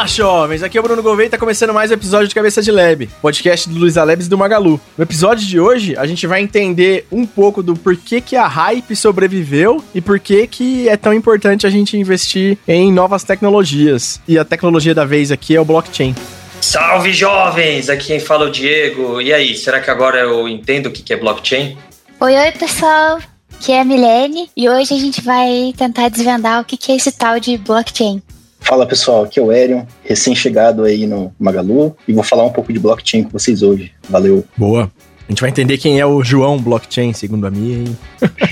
Fala, 0.00 0.08
jovens! 0.08 0.62
Aqui 0.62 0.78
é 0.78 0.80
o 0.80 0.82
Bruno 0.82 1.02
Gouveia 1.02 1.26
e 1.26 1.30
tá 1.30 1.36
começando 1.36 1.74
mais 1.74 1.90
um 1.90 1.94
episódio 1.94 2.26
de 2.26 2.34
Cabeça 2.34 2.62
de 2.62 2.70
Lab, 2.70 3.06
podcast 3.20 3.68
do 3.68 3.78
Luiz 3.78 3.98
Alebs 3.98 4.26
e 4.26 4.30
do 4.30 4.38
Magalu. 4.38 4.80
No 4.96 5.04
episódio 5.04 5.46
de 5.46 5.60
hoje, 5.60 5.94
a 5.94 6.06
gente 6.06 6.26
vai 6.26 6.40
entender 6.40 7.06
um 7.12 7.26
pouco 7.26 7.62
do 7.62 7.74
porquê 7.74 8.18
que 8.18 8.34
a 8.34 8.46
hype 8.46 8.96
sobreviveu 8.96 9.84
e 9.94 10.00
por 10.00 10.18
que 10.18 10.46
que 10.46 10.88
é 10.88 10.96
tão 10.96 11.12
importante 11.12 11.66
a 11.66 11.70
gente 11.70 11.98
investir 11.98 12.56
em 12.66 12.90
novas 12.90 13.24
tecnologias. 13.24 14.18
E 14.26 14.38
a 14.38 14.44
tecnologia 14.44 14.94
da 14.94 15.04
vez 15.04 15.30
aqui 15.30 15.54
é 15.54 15.60
o 15.60 15.66
blockchain. 15.66 16.14
Salve, 16.62 17.12
jovens! 17.12 17.90
Aqui 17.90 18.06
quem 18.06 18.20
fala 18.20 18.46
é 18.46 18.48
o 18.48 18.50
Diego. 18.50 19.20
E 19.20 19.34
aí, 19.34 19.54
será 19.54 19.80
que 19.80 19.90
agora 19.90 20.20
eu 20.20 20.48
entendo 20.48 20.86
o 20.86 20.90
que 20.90 21.12
é 21.12 21.16
blockchain? 21.18 21.76
Oi, 22.18 22.36
oi, 22.38 22.52
pessoal! 22.52 23.18
Aqui 23.54 23.72
é 23.72 23.82
a 23.82 23.84
Milene 23.84 24.48
e 24.56 24.66
hoje 24.66 24.94
a 24.94 24.98
gente 24.98 25.20
vai 25.20 25.74
tentar 25.76 26.08
desvendar 26.08 26.62
o 26.62 26.64
que 26.64 26.90
é 26.90 26.96
esse 26.96 27.12
tal 27.12 27.38
de 27.38 27.58
blockchain. 27.58 28.22
Fala 28.70 28.86
pessoal, 28.86 29.24
aqui 29.24 29.40
é 29.40 29.42
o 29.42 29.50
Erion, 29.50 29.82
recém-chegado 30.04 30.84
aí 30.84 31.04
no 31.04 31.34
Magalu 31.40 31.96
e 32.06 32.12
vou 32.12 32.22
falar 32.22 32.44
um 32.44 32.52
pouco 32.52 32.72
de 32.72 32.78
blockchain 32.78 33.24
com 33.24 33.30
vocês 33.30 33.64
hoje. 33.64 33.90
Valeu. 34.08 34.44
Boa. 34.56 34.88
A 35.26 35.32
gente 35.32 35.40
vai 35.40 35.50
entender 35.50 35.76
quem 35.76 35.98
é 35.98 36.06
o 36.06 36.22
João 36.22 36.56
Blockchain, 36.56 37.12
segundo 37.12 37.48
a 37.48 37.50
minha. 37.50 37.92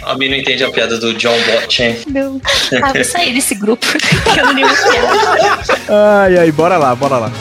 A 0.03 0.17
mim 0.17 0.29
não 0.29 0.35
entende 0.35 0.65
a 0.65 0.73
piada 0.73 0.99
do 0.99 1.15
John 1.15 1.41
Blockchain. 1.45 1.99
Não. 2.09 2.41
Ah, 2.83 2.93
vou 2.93 3.05
sair 3.05 3.33
desse 3.33 3.55
grupo, 3.55 3.87
que 4.35 4.41
eu 4.41 4.45
não 4.45 4.55
lembro 4.55 4.75
piada. 4.91 6.25
Ai, 6.25 6.37
ai, 6.39 6.51
bora 6.51 6.77
lá, 6.77 6.97
bora 6.97 7.19
lá. 7.19 7.33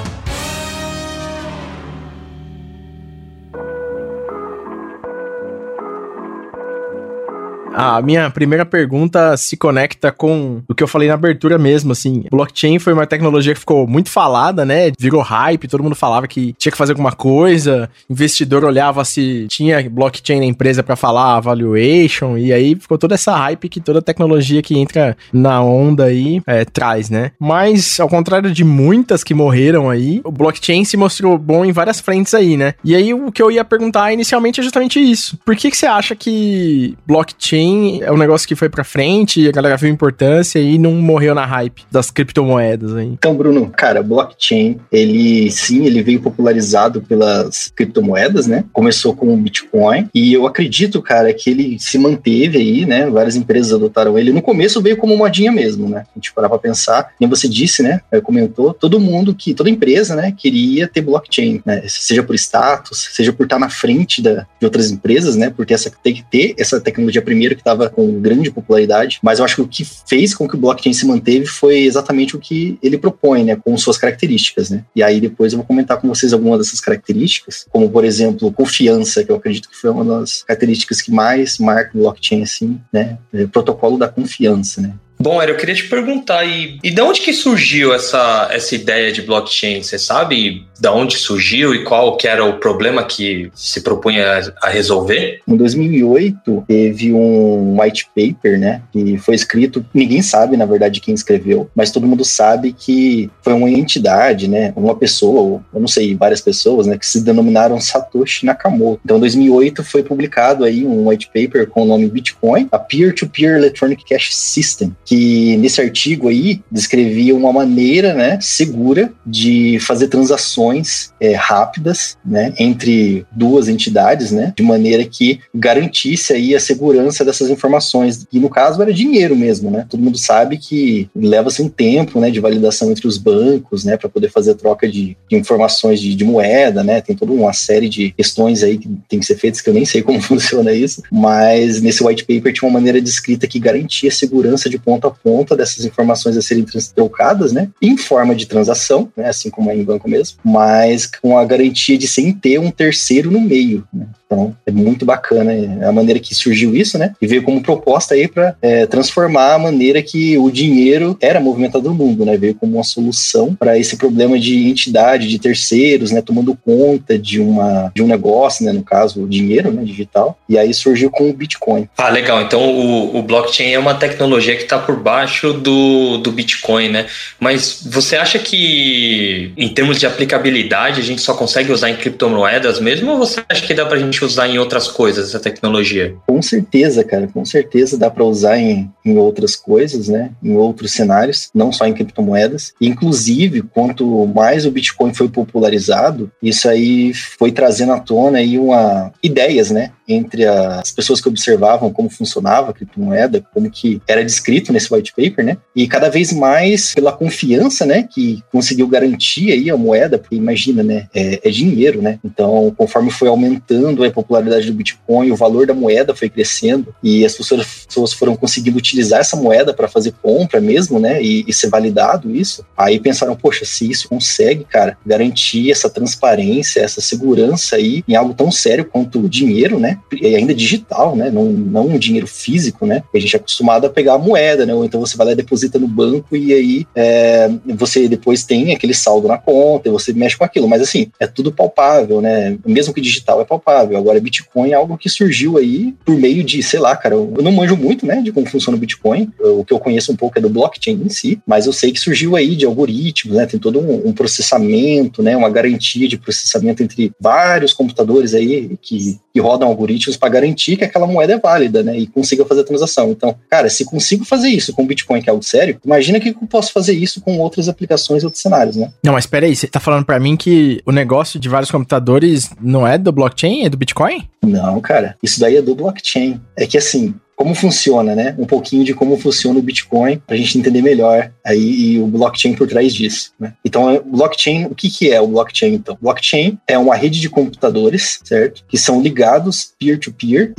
A 7.78 8.02
minha 8.02 8.28
primeira 8.32 8.66
pergunta 8.66 9.38
se 9.38 9.56
conecta 9.56 10.12
com 10.12 10.64
o 10.68 10.74
que 10.74 10.82
eu 10.82 10.88
falei 10.88 11.08
na 11.08 11.14
abertura 11.14 11.60
mesmo, 11.60 11.92
assim. 11.92 12.24
Blockchain 12.32 12.80
foi 12.80 12.92
uma 12.92 13.06
tecnologia 13.06 13.54
que 13.54 13.60
ficou 13.60 13.86
muito 13.86 14.10
falada, 14.10 14.66
né? 14.66 14.92
Virou 14.98 15.22
hype, 15.22 15.68
todo 15.68 15.84
mundo 15.84 15.96
falava 15.96 16.28
que 16.28 16.56
tinha 16.58 16.72
que 16.72 16.78
fazer 16.78 16.94
alguma 16.94 17.12
coisa, 17.12 17.88
investidor 18.10 18.66
olhava 18.66 19.06
se 19.06 19.46
tinha 19.48 19.88
blockchain 19.88 20.40
na 20.40 20.46
empresa 20.46 20.82
para 20.82 20.96
falar 20.96 21.40
valuation, 21.40 22.36
e 22.36 22.52
aí 22.52 22.76
ficou 22.76 22.98
toda 22.98 23.14
essa 23.14 23.36
hype 23.36 23.70
que 23.70 23.80
toda 23.80 24.02
tecnologia 24.02 24.64
que 24.64 24.76
entra 24.76 25.16
na 25.32 25.62
onda 25.62 26.06
aí 26.06 26.42
é, 26.48 26.66
traz, 26.66 27.12
né? 27.12 27.32
Mas, 27.40 28.00
ao 28.00 28.10
contrário 28.10 28.52
de 28.52 28.64
muitas 28.64 29.24
que 29.24 29.36
morreram 29.36 29.88
aí, 29.88 30.20
o 30.24 30.32
blockchain 30.32 30.84
se 30.84 30.98
mostrou 30.98 31.38
bom 31.38 31.64
em 31.64 31.72
várias 31.72 32.00
frentes 32.00 32.34
aí, 32.34 32.58
né? 32.58 32.74
E 32.84 32.96
aí 32.96 33.14
o 33.14 33.32
que 33.32 33.42
eu 33.42 33.52
ia 33.52 33.64
perguntar 33.64 34.12
inicialmente 34.12 34.62
é 34.62 34.64
justamente 34.64 35.00
isso. 35.00 35.38
Por 35.46 35.56
que, 35.56 35.70
que 35.70 35.78
você 35.78 35.86
acha 35.86 36.16
que 36.16 36.98
blockchain 37.06 37.67
é 38.02 38.12
um 38.12 38.18
negócio 38.18 38.48
que 38.48 38.56
foi 38.56 38.70
pra 38.70 38.84
frente, 38.84 39.48
a 39.48 39.52
galera 39.52 39.78
viu 39.78 39.90
importância 39.90 40.60
e 40.60 40.78
não 40.78 40.94
morreu 40.94 41.34
na 41.34 41.46
hype 41.46 41.84
das 41.92 42.12
criptomoedas 42.12 42.96
aí. 42.96 43.08
Então, 43.08 43.36
Bruno, 43.36 43.72
cara, 43.76 44.02
blockchain, 44.02 44.80
ele 44.92 45.50
sim, 45.52 45.86
ele 45.86 46.02
veio 46.02 46.22
popularizado 46.22 47.02
pelas 47.02 47.72
criptomoedas, 47.76 48.48
né? 48.48 48.66
Começou 48.74 49.16
com 49.16 49.34
o 49.34 49.38
Bitcoin 49.38 50.10
e 50.14 50.34
eu 50.34 50.46
acredito, 50.48 51.02
cara, 51.02 51.34
que 51.34 51.50
ele 51.50 51.78
se 51.80 51.98
manteve 51.98 52.58
aí, 52.58 52.86
né? 52.86 53.10
Várias 53.10 53.36
empresas 53.36 53.74
adotaram 53.74 54.18
ele. 54.18 54.32
No 54.32 54.42
começo 54.42 54.82
veio 54.82 54.98
como 54.98 55.18
modinha 55.18 55.52
mesmo, 55.52 55.90
né? 55.90 56.06
A 56.16 56.20
gente 56.20 56.34
parar 56.34 56.50
pra 56.50 56.58
pensar, 56.58 57.12
como 57.18 57.36
você 57.36 57.48
disse, 57.48 57.84
né? 57.84 58.02
Comentou, 58.24 58.74
todo 58.74 59.00
mundo 59.00 59.34
que, 59.34 59.54
toda 59.54 59.70
empresa, 59.70 60.16
né, 60.16 60.34
queria 60.36 60.88
ter 60.88 61.02
blockchain, 61.02 61.62
né? 61.66 61.84
Seja 61.88 62.24
por 62.24 62.36
status, 62.36 63.10
seja 63.12 63.34
por 63.34 63.44
estar 63.44 63.60
na 63.60 63.70
frente 63.70 64.22
da, 64.22 64.46
de 64.60 64.66
outras 64.66 64.92
empresas, 64.92 65.36
né? 65.36 65.50
Por 65.50 65.66
ter 65.66 65.74
essa, 65.74 65.92
ter 65.92 66.14
que 66.14 66.24
ter 66.24 66.56
essa 66.58 66.80
tecnologia 66.80 67.22
primeiro 67.22 67.56
que 67.58 67.62
estava 67.62 67.90
com 67.90 68.20
grande 68.22 68.50
popularidade, 68.52 69.20
mas 69.22 69.40
eu 69.40 69.46
acho 69.46 69.56
que 69.56 69.62
o 69.62 69.68
que 69.68 69.86
fez 70.08 70.34
com 70.34 70.48
que 70.48 70.56
o 70.56 70.60
blockchain 70.60 70.94
se 70.94 71.06
manteve 71.06 71.46
foi 71.46 71.80
exatamente 71.80 72.36
o 72.36 72.40
que 72.40 72.78
ele 72.82 72.98
propõe, 72.98 73.44
né, 73.44 73.56
com 73.56 73.78
suas 73.78 73.98
características, 73.98 74.70
né? 74.70 74.84
E 74.96 75.04
aí 75.04 75.20
depois 75.20 75.54
eu 75.54 75.58
vou 75.58 75.66
comentar 75.66 76.00
com 76.00 76.08
vocês 76.08 76.34
algumas 76.34 76.60
dessas 76.60 76.80
características, 76.80 77.66
como 77.70 77.90
por 77.90 78.06
exemplo, 78.06 78.52
confiança, 78.52 79.24
que 79.24 79.32
eu 79.32 79.36
acredito 79.36 79.70
que 79.70 79.76
foi 79.76 79.90
uma 79.90 80.06
das 80.06 80.44
características 80.44 81.02
que 81.02 81.12
mais 81.12 81.58
marca 81.58 81.92
o 81.96 82.02
blockchain 82.02 82.44
assim, 82.44 82.80
né? 82.94 83.18
É, 83.34 83.46
protocolo 83.48 83.98
da 83.98 84.08
confiança, 84.08 84.82
né? 84.82 84.94
Bom, 85.20 85.42
Era, 85.42 85.52
eu 85.52 85.58
queria 85.58 85.74
te 85.74 85.88
perguntar, 85.88 86.46
e, 86.46 86.80
e 86.84 86.92
de 86.92 87.02
onde 87.02 87.22
que 87.22 87.34
surgiu 87.34 87.94
essa, 87.94 88.50
essa 88.52 88.76
ideia 88.76 89.12
de 89.12 89.24
blockchain? 89.24 89.82
Você 89.82 89.98
sabe 89.98 90.66
de 90.80 90.88
onde 90.90 91.18
surgiu 91.18 91.74
e 91.74 91.84
qual 91.84 92.16
que 92.18 92.28
era 92.28 92.46
o 92.46 92.60
problema 92.60 93.04
que 93.04 93.50
se 93.56 93.82
propunha 93.82 94.54
a 94.62 94.70
resolver? 94.70 95.42
Em 95.48 95.58
2008, 95.58 96.66
teve 96.68 97.14
um 97.14 97.82
white 97.82 98.10
paper, 98.16 98.60
né, 98.60 98.82
que 98.92 99.18
foi 99.18 99.34
escrito, 99.34 99.84
ninguém 99.94 100.22
sabe, 100.22 100.56
na 100.56 100.66
verdade, 100.66 101.02
quem 101.02 101.16
escreveu, 101.16 101.70
mas 101.76 101.92
todo 101.92 102.06
mundo 102.06 102.24
sabe 102.24 102.74
que 102.74 103.30
foi 103.42 103.54
uma 103.54 103.70
entidade, 103.70 104.48
né, 104.48 104.72
uma 104.76 104.96
pessoa, 104.96 105.62
eu 105.74 105.80
não 105.80 105.88
sei, 105.88 106.16
várias 106.16 106.42
pessoas, 106.42 106.86
né, 106.86 106.98
que 106.98 107.08
se 107.08 107.22
denominaram 107.22 107.82
Satoshi 107.82 108.46
Nakamoto. 108.46 109.02
Então, 109.04 109.18
em 109.18 109.22
2008 109.22 109.84
foi 109.84 110.04
publicado 110.04 110.64
aí 110.64 110.86
um 110.86 111.10
white 111.10 111.28
paper 111.34 111.68
com 111.68 111.82
o 111.82 111.86
nome 111.86 112.08
Bitcoin, 112.08 112.68
a 112.72 112.78
Peer-to-Peer 112.78 113.54
-peer 113.54 113.58
Electronic 113.58 114.06
Cash 114.06 114.36
System, 114.36 114.96
que 115.08 115.56
nesse 115.56 115.80
artigo 115.80 116.28
aí 116.28 116.62
descrevia 116.70 117.34
uma 117.34 117.54
maneira 117.54 118.14
né, 118.14 118.38
segura 118.42 119.14
de 119.26 119.80
fazer 119.80 120.10
transações 120.10 121.14
é, 121.20 121.34
rápidas 121.34 122.18
né, 122.26 122.54
entre 122.60 123.26
duas 123.32 123.70
entidades, 123.70 124.32
né, 124.32 124.54
de 124.56 124.62
maneira 124.62 125.06
que 125.06 125.40
garantisse 125.56 126.34
aí 126.34 126.54
a 126.54 126.60
segurança 126.60 127.24
dessas 127.24 127.50
informações. 127.50 128.28
E 128.34 128.38
no 128.38 128.50
caso 128.50 128.82
era 128.82 128.94
dinheiro 128.94 129.34
mesmo, 129.34 129.72
né? 129.72 129.86
Todo 129.90 130.04
mundo 130.04 130.18
sabe 130.18 130.58
que 130.58 131.10
leva-se 131.16 131.62
um 131.62 131.70
tempo 131.70 132.20
né, 132.20 132.30
de 132.30 132.42
validação 132.42 132.92
entre 132.92 133.08
os 133.08 133.18
bancos 133.18 133.86
né, 133.86 133.96
para 133.96 134.10
poder 134.10 134.30
fazer 134.30 134.52
a 134.52 134.56
troca 134.56 134.90
de, 134.90 135.16
de 135.30 135.38
informações 135.38 136.02
de, 136.02 136.14
de, 136.14 136.26
moeda, 136.26 136.84
né? 136.84 137.00
Tem 137.00 137.16
toda 137.16 137.32
uma 137.32 137.54
série 137.54 137.88
de 137.88 138.12
questões 138.12 138.62
aí 138.62 138.78
que 138.78 138.90
tem 139.08 139.20
que 139.20 139.26
ser 139.26 139.38
feitas 139.38 139.62
que 139.62 139.70
eu 139.70 139.74
nem 139.74 139.86
sei 139.86 140.02
como 140.02 140.20
funciona 140.22 140.74
isso, 140.74 141.02
mas 141.10 141.82
nesse 141.82 142.04
white 142.04 142.26
paper 142.26 142.52
tinha 142.52 142.68
uma 142.68 142.78
maneira 142.78 143.00
de 143.00 143.08
escrita 143.08 143.48
que 143.48 143.58
garantia 143.58 144.10
a 144.10 144.12
segurança 144.12 144.70
de 144.70 144.78
ponto 144.78 144.97
ponta 144.98 145.08
a 145.08 145.12
ponta 145.12 145.56
dessas 145.56 145.86
informações 145.86 146.36
a 146.36 146.42
serem 146.42 146.66
trocadas, 146.96 147.52
né, 147.54 147.70
em 147.82 147.96
forma 147.96 148.36
de 148.36 148.46
transação, 148.46 149.12
né, 149.16 149.30
assim 149.30 149.50
como 149.50 149.70
é 149.70 149.76
em 149.76 149.84
banco 149.84 150.10
mesmo, 150.10 150.40
mas 150.44 151.06
com 151.06 151.38
a 151.38 151.46
garantia 151.46 151.98
de 151.98 152.08
sem 152.08 152.34
ter 152.34 152.60
um 152.60 152.72
terceiro 152.72 153.32
no 153.32 153.40
meio. 153.40 153.88
Né. 153.94 154.08
Então, 154.28 154.54
é 154.66 154.72
muito 154.72 155.06
bacana 155.06 155.54
é 155.54 155.86
a 155.86 155.92
maneira 155.92 156.20
que 156.20 156.36
surgiu 156.36 156.76
isso, 156.76 156.98
né? 156.98 157.14
E 157.22 157.26
veio 157.26 157.44
como 157.44 157.62
proposta 157.62 158.14
aí 158.14 158.28
para 158.28 158.56
é, 158.62 158.86
transformar 158.86 159.54
a 159.54 159.60
maneira 159.60 160.02
que 160.02 160.38
o 160.38 160.52
dinheiro 160.52 161.18
era 161.22 161.40
movimentado 161.40 161.88
no 161.90 161.96
mundo, 161.96 162.26
né? 162.26 162.36
Veio 162.38 162.54
como 162.54 162.74
uma 162.74 162.84
solução 162.84 163.56
para 163.56 163.78
esse 163.80 163.96
problema 163.96 164.38
de 164.38 164.68
entidade, 164.68 165.30
de 165.30 165.40
terceiros, 165.40 166.12
né? 166.12 166.22
Tomando 166.22 166.58
conta 166.64 167.18
de, 167.18 167.40
uma, 167.40 167.90
de 167.96 168.04
um 168.04 168.08
negócio, 168.08 168.66
né? 168.66 168.74
No 168.74 168.84
caso, 168.84 169.24
o 169.24 169.30
dinheiro 169.30 169.72
né? 169.72 169.84
digital. 169.84 170.38
E 170.50 170.58
aí 170.58 170.74
surgiu 170.74 171.10
com 171.10 171.30
o 171.30 171.34
Bitcoin. 171.34 171.88
Ah, 171.98 172.10
legal. 172.10 172.42
Então, 172.42 172.62
o, 172.62 173.18
o 173.18 173.24
blockchain 173.24 173.72
é 173.72 173.80
uma 173.80 173.96
tecnologia 173.96 174.58
que 174.58 174.64
está 174.64 174.78
por 174.78 174.98
baixo 174.98 175.54
do, 175.54 176.18
do 176.18 176.34
Bitcoin, 176.34 176.90
né? 176.90 177.06
Mas 177.40 177.82
você 177.86 178.18
acha 178.18 178.38
que, 178.40 179.54
em 179.56 179.70
termos 179.70 180.00
de 180.00 180.06
aplicabilidade, 180.06 181.00
a 181.00 181.04
gente 181.04 181.22
só 181.22 181.34
consegue 181.34 181.72
usar 181.72 181.90
em 181.90 181.96
criptomoedas 181.96 182.82
mesmo? 182.82 183.12
Ou 183.12 183.18
você 183.18 183.42
acha 183.48 183.66
que 183.66 183.74
dá 183.74 183.86
para 183.86 183.96
a 183.96 184.00
gente 184.00 184.17
gente 184.18 184.26
usar 184.26 184.48
em 184.48 184.58
outras 184.58 184.88
coisas 184.88 185.30
essa 185.30 185.40
tecnologia? 185.40 186.16
Com 186.26 186.42
certeza, 186.42 187.04
cara, 187.04 187.28
com 187.28 187.46
certeza 187.46 187.98
dá 187.98 188.10
para 188.10 188.24
usar 188.24 188.58
em, 188.58 188.92
em 189.06 189.18
outras 189.18 189.56
coisas, 189.56 190.08
né? 190.08 190.32
Em 190.44 190.56
outros 190.56 190.92
cenários, 190.92 191.50
não 191.54 191.72
só 191.72 191.86
em 191.86 191.94
criptomoedas. 191.94 192.74
Inclusive, 192.82 193.62
quanto 193.62 194.26
mais 194.28 194.66
o 194.66 194.72
Bitcoin 194.72 195.14
foi 195.14 195.30
popularizado, 195.30 196.32
isso 196.42 196.68
aí 196.68 197.14
foi 197.14 197.52
trazendo 197.52 197.94
à 197.94 198.00
tona 198.00 198.40
aí 198.40 198.58
uma 198.58 199.12
ideias, 199.22 199.70
né? 199.70 199.92
Entre 200.08 200.46
as 200.46 200.92
pessoas 200.92 201.20
que 201.20 201.28
observavam 201.28 201.92
como 201.92 202.10
funcionava 202.10 202.72
a 202.72 202.74
criptomoeda, 202.74 203.44
como 203.54 203.70
que 203.70 204.02
era 204.08 204.24
descrito 204.24 204.72
nesse 204.72 204.94
white 204.94 205.14
paper, 205.16 205.44
né? 205.44 205.58
E 205.76 205.88
cada 205.88 206.10
vez 206.10 206.32
mais 206.32 206.94
pela 206.94 207.12
confiança, 207.12 207.86
né? 207.86 208.08
Que 208.10 208.42
conseguiu 208.52 208.88
garantir 208.88 209.52
aí 209.52 209.70
a 209.70 209.78
moeda, 209.78 210.18
porque 210.18 210.36
imagina, 210.36 210.84
né? 210.84 211.08
É, 211.14 211.48
é 211.48 211.52
dinheiro, 211.52 212.02
né? 212.02 212.20
Então, 212.24 212.74
conforme 212.78 213.12
foi 213.12 213.28
aumentando 213.28 214.04
a 214.04 214.12
popularidade 214.12 214.68
do 214.68 214.74
Bitcoin, 214.74 215.32
o 215.32 215.36
valor 215.36 215.68
da 215.68 215.74
moeda 215.74 216.16
foi 216.16 216.30
crescendo 216.30 216.94
e 217.04 217.26
as 217.26 217.36
pessoas 217.36 218.14
foram 218.14 218.36
conseguindo 218.36 218.78
utilizar 218.78 219.20
essa 219.20 219.36
moeda 219.36 219.74
para 219.74 219.88
fazer 219.88 220.14
compra 220.22 220.60
mesmo, 220.60 221.00
né? 221.00 221.22
E, 221.22 221.46
e, 221.48 221.54
ser 221.54 221.70
validado 221.70 222.34
isso. 222.36 222.66
Aí 222.78 223.00
pensaram, 223.00 223.36
poxa, 223.36 223.66
se 223.66 223.90
isso 223.90 224.08
consegue, 224.08 224.64
cara, 224.64 224.98
garantir 225.06 225.72
essa 225.72 225.90
transparência, 225.90 226.82
essa 226.82 227.02
segurança 227.02 227.76
aí 227.76 228.04
em 228.08 228.16
algo 228.16 228.34
tão 228.34 228.52
sério 228.52 228.86
quanto 228.86 229.20
o 229.20 229.30
dinheiro, 229.30 229.80
né? 229.80 229.97
E 230.12 230.36
ainda 230.36 230.54
digital, 230.54 231.16
né? 231.16 231.30
Não, 231.30 231.46
não 231.46 231.88
um 231.88 231.98
dinheiro 231.98 232.28
físico, 232.28 232.86
né? 232.86 233.04
A 233.14 233.20
gente 233.20 233.36
é 233.36 233.40
acostumado 233.40 233.86
a 233.86 233.90
pegar 233.90 234.14
a 234.14 234.20
moeda, 234.20 234.66
né? 234.66 234.74
Ou 234.74 234.86
então 234.86 235.00
você 235.00 235.18
vai 235.18 235.28
lá 235.28 235.34
e 235.34 235.36
deposita 235.36 235.80
no 235.80 235.88
banco 235.88 236.36
e 236.36 236.54
aí 236.54 236.88
é, 236.96 237.50
você 237.76 238.08
depois 238.08 238.44
tem 238.44 238.74
aquele 238.74 238.94
saldo 238.94 239.28
na 239.28 239.38
conta 239.38 239.88
e 239.88 239.92
você 239.92 240.14
mexe 240.14 240.38
com 240.38 240.44
aquilo. 240.44 240.68
Mas 240.68 240.82
assim, 240.82 241.12
é 241.20 241.28
tudo 241.28 241.52
palpável, 241.52 242.22
né? 242.22 242.58
Mesmo 242.66 242.94
que 242.94 243.02
digital 243.02 243.42
é 243.42 243.46
palpável. 243.46 243.98
Agora, 243.98 244.20
Bitcoin 244.20 244.72
é 244.72 244.74
algo 244.74 244.98
que 244.98 245.10
surgiu 245.10 245.58
aí 245.58 245.94
por 246.06 246.16
meio 246.16 246.44
de, 246.44 246.62
sei 246.64 246.80
lá, 246.80 246.96
cara, 246.96 247.16
eu 247.16 247.42
não 247.42 247.52
manjo 247.52 247.76
muito, 247.76 248.06
né, 248.06 248.22
de 248.22 248.32
como 248.32 248.48
funciona 248.48 248.78
o 248.78 248.80
Bitcoin. 248.80 249.32
O 249.40 249.64
que 249.64 249.74
eu 249.74 249.80
conheço 249.80 250.12
um 250.12 250.16
pouco 250.16 250.38
é 250.38 250.42
do 250.42 250.50
blockchain 250.50 251.02
em 251.06 251.10
si, 251.10 251.40
mas 251.46 251.66
eu 251.66 251.74
sei 251.74 251.92
que 251.92 252.00
surgiu 252.00 252.36
aí 252.36 252.56
de 252.56 252.66
algoritmos, 252.66 253.38
né? 253.38 253.46
Tem 253.46 253.60
todo 253.60 253.80
um, 253.80 254.10
um 254.10 254.14
processamento, 254.14 255.22
né? 255.22 255.36
Uma 255.36 255.50
garantia 255.50 256.08
de 256.08 256.18
processamento 256.18 256.84
entre 256.84 257.12
vários 257.20 257.74
computadores 257.74 258.34
aí 258.34 258.78
que, 258.82 259.18
que 259.38 259.42
rodam 259.42 259.68
algoritmos 259.68 260.18
para 260.18 260.30
garantir 260.30 260.78
que 260.78 260.84
aquela 260.84 261.06
moeda 261.06 261.34
é 261.34 261.38
válida, 261.38 261.84
né? 261.84 261.96
E 261.96 262.08
consiga 262.08 262.44
fazer 262.44 262.62
a 262.62 262.64
transação. 262.64 263.12
Então, 263.12 263.36
cara, 263.48 263.70
se 263.70 263.86
consigo 263.86 264.26
fazer 264.26 264.50
isso 264.50 264.74
com 264.74 264.88
Bitcoin, 264.88 265.22
que 265.22 265.30
é 265.30 265.32
algo 265.32 265.44
sério, 265.44 265.80
imagina 265.86 266.20
que 266.20 266.30
eu 266.30 266.48
posso 266.48 266.74
fazer 266.74 266.94
isso 266.94 267.22
com 267.22 267.38
outras 267.38 267.70
aplicações 267.70 268.24
e 268.24 268.26
outros 268.26 268.42
cenários, 268.42 268.76
né? 268.76 268.92
Não, 269.04 269.14
mas 269.14 269.28
peraí, 269.28 269.56
você 269.56 269.68
tá 269.68 269.80
falando 269.80 270.06
para 270.06 270.20
mim 270.20 270.36
que 270.36 270.82
o 270.88 270.92
negócio 270.92 271.40
de 271.40 271.48
vários 271.48 271.70
computadores 271.70 272.50
não 272.60 272.88
é 272.88 272.98
do 272.98 273.12
blockchain, 273.12 273.64
é 273.66 273.70
do 273.70 273.78
Bitcoin? 273.78 274.28
Não, 274.44 274.82
cara, 274.82 275.16
isso 275.22 275.40
daí 275.40 275.58
é 275.58 275.62
do 275.62 275.76
blockchain. 275.76 276.42
É 276.56 276.66
que 276.66 276.80
assim, 276.80 277.14
como 277.38 277.54
funciona, 277.54 278.16
né? 278.16 278.36
Um 278.40 278.46
pouquinho 278.46 278.84
de 278.84 278.96
como 278.96 279.16
funciona 279.16 279.60
o 279.60 279.62
Bitcoin 279.62 280.18
para 280.26 280.36
a 280.36 280.38
gente 280.38 280.58
entender 280.58 280.82
melhor 280.82 281.32
aí 281.46 281.94
e 281.94 282.00
o 282.00 282.08
blockchain 282.08 282.56
por 282.56 282.68
trás 282.68 282.94
disso. 282.94 283.32
Né? 283.40 283.54
Então, 283.64 283.96
o 283.96 284.18
blockchain, 284.18 284.66
o 284.66 284.74
que, 284.74 284.90
que 284.90 285.12
é 285.12 285.22
o 285.22 285.28
blockchain? 285.28 285.76
Então, 285.76 285.96
blockchain 286.02 286.58
é 286.68 286.78
uma 286.80 286.96
rede 286.96 287.22
de 287.22 287.30
computadores, 287.30 288.20
certo? 288.24 288.64
Que 288.68 288.78
são 288.78 289.00
ligados 289.02 289.72
peer-to-peer. 289.80 290.54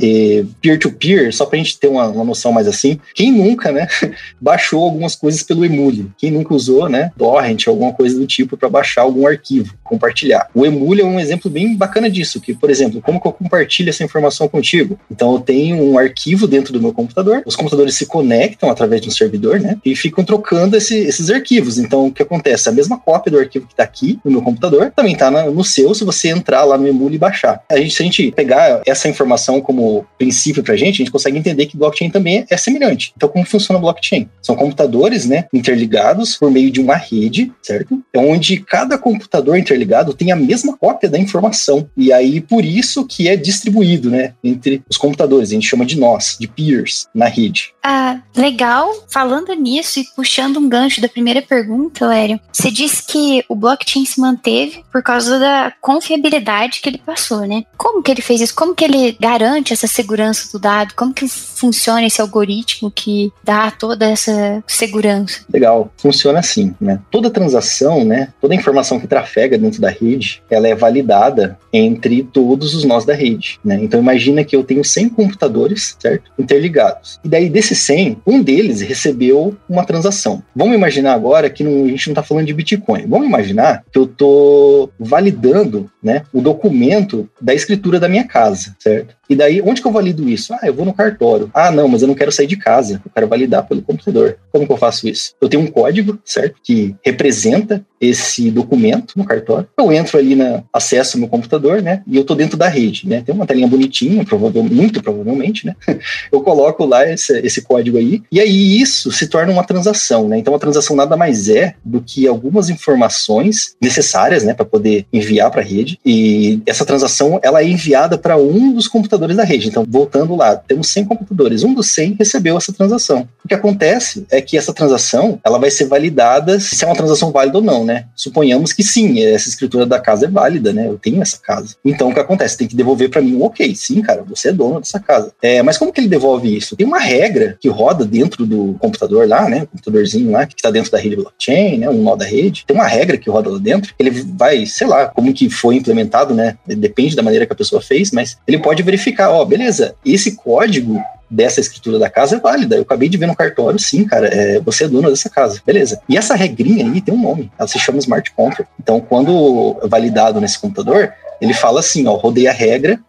Peer-to-peer, 0.61 1.35
só 1.35 1.45
para 1.45 1.59
a 1.59 1.61
gente 1.61 1.77
ter 1.77 1.89
uma, 1.89 2.07
uma, 2.07 2.23
noção 2.23 2.53
mais 2.53 2.67
assim, 2.67 2.97
quem 3.13 3.31
nunca, 3.31 3.73
né, 3.73 3.87
baixou 4.39 4.83
algumas 4.83 5.15
coisas 5.15 5.43
pelo 5.43 5.65
Emule? 5.65 6.09
Quem 6.17 6.31
nunca 6.31 6.53
usou, 6.53 6.87
né, 6.87 7.11
torrent, 7.17 7.67
alguma 7.67 7.91
coisa 7.91 8.17
do 8.17 8.25
tipo 8.25 8.55
para 8.55 8.69
baixar 8.69 9.01
algum 9.01 9.27
arquivo, 9.27 9.75
compartilhar? 9.83 10.47
O 10.55 10.65
Emule 10.65 11.01
é 11.01 11.05
um 11.05 11.19
exemplo 11.19 11.51
bem 11.51 11.75
bacana 11.75 12.09
disso, 12.09 12.39
que, 12.39 12.53
por 12.53 12.69
exemplo, 12.69 13.01
como 13.01 13.19
que 13.19 13.27
eu 13.27 13.33
compartilho 13.33 13.89
essa 13.89 14.03
informação 14.03 14.47
contigo? 14.47 14.97
Então, 15.11 15.33
eu 15.33 15.39
tenho 15.41 15.75
um 15.83 15.99
arquivo 15.99 16.47
dentro 16.47 16.68
dentro 16.69 16.73
do 16.73 16.81
meu 16.81 16.93
computador. 16.93 17.41
Os 17.45 17.55
computadores 17.55 17.95
se 17.95 18.05
conectam 18.05 18.69
através 18.69 19.01
de 19.01 19.09
um 19.09 19.11
servidor, 19.11 19.59
né? 19.59 19.77
E 19.83 19.95
ficam 19.95 20.23
trocando 20.23 20.77
esse, 20.77 20.97
esses 20.97 21.29
arquivos. 21.29 21.77
Então, 21.77 22.07
o 22.07 22.11
que 22.11 22.21
acontece? 22.21 22.69
A 22.69 22.71
mesma 22.71 22.97
cópia 22.97 23.31
do 23.31 23.39
arquivo 23.39 23.65
que 23.65 23.73
está 23.73 23.83
aqui 23.83 24.19
no 24.23 24.31
meu 24.31 24.41
computador 24.41 24.91
também 24.95 25.13
está 25.13 25.29
no 25.29 25.63
seu, 25.63 25.93
se 25.93 26.03
você 26.03 26.29
entrar 26.29 26.63
lá 26.63 26.77
no 26.77 26.87
Emule 26.87 27.15
e 27.15 27.19
baixar. 27.19 27.61
A 27.69 27.77
gente, 27.77 27.93
se 27.93 28.01
a 28.01 28.05
gente 28.05 28.31
pegar 28.31 28.81
essa 28.85 29.09
informação 29.09 29.59
como 29.61 30.05
princípio 30.17 30.63
para 30.63 30.73
a 30.73 30.77
gente, 30.77 30.95
a 30.95 30.97
gente 30.97 31.11
consegue 31.11 31.37
entender 31.37 31.65
que 31.65 31.77
blockchain 31.77 32.09
também 32.09 32.45
é 32.49 32.57
semelhante. 32.57 33.13
Então, 33.15 33.29
como 33.29 33.45
funciona 33.45 33.79
blockchain? 33.79 34.29
São 34.41 34.55
computadores, 34.55 35.25
né, 35.25 35.45
interligados 35.53 36.37
por 36.37 36.51
meio 36.51 36.71
de 36.71 36.79
uma 36.79 36.95
rede, 36.95 37.51
certo? 37.61 37.99
É 38.13 38.19
onde 38.19 38.57
cada 38.57 38.97
computador 38.97 39.57
interligado 39.57 40.13
tem 40.13 40.31
a 40.31 40.35
mesma 40.35 40.77
cópia 40.77 41.09
da 41.09 41.17
informação. 41.17 41.89
E 41.95 42.11
aí, 42.11 42.41
por 42.41 42.63
isso 42.63 43.05
que 43.05 43.27
é 43.27 43.35
distribuído, 43.35 44.09
né, 44.09 44.33
entre 44.43 44.81
os 44.89 44.97
computadores. 44.97 45.49
A 45.49 45.53
gente 45.53 45.67
chama 45.67 45.85
de 45.85 45.97
nós, 45.97 46.37
de 46.39 46.47
peers 46.59 47.07
na 47.15 47.27
rede. 47.27 47.73
Ah, 47.81 48.19
legal. 48.35 48.91
Falando 49.07 49.53
nisso 49.53 49.99
e 49.99 50.05
puxando 50.15 50.57
um 50.57 50.67
gancho 50.67 51.01
da 51.01 51.07
primeira 51.07 51.41
pergunta, 51.41 52.05
Lério, 52.05 52.39
você 52.51 52.69
disse 52.69 53.05
que 53.07 53.43
o 53.47 53.55
blockchain 53.55 54.05
se 54.05 54.19
manteve 54.19 54.83
por 54.91 55.01
causa 55.01 55.39
da 55.39 55.73
confiabilidade 55.79 56.81
que 56.81 56.89
ele 56.89 56.97
passou, 56.97 57.47
né? 57.47 57.63
Como 57.77 58.03
que 58.03 58.11
ele 58.11 58.21
fez 58.21 58.41
isso? 58.41 58.53
Como 58.53 58.75
que 58.75 58.83
ele 58.83 59.15
garante 59.19 59.71
essa 59.71 59.87
segurança 59.87 60.51
do 60.51 60.59
dado? 60.59 60.93
Como 60.93 61.13
que 61.13 61.27
funciona 61.27 62.05
esse 62.05 62.21
algoritmo 62.21 62.91
que 62.91 63.31
dá 63.43 63.71
toda 63.71 64.09
essa 64.09 64.61
segurança? 64.67 65.41
Legal. 65.51 65.91
Funciona 65.97 66.39
assim, 66.39 66.75
né? 66.79 66.99
Toda 67.09 67.29
transação, 67.29 68.03
né? 68.03 68.33
Toda 68.41 68.55
informação 68.55 68.99
que 68.99 69.07
trafega 69.07 69.57
dentro 69.57 69.79
da 69.79 69.89
rede, 69.89 70.43
ela 70.49 70.67
é 70.67 70.75
validada 70.75 71.57
entre 71.71 72.23
todos 72.23 72.75
os 72.75 72.83
nós 72.83 73.05
da 73.05 73.13
rede, 73.13 73.59
né? 73.63 73.79
Então 73.81 73.99
imagina 73.99 74.43
que 74.43 74.55
eu 74.55 74.63
tenho 74.63 74.83
100 74.83 75.09
computadores, 75.09 75.95
certo? 75.99 76.31
Interligados. 76.49 77.19
E 77.23 77.29
daí, 77.29 77.49
desses 77.49 77.77
100, 77.79 78.17
um 78.25 78.41
deles 78.41 78.81
recebeu 78.81 79.55
uma 79.69 79.85
transação. 79.85 80.41
Vamos 80.55 80.75
imaginar 80.75 81.13
agora 81.13 81.49
que 81.49 81.63
não, 81.63 81.85
a 81.85 81.87
gente 81.87 82.07
não 82.07 82.13
está 82.13 82.23
falando 82.23 82.47
de 82.47 82.53
Bitcoin. 82.53 83.05
Vamos 83.07 83.27
imaginar 83.27 83.83
que 83.91 83.99
eu 83.99 84.05
estou 84.05 84.91
validando 84.99 85.89
né, 86.01 86.23
o 86.33 86.41
documento 86.41 87.29
da 87.39 87.53
escritura 87.53 87.99
da 87.99 88.09
minha 88.09 88.23
casa, 88.23 88.75
certo? 88.79 89.19
E 89.29 89.35
daí, 89.35 89.61
onde 89.61 89.79
que 89.79 89.87
eu 89.87 89.91
valido 89.91 90.27
isso? 90.27 90.53
Ah, 90.53 90.61
eu 90.63 90.73
vou 90.73 90.85
no 90.85 90.93
cartório. 90.93 91.51
Ah, 91.53 91.69
não, 91.69 91.87
mas 91.87 92.01
eu 92.01 92.07
não 92.07 92.15
quero 92.15 92.31
sair 92.31 92.47
de 92.47 92.57
casa. 92.57 92.99
Eu 93.05 93.11
quero 93.13 93.27
validar 93.27 93.67
pelo 93.67 93.81
computador. 93.81 94.39
Como 94.51 94.65
que 94.65 94.73
eu 94.73 94.77
faço 94.77 95.07
isso? 95.07 95.35
Eu 95.39 95.47
tenho 95.47 95.61
um 95.61 95.67
código, 95.67 96.17
certo? 96.25 96.55
Que 96.63 96.95
representa 97.05 97.85
esse 98.01 98.49
documento 98.49 99.13
no 99.15 99.23
cartório. 99.23 99.67
Eu 99.77 99.91
entro 99.91 100.17
ali 100.17 100.35
na 100.35 100.63
acesso 100.73 101.19
meu 101.19 101.27
computador, 101.27 101.81
né? 101.81 102.01
E 102.07 102.17
eu 102.17 102.23
tô 102.23 102.33
dentro 102.33 102.57
da 102.57 102.67
rede, 102.67 103.07
né? 103.07 103.21
Tem 103.23 103.35
uma 103.35 103.45
telinha 103.45 103.67
bonitinha, 103.67 104.25
provavelmente, 104.25 104.73
muito 104.73 105.03
provavelmente, 105.03 105.65
né? 105.65 105.75
Eu 106.31 106.38
coloco 106.41 106.85
lá 106.85 107.07
esse, 107.07 107.37
esse 107.39 107.61
código 107.61 107.97
aí. 107.97 108.21
E 108.31 108.39
aí 108.39 108.81
isso 108.81 109.11
se 109.11 109.27
torna 109.27 109.51
uma 109.51 109.63
transação, 109.63 110.27
né? 110.27 110.37
Então 110.37 110.55
a 110.55 110.59
transação 110.59 110.95
nada 110.95 111.15
mais 111.15 111.49
é 111.49 111.75
do 111.83 112.01
que 112.01 112.27
algumas 112.27 112.69
informações 112.69 113.75
necessárias, 113.81 114.43
né, 114.43 114.53
para 114.53 114.65
poder 114.65 115.05
enviar 115.11 115.51
para 115.51 115.61
a 115.61 115.63
rede. 115.63 115.99
E 116.05 116.61
essa 116.65 116.85
transação 116.85 117.39
ela 117.43 117.61
é 117.61 117.67
enviada 117.67 118.17
para 118.17 118.37
um 118.37 118.73
dos 118.73 118.87
computadores 118.87 119.09
computadores 119.09 119.35
da 119.35 119.43
rede. 119.43 119.67
Então, 119.67 119.85
voltando 119.87 120.35
lá, 120.35 120.55
temos 120.55 120.87
100 120.89 121.05
computadores. 121.05 121.63
Um 121.63 121.73
dos 121.73 121.91
100 121.93 122.15
recebeu 122.19 122.57
essa 122.57 122.71
transação. 122.71 123.27
O 123.43 123.47
que 123.47 123.53
acontece 123.53 124.25
é 124.29 124.41
que 124.41 124.57
essa 124.57 124.73
transação 124.73 125.39
ela 125.43 125.57
vai 125.57 125.71
ser 125.71 125.85
validada 125.85 126.59
se 126.59 126.83
é 126.83 126.87
uma 126.87 126.95
transação 126.95 127.31
válida 127.31 127.57
ou 127.57 127.63
não, 127.63 127.83
né? 127.83 128.05
Suponhamos 128.15 128.71
que 128.71 128.83
sim, 128.83 129.21
essa 129.23 129.49
escritura 129.49 129.85
da 129.85 129.99
casa 129.99 130.25
é 130.25 130.29
válida, 130.29 130.71
né? 130.71 130.87
Eu 130.87 130.97
tenho 130.97 131.21
essa 131.21 131.37
casa. 131.37 131.75
Então, 131.83 132.09
o 132.09 132.13
que 132.13 132.19
acontece? 132.19 132.57
Tem 132.57 132.67
que 132.67 132.75
devolver 132.75 133.09
para 133.09 133.21
mim 133.21 133.35
um 133.35 133.43
ok. 133.43 133.75
Sim, 133.75 134.01
cara, 134.01 134.23
você 134.23 134.49
é 134.49 134.53
dono 134.53 134.79
dessa 134.79 134.99
casa. 134.99 135.31
É, 135.41 135.63
mas 135.63 135.77
como 135.77 135.91
que 135.91 135.99
ele 135.99 136.07
devolve 136.07 136.28
isso? 136.37 136.75
Tem 136.75 136.85
uma 136.85 136.99
regra 136.99 137.57
que 137.59 137.69
roda 137.69 138.05
dentro 138.05 138.45
do 138.45 138.75
computador 138.79 139.27
lá, 139.27 139.49
né? 139.49 139.63
O 139.63 139.67
computadorzinho 139.67 140.31
lá 140.31 140.45
que 140.45 140.55
está 140.55 140.69
dentro 140.69 140.91
da 140.91 140.97
rede 140.97 141.15
blockchain, 141.15 141.77
né? 141.79 141.89
Um 141.89 142.03
nó 142.03 142.15
da 142.15 142.25
rede. 142.25 142.65
Tem 142.65 142.75
uma 142.75 142.87
regra 142.87 143.17
que 143.17 143.29
roda 143.29 143.49
lá 143.49 143.57
dentro. 143.57 143.93
Ele 143.97 144.11
vai, 144.11 144.65
sei 144.65 144.87
lá, 144.87 145.07
como 145.07 145.33
que 145.33 145.49
foi 145.49 145.75
implementado, 145.75 146.33
né? 146.33 146.57
Depende 146.65 147.15
da 147.15 147.23
maneira 147.23 147.45
que 147.45 147.53
a 147.53 147.55
pessoa 147.55 147.81
fez, 147.81 148.11
mas 148.11 148.37
ele 148.47 148.59
pode 148.59 148.83
verificar 148.83 149.29
ó, 149.31 149.45
beleza, 149.45 149.95
esse 150.05 150.35
código 150.35 151.01
dessa 151.29 151.59
escritura 151.59 151.99
da 151.99 152.09
casa 152.09 152.37
é 152.37 152.39
válida. 152.39 152.75
Eu 152.75 152.81
acabei 152.81 153.07
de 153.07 153.17
ver 153.17 153.27
no 153.27 153.35
cartório, 153.35 153.79
sim, 153.79 154.03
cara, 154.03 154.27
é, 154.27 154.59
você 154.59 154.85
é 154.85 154.87
dono 154.87 155.09
dessa 155.09 155.29
casa, 155.29 155.61
beleza. 155.65 156.01
E 156.09 156.17
essa 156.17 156.35
regrinha 156.35 156.85
aí 156.85 157.01
tem 157.01 157.13
um 157.13 157.21
nome, 157.21 157.51
ela 157.57 157.67
se 157.67 157.77
chama 157.77 157.99
smart 157.99 158.31
contract. 158.31 158.71
Então, 158.81 158.99
quando 158.99 159.77
validado 159.83 160.41
nesse 160.41 160.57
computador, 160.57 161.13
ele 161.39 161.53
fala 161.53 161.79
assim, 161.79 162.07
ó, 162.07 162.15
rodei 162.15 162.47
a 162.47 162.51
regra, 162.51 162.99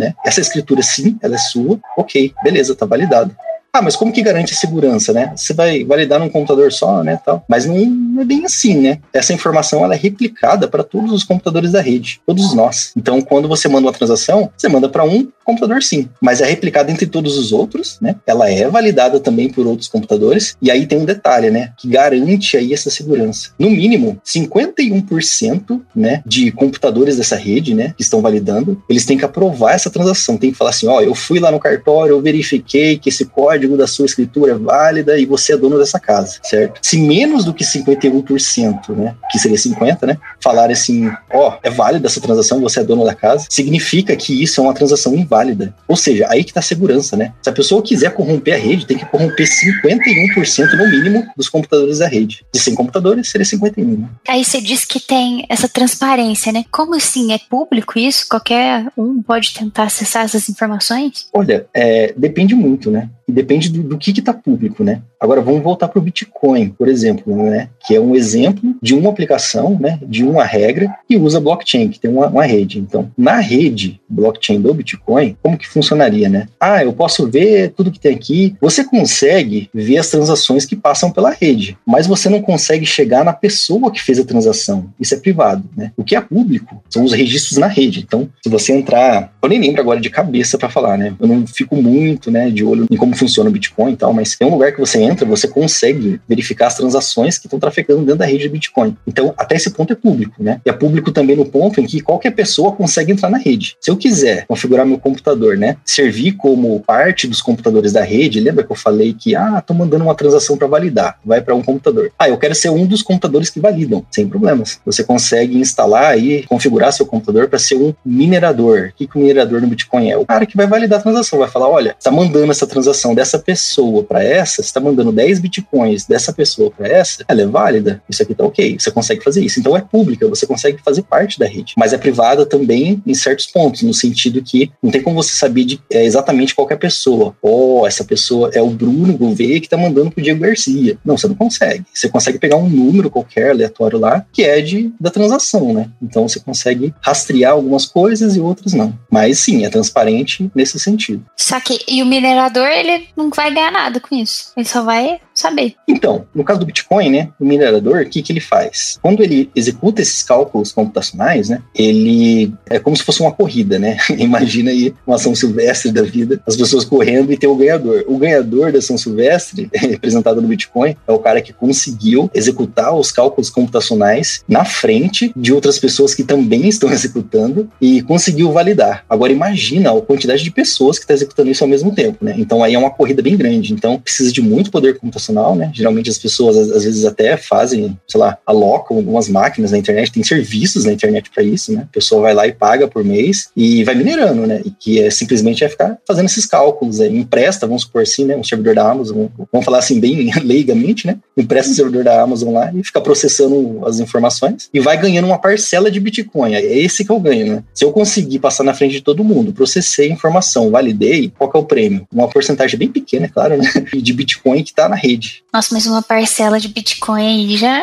né? 0.00 0.14
Essa 0.24 0.40
escritura, 0.40 0.82
sim, 0.82 1.18
ela 1.22 1.34
é 1.34 1.38
sua, 1.38 1.78
ok, 1.96 2.32
beleza, 2.42 2.74
tá 2.74 2.86
validado. 2.86 3.36
Ah, 3.72 3.82
mas 3.82 3.94
como 3.94 4.12
que 4.12 4.22
garante 4.22 4.52
a 4.52 4.56
segurança, 4.56 5.12
né? 5.12 5.32
Você 5.36 5.54
vai 5.54 5.84
validar 5.84 6.18
num 6.18 6.28
computador 6.28 6.72
só, 6.72 7.02
né, 7.04 7.20
tal. 7.24 7.44
Mas 7.48 7.66
não, 7.66 8.20
é 8.20 8.24
bem 8.24 8.44
assim, 8.44 8.78
né? 8.78 8.98
Essa 9.12 9.32
informação 9.32 9.84
ela 9.84 9.94
é 9.94 9.98
replicada 9.98 10.66
para 10.66 10.82
todos 10.82 11.12
os 11.12 11.24
computadores 11.24 11.72
da 11.72 11.80
rede, 11.80 12.20
todos 12.26 12.54
nós. 12.54 12.92
Então, 12.96 13.20
quando 13.20 13.48
você 13.48 13.68
manda 13.68 13.86
uma 13.86 13.92
transação, 13.92 14.50
você 14.56 14.68
manda 14.68 14.88
para 14.88 15.04
um 15.04 15.28
computador 15.44 15.82
sim, 15.82 16.08
mas 16.20 16.40
é 16.40 16.46
replicada 16.46 16.92
entre 16.92 17.06
todos 17.06 17.36
os 17.36 17.52
outros, 17.52 17.98
né? 18.00 18.16
Ela 18.26 18.48
é 18.48 18.68
validada 18.68 19.18
também 19.18 19.48
por 19.48 19.66
outros 19.66 19.88
computadores 19.88 20.56
e 20.62 20.70
aí 20.70 20.86
tem 20.86 20.98
um 20.98 21.04
detalhe, 21.04 21.50
né, 21.50 21.72
que 21.76 21.88
garante 21.88 22.56
aí 22.56 22.72
essa 22.72 22.90
segurança. 22.90 23.50
No 23.58 23.68
mínimo, 23.68 24.20
51%, 24.24 25.80
né, 25.94 26.22
de 26.24 26.52
computadores 26.52 27.16
dessa 27.16 27.36
rede, 27.36 27.74
né, 27.74 27.94
que 27.96 28.02
estão 28.02 28.20
validando, 28.20 28.82
eles 28.88 29.04
têm 29.04 29.18
que 29.18 29.24
aprovar 29.24 29.74
essa 29.74 29.90
transação, 29.90 30.36
tem 30.36 30.52
que 30.52 30.56
falar 30.56 30.70
assim, 30.70 30.86
ó, 30.86 30.98
oh, 30.98 31.00
eu 31.00 31.14
fui 31.14 31.40
lá 31.40 31.50
no 31.50 31.58
cartório, 31.58 32.12
eu 32.12 32.22
verifiquei 32.22 32.96
que 32.96 33.08
esse 33.08 33.24
código 33.24 33.59
código 33.60 33.76
da 33.76 33.86
sua 33.86 34.06
escritura 34.06 34.52
é 34.52 34.54
válida 34.54 35.18
e 35.18 35.26
você 35.26 35.52
é 35.52 35.56
dono 35.56 35.78
dessa 35.78 36.00
casa, 36.00 36.38
certo? 36.42 36.80
Se 36.82 36.98
menos 36.98 37.44
do 37.44 37.52
que 37.52 37.62
51%, 37.62 38.96
né, 38.96 39.14
que 39.30 39.38
seria 39.38 39.58
50, 39.58 40.06
né, 40.06 40.16
falar 40.42 40.70
assim, 40.70 41.10
ó, 41.30 41.50
oh, 41.50 41.58
é 41.62 41.68
válida 41.68 42.06
essa 42.06 42.20
transação, 42.20 42.60
você 42.60 42.80
é 42.80 42.84
dono 42.84 43.04
da 43.04 43.14
casa, 43.14 43.46
significa 43.50 44.16
que 44.16 44.42
isso 44.42 44.60
é 44.60 44.64
uma 44.64 44.72
transação 44.72 45.14
inválida. 45.14 45.74
Ou 45.86 45.96
seja, 45.96 46.26
aí 46.30 46.42
que 46.42 46.54
tá 46.54 46.60
a 46.60 46.62
segurança, 46.62 47.16
né? 47.16 47.34
Se 47.42 47.50
a 47.50 47.52
pessoa 47.52 47.82
quiser 47.82 48.12
corromper 48.14 48.54
a 48.54 48.58
rede, 48.58 48.86
tem 48.86 48.96
que 48.96 49.04
corromper 49.04 49.46
51% 49.46 50.72
no 50.76 50.90
mínimo 50.90 51.26
dos 51.36 51.48
computadores 51.48 51.98
da 51.98 52.06
rede. 52.06 52.44
De 52.52 52.58
100 52.58 52.74
computadores, 52.74 53.28
seria 53.28 53.44
51. 53.44 53.98
Né? 53.98 54.08
Aí 54.28 54.44
você 54.44 54.60
diz 54.60 54.84
que 54.84 55.00
tem 55.00 55.44
essa 55.48 55.68
transparência, 55.68 56.52
né? 56.52 56.64
Como 56.70 56.94
assim? 56.94 57.32
É 57.32 57.38
público 57.38 57.98
isso? 57.98 58.26
Qualquer 58.28 58.86
um 58.96 59.22
pode 59.22 59.52
tentar 59.52 59.84
acessar 59.84 60.24
essas 60.24 60.48
informações? 60.48 61.28
Olha, 61.32 61.66
é, 61.74 62.14
depende 62.16 62.54
muito, 62.54 62.90
né? 62.90 63.10
Depende 63.50 63.70
do, 63.70 63.82
do 63.82 63.98
que 63.98 64.10
está 64.12 64.32
público, 64.32 64.84
né? 64.84 65.02
Agora 65.20 65.42
vamos 65.42 65.62
voltar 65.62 65.88
para 65.88 65.98
o 65.98 66.02
Bitcoin, 66.02 66.70
por 66.70 66.88
exemplo, 66.88 67.36
né? 67.36 67.68
Que 67.86 67.94
é 67.94 68.00
um 68.00 68.16
exemplo 68.16 68.74
de 68.80 68.94
uma 68.94 69.10
aplicação, 69.10 69.78
né? 69.78 69.98
De 70.02 70.24
uma 70.24 70.44
regra 70.44 70.96
que 71.06 71.16
usa 71.16 71.38
blockchain, 71.38 71.88
que 71.88 72.00
tem 72.00 72.10
uma, 72.10 72.28
uma 72.28 72.44
rede. 72.44 72.78
Então, 72.78 73.10
na 73.18 73.38
rede 73.38 74.00
blockchain 74.08 74.60
do 74.60 74.72
Bitcoin, 74.72 75.36
como 75.42 75.58
que 75.58 75.68
funcionaria, 75.68 76.28
né? 76.28 76.46
Ah, 76.58 76.82
eu 76.82 76.92
posso 76.92 77.28
ver 77.28 77.72
tudo 77.76 77.90
que 77.90 78.00
tem 78.00 78.14
aqui. 78.14 78.56
Você 78.60 78.82
consegue 78.82 79.68
ver 79.74 79.98
as 79.98 80.08
transações 80.08 80.64
que 80.64 80.74
passam 80.74 81.10
pela 81.10 81.30
rede, 81.30 81.76
mas 81.86 82.06
você 82.06 82.30
não 82.30 82.40
consegue 82.40 82.86
chegar 82.86 83.22
na 83.22 83.34
pessoa 83.34 83.90
que 83.90 84.02
fez 84.02 84.18
a 84.18 84.24
transação. 84.24 84.86
Isso 84.98 85.14
é 85.14 85.18
privado, 85.18 85.64
né? 85.76 85.92
O 85.98 86.04
que 86.04 86.16
é 86.16 86.20
público 86.20 86.82
são 86.88 87.04
os 87.04 87.12
registros 87.12 87.58
na 87.58 87.66
rede. 87.66 88.00
Então, 88.00 88.28
se 88.42 88.48
você 88.48 88.72
entrar, 88.72 89.32
eu 89.42 89.48
nem 89.48 89.60
lembro 89.60 89.82
agora 89.82 90.00
de 90.00 90.08
cabeça 90.08 90.56
para 90.56 90.70
falar, 90.70 90.96
né? 90.96 91.14
Eu 91.20 91.28
não 91.28 91.46
fico 91.46 91.76
muito, 91.76 92.30
né, 92.30 92.50
de 92.50 92.64
olho 92.64 92.86
em 92.90 92.96
como 92.96 93.14
funciona 93.14 93.50
o 93.50 93.52
Bitcoin 93.52 93.92
e 93.92 93.96
tal, 93.96 94.12
mas 94.12 94.36
tem 94.36 94.48
um 94.48 94.52
lugar 94.52 94.72
que 94.72 94.80
você 94.80 95.02
entra, 95.02 95.09
você 95.18 95.48
consegue 95.48 96.20
verificar 96.28 96.68
as 96.68 96.76
transações 96.76 97.38
que 97.38 97.46
estão 97.46 97.58
trafegando 97.58 98.00
dentro 98.00 98.18
da 98.18 98.26
rede 98.26 98.48
do 98.48 98.52
Bitcoin. 98.52 98.96
Então, 99.06 99.34
até 99.36 99.56
esse 99.56 99.70
ponto 99.70 99.92
é 99.92 99.96
público, 99.96 100.42
né? 100.42 100.60
E 100.64 100.70
é 100.70 100.72
público 100.72 101.10
também 101.10 101.36
no 101.36 101.44
ponto 101.44 101.80
em 101.80 101.86
que 101.86 102.00
qualquer 102.00 102.30
pessoa 102.30 102.72
consegue 102.72 103.12
entrar 103.12 103.30
na 103.30 103.38
rede. 103.38 103.76
Se 103.80 103.90
eu 103.90 103.96
quiser 103.96 104.46
configurar 104.46 104.86
meu 104.86 104.98
computador, 104.98 105.56
né, 105.56 105.76
servir 105.84 106.32
como 106.32 106.80
parte 106.80 107.26
dos 107.26 107.40
computadores 107.40 107.92
da 107.92 108.02
rede, 108.02 108.40
lembra 108.40 108.64
que 108.64 108.72
eu 108.72 108.76
falei 108.76 109.14
que, 109.14 109.34
ah, 109.34 109.62
tô 109.64 109.74
mandando 109.74 110.04
uma 110.04 110.14
transação 110.14 110.56
para 110.56 110.66
validar, 110.66 111.18
vai 111.24 111.40
para 111.40 111.54
um 111.54 111.62
computador. 111.62 112.12
Ah, 112.18 112.28
eu 112.28 112.38
quero 112.38 112.54
ser 112.54 112.70
um 112.70 112.86
dos 112.86 113.02
computadores 113.02 113.50
que 113.50 113.60
validam, 113.60 114.04
sem 114.10 114.28
problemas. 114.28 114.80
Você 114.84 115.02
consegue 115.02 115.58
instalar 115.58 116.18
e 116.18 116.42
configurar 116.44 116.92
seu 116.92 117.06
computador 117.06 117.48
para 117.48 117.58
ser 117.58 117.76
um 117.76 117.94
minerador. 118.04 118.90
O 118.92 118.96
que, 118.96 119.06
que 119.06 119.16
o 119.16 119.20
minerador 119.20 119.60
no 119.60 119.66
Bitcoin 119.66 120.10
é? 120.10 120.16
O 120.16 120.26
cara 120.26 120.46
que 120.46 120.56
vai 120.56 120.66
validar 120.66 121.00
a 121.00 121.02
transação, 121.02 121.38
vai 121.38 121.48
falar, 121.48 121.68
olha, 121.68 121.94
está 121.98 122.10
mandando 122.10 122.50
essa 122.50 122.66
transação 122.66 123.14
dessa 123.14 123.38
pessoa 123.38 124.02
para 124.02 124.22
essa, 124.22 124.60
está 124.60 124.80
mandando 124.80 124.99
10 125.04 125.38
Bitcoins 125.38 126.06
dessa 126.06 126.32
pessoa 126.32 126.70
para 126.70 126.88
essa, 126.88 127.24
ela 127.26 127.42
é 127.42 127.46
válida, 127.46 128.02
isso 128.08 128.22
aqui 128.22 128.34
tá 128.34 128.44
ok, 128.44 128.78
você 128.78 128.90
consegue 128.90 129.22
fazer 129.22 129.44
isso. 129.44 129.58
Então 129.58 129.76
é 129.76 129.80
pública, 129.80 130.28
você 130.28 130.46
consegue 130.46 130.78
fazer 130.82 131.02
parte 131.02 131.38
da 131.38 131.46
rede. 131.46 131.74
Mas 131.76 131.92
é 131.92 131.98
privada 131.98 132.44
também 132.44 133.02
em 133.06 133.14
certos 133.14 133.46
pontos, 133.46 133.82
no 133.82 133.94
sentido 133.94 134.42
que 134.42 134.70
não 134.82 134.90
tem 134.90 135.02
como 135.02 135.22
você 135.22 135.34
saber 135.34 135.64
de, 135.64 135.80
é, 135.90 136.04
exatamente 136.04 136.54
qualquer 136.54 136.76
pessoa. 136.76 137.34
Oh, 137.42 137.86
essa 137.86 138.04
pessoa 138.04 138.50
é 138.52 138.60
o 138.60 138.70
Bruno 138.70 139.16
Gouveia 139.16 139.60
que 139.60 139.66
está 139.66 139.76
mandando 139.76 140.10
pro 140.10 140.22
Diego 140.22 140.40
Garcia. 140.40 140.98
Não, 141.04 141.16
você 141.16 141.28
não 141.28 141.34
consegue. 141.34 141.84
Você 141.92 142.08
consegue 142.08 142.38
pegar 142.38 142.56
um 142.56 142.68
número 142.68 143.10
qualquer 143.10 143.50
aleatório 143.50 143.98
lá, 143.98 144.24
que 144.32 144.42
é 144.42 144.60
de, 144.60 144.92
da 145.00 145.10
transação, 145.10 145.72
né? 145.72 145.88
Então 146.02 146.28
você 146.28 146.40
consegue 146.40 146.94
rastrear 147.00 147.52
algumas 147.52 147.86
coisas 147.86 148.36
e 148.36 148.40
outras 148.40 148.72
não. 148.72 148.98
Mas 149.10 149.38
sim, 149.38 149.64
é 149.64 149.68
transparente 149.68 150.50
nesse 150.54 150.78
sentido. 150.78 151.24
Só 151.36 151.60
que, 151.60 151.80
e 151.88 152.02
o 152.02 152.06
minerador, 152.06 152.66
ele 152.66 153.08
não 153.16 153.30
vai 153.30 153.52
ganhar 153.52 153.70
nada 153.70 154.00
com 154.00 154.14
isso. 154.14 154.52
Ele 154.56 154.66
só 154.66 154.82
vai 154.82 154.89
Why? 154.90 155.20
Saber. 155.40 155.74
Então, 155.88 156.26
no 156.34 156.44
caso 156.44 156.60
do 156.60 156.66
Bitcoin, 156.66 157.10
né, 157.10 157.28
o 157.38 157.44
minerador, 157.44 158.02
o 158.02 158.08
que, 158.08 158.22
que 158.22 158.32
ele 158.32 158.40
faz? 158.40 158.98
Quando 159.02 159.22
ele 159.22 159.50
executa 159.54 160.02
esses 160.02 160.22
cálculos 160.22 160.72
computacionais, 160.72 161.48
né, 161.48 161.62
ele 161.74 162.52
é 162.68 162.78
como 162.78 162.96
se 162.96 163.02
fosse 163.02 163.20
uma 163.20 163.32
corrida, 163.32 163.78
né? 163.78 163.96
Imagina 164.18 164.70
aí 164.70 164.94
uma 165.06 165.16
ação 165.16 165.34
silvestre 165.34 165.90
da 165.90 166.02
vida, 166.02 166.40
as 166.46 166.56
pessoas 166.56 166.84
correndo 166.84 167.32
e 167.32 167.36
tem 167.36 167.48
o 167.48 167.56
ganhador. 167.56 168.04
O 168.06 168.18
ganhador 168.18 168.72
da 168.72 168.78
ação 168.78 168.96
silvestre, 168.96 169.68
representado 169.74 170.40
no 170.40 170.48
Bitcoin, 170.48 170.96
é 171.06 171.12
o 171.12 171.18
cara 171.18 171.40
que 171.40 171.52
conseguiu 171.52 172.30
executar 172.34 172.94
os 172.94 173.10
cálculos 173.10 173.50
computacionais 173.50 174.44
na 174.48 174.64
frente 174.64 175.32
de 175.36 175.52
outras 175.52 175.78
pessoas 175.78 176.14
que 176.14 176.24
também 176.24 176.68
estão 176.68 176.90
executando 176.92 177.70
e 177.80 178.02
conseguiu 178.02 178.52
validar. 178.52 179.04
Agora 179.08 179.32
imagina 179.32 179.90
a 179.90 180.00
quantidade 180.00 180.42
de 180.42 180.50
pessoas 180.50 180.98
que 180.98 181.04
está 181.04 181.14
executando 181.14 181.50
isso 181.50 181.64
ao 181.64 181.70
mesmo 181.70 181.94
tempo, 181.94 182.24
né? 182.24 182.34
Então 182.36 182.62
aí 182.62 182.74
é 182.74 182.78
uma 182.78 182.90
corrida 182.90 183.22
bem 183.22 183.36
grande. 183.36 183.72
Então 183.72 183.98
precisa 183.98 184.32
de 184.32 184.40
muito 184.40 184.70
poder 184.70 184.98
computacional 184.98 185.29
né? 185.32 185.70
Geralmente 185.74 186.10
as 186.10 186.18
pessoas 186.18 186.56
às 186.56 186.84
vezes 186.84 187.04
até 187.04 187.36
fazem, 187.36 187.98
sei 188.08 188.20
lá, 188.20 188.38
alocam 188.46 188.96
algumas 188.96 189.28
máquinas 189.28 189.72
na 189.72 189.78
internet, 189.78 190.12
tem 190.12 190.22
serviços 190.22 190.84
na 190.84 190.92
internet 190.92 191.30
para 191.30 191.42
isso, 191.42 191.72
né? 191.72 191.82
A 191.82 191.92
pessoa 191.92 192.22
vai 192.22 192.34
lá 192.34 192.46
e 192.46 192.52
paga 192.52 192.88
por 192.88 193.04
mês 193.04 193.50
e 193.56 193.84
vai 193.84 193.94
minerando, 193.94 194.46
né? 194.46 194.60
E 194.64 194.70
que 194.70 195.00
é 195.00 195.10
simplesmente 195.10 195.64
é 195.64 195.68
ficar 195.68 195.98
fazendo 196.06 196.26
esses 196.26 196.46
cálculos, 196.46 197.00
é, 197.00 197.08
empresta, 197.08 197.66
vamos 197.66 197.82
supor 197.82 198.02
assim, 198.02 198.24
né? 198.24 198.36
Um 198.36 198.44
servidor 198.44 198.74
da 198.74 198.90
Amazon, 198.90 199.26
vamos 199.52 199.64
falar 199.64 199.78
assim 199.78 200.00
bem 200.00 200.30
leigamente, 200.42 201.06
né? 201.06 201.18
Empresta 201.36 201.72
um 201.72 201.74
servidor 201.74 202.04
da 202.04 202.20
Amazon 202.20 202.52
lá 202.52 202.72
e 202.74 202.84
fica 202.84 203.00
processando 203.00 203.84
as 203.86 203.98
informações 203.98 204.68
e 204.72 204.80
vai 204.80 205.00
ganhando 205.00 205.26
uma 205.26 205.38
parcela 205.38 205.90
de 205.90 206.00
Bitcoin. 206.00 206.54
É 206.54 206.78
esse 206.78 207.04
que 207.04 207.10
eu 207.10 207.20
ganho, 207.20 207.46
né? 207.54 207.64
Se 207.74 207.84
eu 207.84 207.92
conseguir 207.92 208.38
passar 208.38 208.64
na 208.64 208.74
frente 208.74 208.92
de 208.92 209.02
todo 209.02 209.24
mundo, 209.24 209.52
processei 209.52 210.10
a 210.10 210.12
informação, 210.12 210.70
validei, 210.70 211.32
qual 211.36 211.50
que 211.50 211.56
é 211.56 211.60
o 211.60 211.64
prêmio? 211.64 212.06
Uma 212.12 212.28
porcentagem 212.28 212.78
bem 212.78 212.88
pequena, 212.88 213.26
é 213.26 213.28
claro, 213.28 213.56
né? 213.56 213.68
De 214.00 214.12
Bitcoin 214.12 214.62
que 214.62 214.70
está 214.70 214.88
na 214.88 214.96
rede 214.96 215.19
rede. 215.20 215.44
Nossa, 215.52 215.74
mas 215.74 215.86
uma 215.86 216.02
parcela 216.02 216.58
de 216.58 216.68
Bitcoin 216.68 217.26
aí 217.26 217.56
já, 217.56 217.82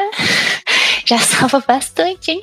já 1.05 1.19
salva 1.19 1.63
bastante, 1.65 2.31
hein? 2.31 2.41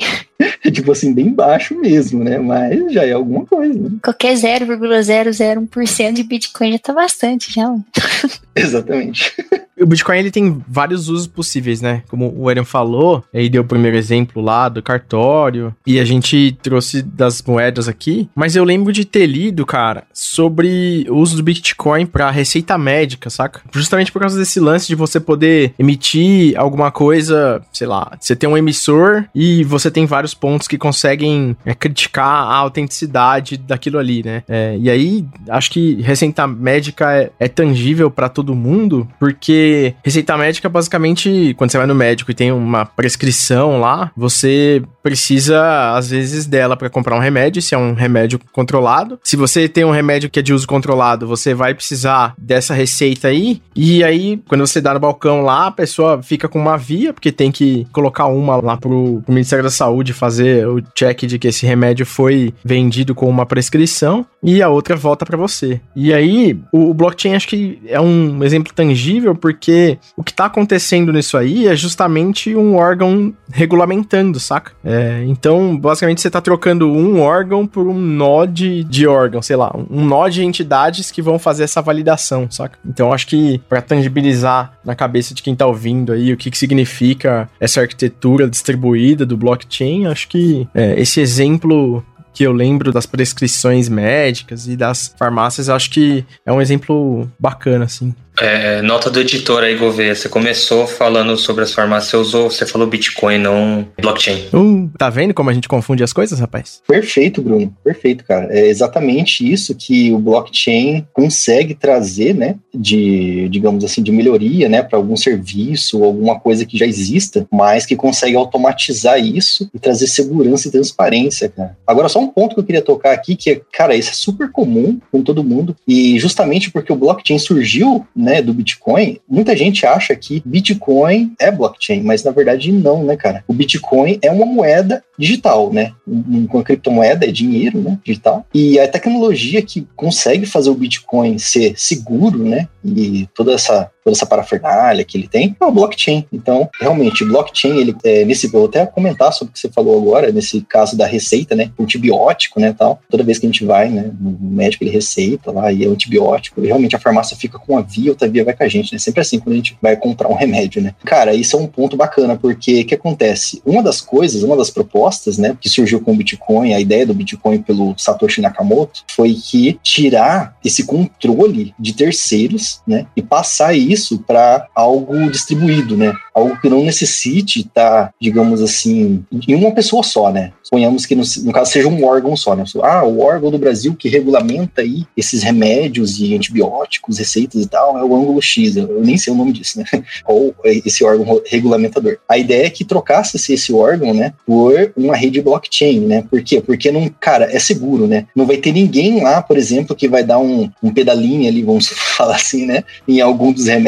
É 0.64 0.70
tipo 0.70 0.92
assim, 0.92 1.12
bem 1.12 1.30
baixo 1.32 1.74
mesmo, 1.74 2.22
né? 2.22 2.38
Mas 2.38 2.92
já 2.92 3.04
é 3.04 3.12
alguma 3.12 3.44
coisa. 3.44 3.78
Né? 3.78 3.90
Qualquer 4.02 4.34
0,001% 4.34 6.12
de 6.12 6.22
Bitcoin 6.22 6.72
já 6.72 6.78
tá 6.78 6.92
bastante, 6.92 7.52
já. 7.52 7.74
Exatamente. 8.54 9.34
O 9.80 9.86
Bitcoin 9.86 10.18
ele 10.18 10.30
tem 10.30 10.62
vários 10.68 11.08
usos 11.08 11.26
possíveis, 11.26 11.80
né? 11.80 12.02
Como 12.08 12.32
o 12.36 12.48
Aaron 12.48 12.64
falou, 12.64 13.24
aí 13.34 13.48
deu 13.48 13.62
o 13.62 13.66
primeiro 13.66 13.96
exemplo 13.96 14.40
lá 14.40 14.68
do 14.68 14.82
cartório, 14.82 15.74
e 15.86 15.98
a 15.98 16.04
gente 16.04 16.56
trouxe 16.62 17.02
das 17.02 17.42
moedas 17.42 17.88
aqui, 17.88 18.28
mas 18.34 18.54
eu 18.54 18.64
lembro 18.64 18.92
de 18.92 19.04
ter 19.04 19.26
lido, 19.26 19.66
cara, 19.66 20.04
sobre 20.12 21.06
o 21.08 21.16
uso 21.16 21.36
do 21.36 21.42
Bitcoin 21.42 22.06
para 22.06 22.30
receita 22.30 22.78
médica, 22.78 23.28
saca? 23.28 23.62
Justamente 23.72 24.12
por 24.12 24.20
causa 24.20 24.38
desse 24.38 24.60
lance 24.60 24.86
de 24.86 24.94
você 24.94 25.18
poder 25.18 25.74
emitir 25.78 26.56
alguma 26.56 26.92
coisa, 26.92 27.60
sei 27.72 27.86
lá, 27.86 28.16
você 28.20 28.36
tem 28.36 28.48
um 28.48 28.56
emissor 28.56 29.24
e 29.34 29.64
você 29.64 29.90
tem 29.90 30.06
vários 30.06 30.34
pontos 30.34 30.68
que 30.68 30.78
conseguem 30.78 31.56
é, 31.64 31.74
criticar 31.74 32.24
a 32.26 32.56
autenticidade 32.56 33.56
daquilo 33.56 33.98
ali, 33.98 34.22
né? 34.22 34.44
É, 34.48 34.76
e 34.78 34.88
aí, 34.88 35.26
acho 35.48 35.70
que 35.70 36.00
receita 36.00 36.46
médica 36.46 37.12
é, 37.12 37.30
é 37.40 37.48
tangível 37.48 38.10
para 38.10 38.28
todo 38.28 38.54
mundo, 38.54 39.08
porque 39.18 39.63
receita 40.02 40.36
médica, 40.36 40.68
basicamente, 40.68 41.54
quando 41.56 41.70
você 41.70 41.78
vai 41.78 41.86
no 41.86 41.94
médico 41.94 42.30
e 42.30 42.34
tem 42.34 42.52
uma 42.52 42.84
prescrição 42.84 43.80
lá, 43.80 44.10
você 44.16 44.82
precisa, 45.02 45.94
às 45.94 46.08
vezes, 46.08 46.46
dela 46.46 46.76
para 46.76 46.88
comprar 46.88 47.14
um 47.14 47.20
remédio, 47.20 47.60
se 47.60 47.74
é 47.74 47.78
um 47.78 47.92
remédio 47.92 48.40
controlado. 48.52 49.18
Se 49.22 49.36
você 49.36 49.68
tem 49.68 49.84
um 49.84 49.90
remédio 49.90 50.30
que 50.30 50.38
é 50.38 50.42
de 50.42 50.54
uso 50.54 50.66
controlado, 50.66 51.26
você 51.26 51.52
vai 51.52 51.74
precisar 51.74 52.34
dessa 52.38 52.72
receita 52.72 53.28
aí. 53.28 53.60
E 53.76 54.02
aí, 54.02 54.40
quando 54.48 54.66
você 54.66 54.80
dá 54.80 54.94
no 54.94 55.00
balcão 55.00 55.42
lá, 55.42 55.66
a 55.66 55.70
pessoa 55.70 56.22
fica 56.22 56.48
com 56.48 56.58
uma 56.58 56.78
via, 56.78 57.12
porque 57.12 57.30
tem 57.30 57.52
que 57.52 57.86
colocar 57.92 58.26
uma 58.26 58.56
lá 58.56 58.76
pro, 58.76 59.22
pro 59.24 59.34
Ministério 59.34 59.62
da 59.62 59.70
Saúde 59.70 60.12
fazer 60.14 60.66
o 60.66 60.80
check 60.94 61.26
de 61.26 61.38
que 61.38 61.48
esse 61.48 61.66
remédio 61.66 62.06
foi 62.06 62.54
vendido 62.64 63.14
com 63.14 63.28
uma 63.28 63.44
prescrição, 63.44 64.24
e 64.42 64.62
a 64.62 64.68
outra 64.68 64.96
volta 64.96 65.24
para 65.24 65.36
você. 65.36 65.80
E 65.94 66.12
aí, 66.12 66.58
o, 66.72 66.90
o 66.90 66.94
blockchain 66.94 67.34
acho 67.34 67.48
que 67.48 67.78
é 67.86 68.00
um 68.00 68.42
exemplo 68.42 68.72
tangível, 68.72 69.34
porque 69.34 69.53
porque 69.54 69.98
o 70.16 70.22
que 70.22 70.34
tá 70.34 70.46
acontecendo 70.46 71.12
nisso 71.12 71.36
aí 71.36 71.66
é 71.68 71.76
justamente 71.76 72.54
um 72.54 72.74
órgão 72.74 73.32
regulamentando, 73.50 74.40
saca? 74.40 74.72
É, 74.84 75.24
então, 75.26 75.76
basicamente, 75.76 76.20
você 76.20 76.30
tá 76.30 76.40
trocando 76.40 76.90
um 76.90 77.20
órgão 77.20 77.66
por 77.66 77.86
um 77.86 77.98
nó 77.98 78.44
de, 78.44 78.84
de 78.84 79.06
órgão, 79.06 79.40
sei 79.40 79.56
lá, 79.56 79.74
um 79.90 80.04
nó 80.04 80.28
de 80.28 80.44
entidades 80.44 81.10
que 81.10 81.22
vão 81.22 81.38
fazer 81.38 81.64
essa 81.64 81.80
validação, 81.80 82.50
saca? 82.50 82.78
Então, 82.84 83.12
acho 83.12 83.26
que 83.26 83.60
para 83.68 83.80
tangibilizar 83.80 84.78
na 84.84 84.94
cabeça 84.94 85.32
de 85.32 85.42
quem 85.42 85.54
tá 85.54 85.66
ouvindo 85.66 86.12
aí 86.12 86.32
o 86.32 86.36
que, 86.36 86.50
que 86.50 86.58
significa 86.58 87.48
essa 87.60 87.80
arquitetura 87.80 88.48
distribuída 88.48 89.24
do 89.24 89.36
blockchain, 89.36 90.06
acho 90.06 90.28
que 90.28 90.68
é, 90.74 91.00
esse 91.00 91.20
exemplo 91.20 92.04
que 92.34 92.42
eu 92.42 92.52
lembro 92.52 92.92
das 92.92 93.06
prescrições 93.06 93.88
médicas 93.88 94.66
e 94.66 94.76
das 94.76 95.14
farmácias, 95.16 95.68
acho 95.68 95.88
que 95.88 96.24
é 96.44 96.52
um 96.52 96.60
exemplo 96.60 97.30
bacana, 97.38 97.84
assim. 97.84 98.12
É, 98.40 98.82
nota 98.82 99.10
do 99.10 99.20
editor 99.20 99.62
aí, 99.62 99.76
Gouveia. 99.76 100.14
Você 100.14 100.28
começou 100.28 100.86
falando 100.86 101.36
sobre 101.36 101.62
as 101.62 101.72
farmácias, 101.72 102.10
você 102.10 102.16
usou, 102.16 102.50
você 102.50 102.66
falou 102.66 102.86
Bitcoin, 102.86 103.38
não 103.38 103.86
blockchain. 104.00 104.48
Uh, 104.52 104.90
tá 104.98 105.08
vendo 105.08 105.32
como 105.32 105.50
a 105.50 105.52
gente 105.52 105.68
confunde 105.68 106.02
as 106.02 106.12
coisas, 106.12 106.40
rapaz? 106.40 106.82
Perfeito, 106.86 107.40
Bruno. 107.40 107.74
Perfeito, 107.84 108.24
cara. 108.24 108.48
É 108.50 108.66
exatamente 108.66 109.50
isso 109.50 109.74
que 109.74 110.12
o 110.12 110.18
blockchain 110.18 111.06
consegue 111.12 111.74
trazer, 111.74 112.34
né? 112.34 112.56
De, 112.74 113.48
digamos 113.48 113.84
assim, 113.84 114.02
de 114.02 114.10
melhoria, 114.10 114.68
né? 114.68 114.82
Para 114.82 114.98
algum 114.98 115.16
serviço 115.16 116.00
ou 116.00 116.04
alguma 116.04 116.38
coisa 116.38 116.66
que 116.66 116.76
já 116.76 116.86
exista, 116.86 117.46
mas 117.52 117.86
que 117.86 117.94
consegue 117.94 118.36
automatizar 118.36 119.18
isso 119.18 119.70
e 119.72 119.78
trazer 119.78 120.08
segurança 120.08 120.66
e 120.66 120.72
transparência, 120.72 121.48
cara. 121.48 121.76
Agora, 121.86 122.08
só 122.08 122.18
um 122.18 122.28
ponto 122.28 122.54
que 122.54 122.60
eu 122.60 122.64
queria 122.64 122.82
tocar 122.82 123.12
aqui, 123.12 123.36
que 123.36 123.50
é, 123.50 123.60
cara, 123.72 123.94
isso 123.94 124.10
é 124.10 124.14
super 124.14 124.50
comum 124.50 124.98
com 125.12 125.22
todo 125.22 125.44
mundo, 125.44 125.76
e 125.86 126.18
justamente 126.18 126.70
porque 126.70 126.92
o 126.92 126.96
blockchain 126.96 127.38
surgiu 127.38 128.04
né, 128.24 128.42
do 128.42 128.54
Bitcoin, 128.54 129.20
muita 129.28 129.56
gente 129.56 129.86
acha 129.86 130.16
que 130.16 130.42
Bitcoin 130.44 131.32
é 131.38 131.50
blockchain, 131.50 132.02
mas 132.02 132.24
na 132.24 132.30
verdade 132.30 132.72
não, 132.72 133.04
né, 133.04 133.16
cara? 133.16 133.44
O 133.46 133.52
Bitcoin 133.52 134.18
é 134.22 134.30
uma 134.30 134.46
moeda 134.46 135.04
digital, 135.18 135.72
né? 135.72 135.92
Uma 136.06 136.64
criptomoeda 136.64 137.26
é 137.26 137.30
dinheiro, 137.30 137.80
né, 137.80 137.98
digital. 138.02 138.46
E 138.52 138.78
a 138.80 138.88
tecnologia 138.88 139.62
que 139.62 139.86
consegue 139.94 140.46
fazer 140.46 140.70
o 140.70 140.74
Bitcoin 140.74 141.38
ser 141.38 141.74
seguro, 141.76 142.44
né, 142.44 142.68
e 142.84 143.28
toda 143.34 143.52
essa 143.54 143.90
toda 144.04 144.14
essa 144.14 144.26
parafernália 144.26 145.04
que 145.04 145.16
ele 145.16 145.26
tem, 145.26 145.56
é 145.58 145.64
o 145.64 145.72
blockchain. 145.72 146.26
Então, 146.30 146.68
realmente, 146.78 147.24
blockchain, 147.24 147.78
ele, 147.78 147.96
é, 148.04 148.24
nesse, 148.24 148.48
vou 148.48 148.66
até 148.66 148.84
comentar 148.84 149.32
sobre 149.32 149.50
o 149.50 149.54
que 149.54 149.58
você 149.58 149.70
falou 149.70 149.98
agora, 149.98 150.30
nesse 150.30 150.60
caso 150.60 150.96
da 150.96 151.06
receita, 151.06 151.56
né, 151.56 151.70
antibiótico, 151.80 152.60
né, 152.60 152.74
tal, 152.76 153.00
toda 153.08 153.24
vez 153.24 153.38
que 153.38 153.46
a 153.46 153.48
gente 153.48 153.64
vai, 153.64 153.88
né, 153.88 154.10
no 154.20 154.36
médico 154.38 154.84
ele 154.84 154.90
receita 154.90 155.50
lá 155.50 155.72
e 155.72 155.84
é 155.84 155.88
antibiótico, 155.88 156.62
e 156.62 156.66
realmente 156.66 156.94
a 156.94 156.98
farmácia 156.98 157.36
fica 157.36 157.58
com 157.58 157.78
a 157.78 157.80
via, 157.80 158.10
outra 158.10 158.28
via 158.28 158.44
vai 158.44 158.54
com 158.54 158.62
a 158.62 158.68
gente, 158.68 158.92
né, 158.92 158.98
sempre 158.98 159.22
assim 159.22 159.38
quando 159.38 159.54
a 159.54 159.56
gente 159.56 159.76
vai 159.80 159.96
comprar 159.96 160.28
um 160.28 160.34
remédio, 160.34 160.82
né. 160.82 160.94
Cara, 161.04 161.34
isso 161.34 161.56
é 161.56 161.58
um 161.58 161.66
ponto 161.66 161.96
bacana, 161.96 162.36
porque 162.36 162.82
o 162.82 162.84
que 162.84 162.94
acontece? 162.94 163.62
Uma 163.64 163.82
das 163.82 164.02
coisas, 164.02 164.42
uma 164.42 164.56
das 164.56 164.70
propostas, 164.70 165.38
né, 165.38 165.56
que 165.58 165.68
surgiu 165.68 166.00
com 166.00 166.12
o 166.12 166.16
Bitcoin, 166.16 166.74
a 166.74 166.80
ideia 166.80 167.06
do 167.06 167.14
Bitcoin 167.14 167.62
pelo 167.62 167.94
Satoshi 167.96 168.42
Nakamoto, 168.42 169.02
foi 169.10 169.32
que 169.34 169.78
tirar 169.82 170.56
esse 170.62 170.84
controle 170.84 171.74
de 171.78 171.94
terceiros, 171.94 172.82
né, 172.86 173.06
e 173.16 173.22
passar 173.22 173.74
isso 173.74 173.93
para 174.26 174.68
algo 174.74 175.30
distribuído, 175.30 175.96
né, 175.96 176.12
algo 176.34 176.60
que 176.60 176.68
não 176.68 176.84
necessite 176.84 177.60
estar, 177.60 178.06
tá, 178.06 178.14
digamos 178.20 178.60
assim, 178.60 179.24
em 179.46 179.54
uma 179.54 179.72
pessoa 179.72 180.02
só, 180.02 180.32
né. 180.32 180.52
Suponhamos 180.62 181.06
que 181.06 181.14
no, 181.14 181.22
no, 181.44 181.52
caso 181.52 181.70
seja 181.70 181.88
um 181.88 182.04
órgão 182.04 182.36
só, 182.36 182.56
né. 182.56 182.64
Ah, 182.82 183.04
o 183.04 183.20
órgão 183.20 183.50
do 183.50 183.58
Brasil 183.58 183.94
que 183.94 184.08
regulamenta 184.08 184.82
aí 184.82 185.04
esses 185.16 185.42
remédios 185.42 186.18
e 186.18 186.34
antibióticos, 186.34 187.18
receitas 187.18 187.62
e 187.62 187.68
tal, 187.68 187.98
é 187.98 188.04
o 188.04 188.14
ângulo 188.14 188.40
X. 188.42 188.76
Eu 188.76 189.02
nem 189.02 189.16
sei 189.16 189.32
o 189.32 189.36
nome 189.36 189.52
disso, 189.52 189.78
né. 189.78 189.84
Ou 190.26 190.54
esse 190.64 191.04
órgão 191.04 191.40
regulamentador. 191.46 192.18
A 192.28 192.36
ideia 192.36 192.66
é 192.66 192.70
que 192.70 192.84
trocasse 192.84 193.36
esse 193.36 193.72
órgão, 193.72 194.12
né, 194.12 194.32
por 194.46 194.92
uma 194.96 195.16
rede 195.16 195.40
blockchain, 195.40 196.00
né. 196.00 196.24
Por 196.28 196.42
quê? 196.42 196.60
Porque 196.60 196.90
não, 196.90 197.08
cara, 197.20 197.44
é 197.54 197.58
seguro, 197.58 198.06
né. 198.06 198.26
Não 198.34 198.46
vai 198.46 198.56
ter 198.56 198.72
ninguém 198.72 199.22
lá, 199.22 199.40
por 199.40 199.56
exemplo, 199.56 199.94
que 199.94 200.08
vai 200.08 200.24
dar 200.24 200.38
um, 200.38 200.68
um 200.82 200.92
pedalinho 200.92 201.48
ali, 201.48 201.62
vamos 201.62 201.88
falar 202.16 202.36
assim, 202.36 202.66
né, 202.66 202.82
em 203.06 203.20
algum 203.20 203.52
dos 203.52 203.66
remédios 203.66 203.83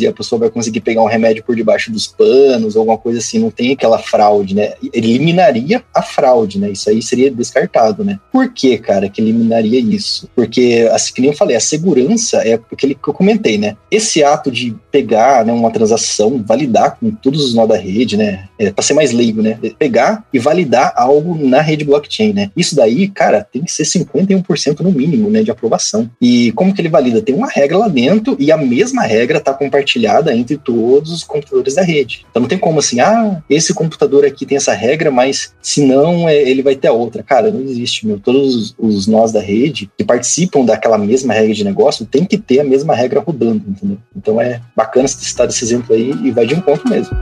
e 0.00 0.06
a 0.06 0.12
pessoa 0.12 0.40
vai 0.40 0.50
conseguir 0.50 0.80
pegar 0.80 1.02
um 1.02 1.06
remédio 1.06 1.44
por 1.44 1.56
debaixo 1.56 1.90
dos 1.90 2.06
panos, 2.06 2.76
alguma 2.76 2.98
coisa 2.98 3.18
assim, 3.18 3.38
não 3.38 3.50
tem 3.50 3.72
aquela 3.72 3.98
fraude, 3.98 4.54
né? 4.54 4.74
Eliminaria 4.92 5.82
a 5.94 6.02
fraude, 6.02 6.58
né? 6.58 6.70
Isso 6.70 6.88
aí 6.90 7.02
seria 7.02 7.30
descartado, 7.30 8.04
né? 8.04 8.18
Por 8.32 8.52
que, 8.52 8.78
cara, 8.78 9.08
que 9.08 9.20
eliminaria 9.20 9.80
isso? 9.80 10.28
Porque, 10.34 10.88
assim, 10.92 11.12
que 11.12 11.20
nem 11.20 11.30
eu 11.30 11.36
falei, 11.36 11.56
a 11.56 11.60
segurança 11.60 12.38
é 12.38 12.54
aquele 12.54 12.94
que 12.94 13.08
eu 13.08 13.14
comentei, 13.14 13.58
né? 13.58 13.76
Esse 13.90 14.22
ato 14.22 14.50
de 14.50 14.74
pegar 14.90 15.44
né, 15.44 15.52
uma 15.52 15.70
transação, 15.70 16.42
validar 16.44 16.98
com 16.98 17.10
todos 17.10 17.44
os 17.44 17.54
nó 17.54 17.66
da 17.66 17.76
rede, 17.76 18.16
né? 18.16 18.48
É, 18.58 18.70
para 18.70 18.84
ser 18.84 18.94
mais 18.94 19.12
leigo, 19.12 19.42
né? 19.42 19.58
Pegar 19.78 20.24
e 20.32 20.38
validar 20.38 20.92
algo 20.96 21.36
na 21.36 21.60
rede 21.60 21.84
blockchain, 21.84 22.32
né? 22.32 22.50
Isso 22.56 22.74
daí, 22.74 23.08
cara, 23.08 23.46
tem 23.50 23.62
que 23.62 23.72
ser 23.72 23.84
51% 23.84 24.80
no 24.80 24.90
mínimo, 24.90 25.30
né, 25.30 25.42
de 25.42 25.50
aprovação. 25.50 26.10
E 26.20 26.52
como 26.52 26.74
que 26.74 26.80
ele 26.80 26.88
valida? 26.88 27.22
Tem 27.22 27.34
uma 27.34 27.48
regra 27.48 27.78
lá 27.78 27.88
dentro 27.88 28.36
e 28.38 28.50
a 28.50 28.56
mesma 28.56 29.02
regra 29.02 29.29
está 29.38 29.52
compartilhada 29.54 30.34
entre 30.34 30.56
todos 30.56 31.12
os 31.12 31.24
computadores 31.24 31.74
da 31.74 31.82
rede. 31.82 32.26
Então 32.30 32.42
não 32.42 32.48
tem 32.48 32.58
como 32.58 32.78
assim, 32.78 33.00
ah, 33.00 33.42
esse 33.48 33.72
computador 33.74 34.24
aqui 34.24 34.46
tem 34.46 34.56
essa 34.56 34.72
regra, 34.72 35.10
mas 35.10 35.54
se 35.62 35.84
não, 35.84 36.28
é, 36.28 36.36
ele 36.36 36.62
vai 36.62 36.74
ter 36.74 36.88
a 36.88 36.92
outra. 36.92 37.22
Cara, 37.22 37.50
não 37.50 37.60
existe, 37.60 38.06
meu. 38.06 38.18
Todos 38.18 38.74
os 38.78 39.06
nós 39.06 39.32
da 39.32 39.40
rede 39.40 39.90
que 39.96 40.04
participam 40.04 40.64
daquela 40.64 40.98
mesma 40.98 41.32
regra 41.32 41.54
de 41.54 41.64
negócio 41.64 42.06
tem 42.06 42.24
que 42.24 42.38
ter 42.38 42.60
a 42.60 42.64
mesma 42.64 42.94
regra 42.94 43.20
rodando, 43.20 43.62
entendeu? 43.68 43.98
Então 44.16 44.40
é 44.40 44.60
bacana 44.76 45.08
citar 45.08 45.48
esse 45.48 45.64
exemplo 45.64 45.94
aí 45.94 46.10
e 46.22 46.30
vai 46.30 46.46
de 46.46 46.54
um 46.54 46.60
ponto 46.60 46.88
mesmo. 46.88 47.16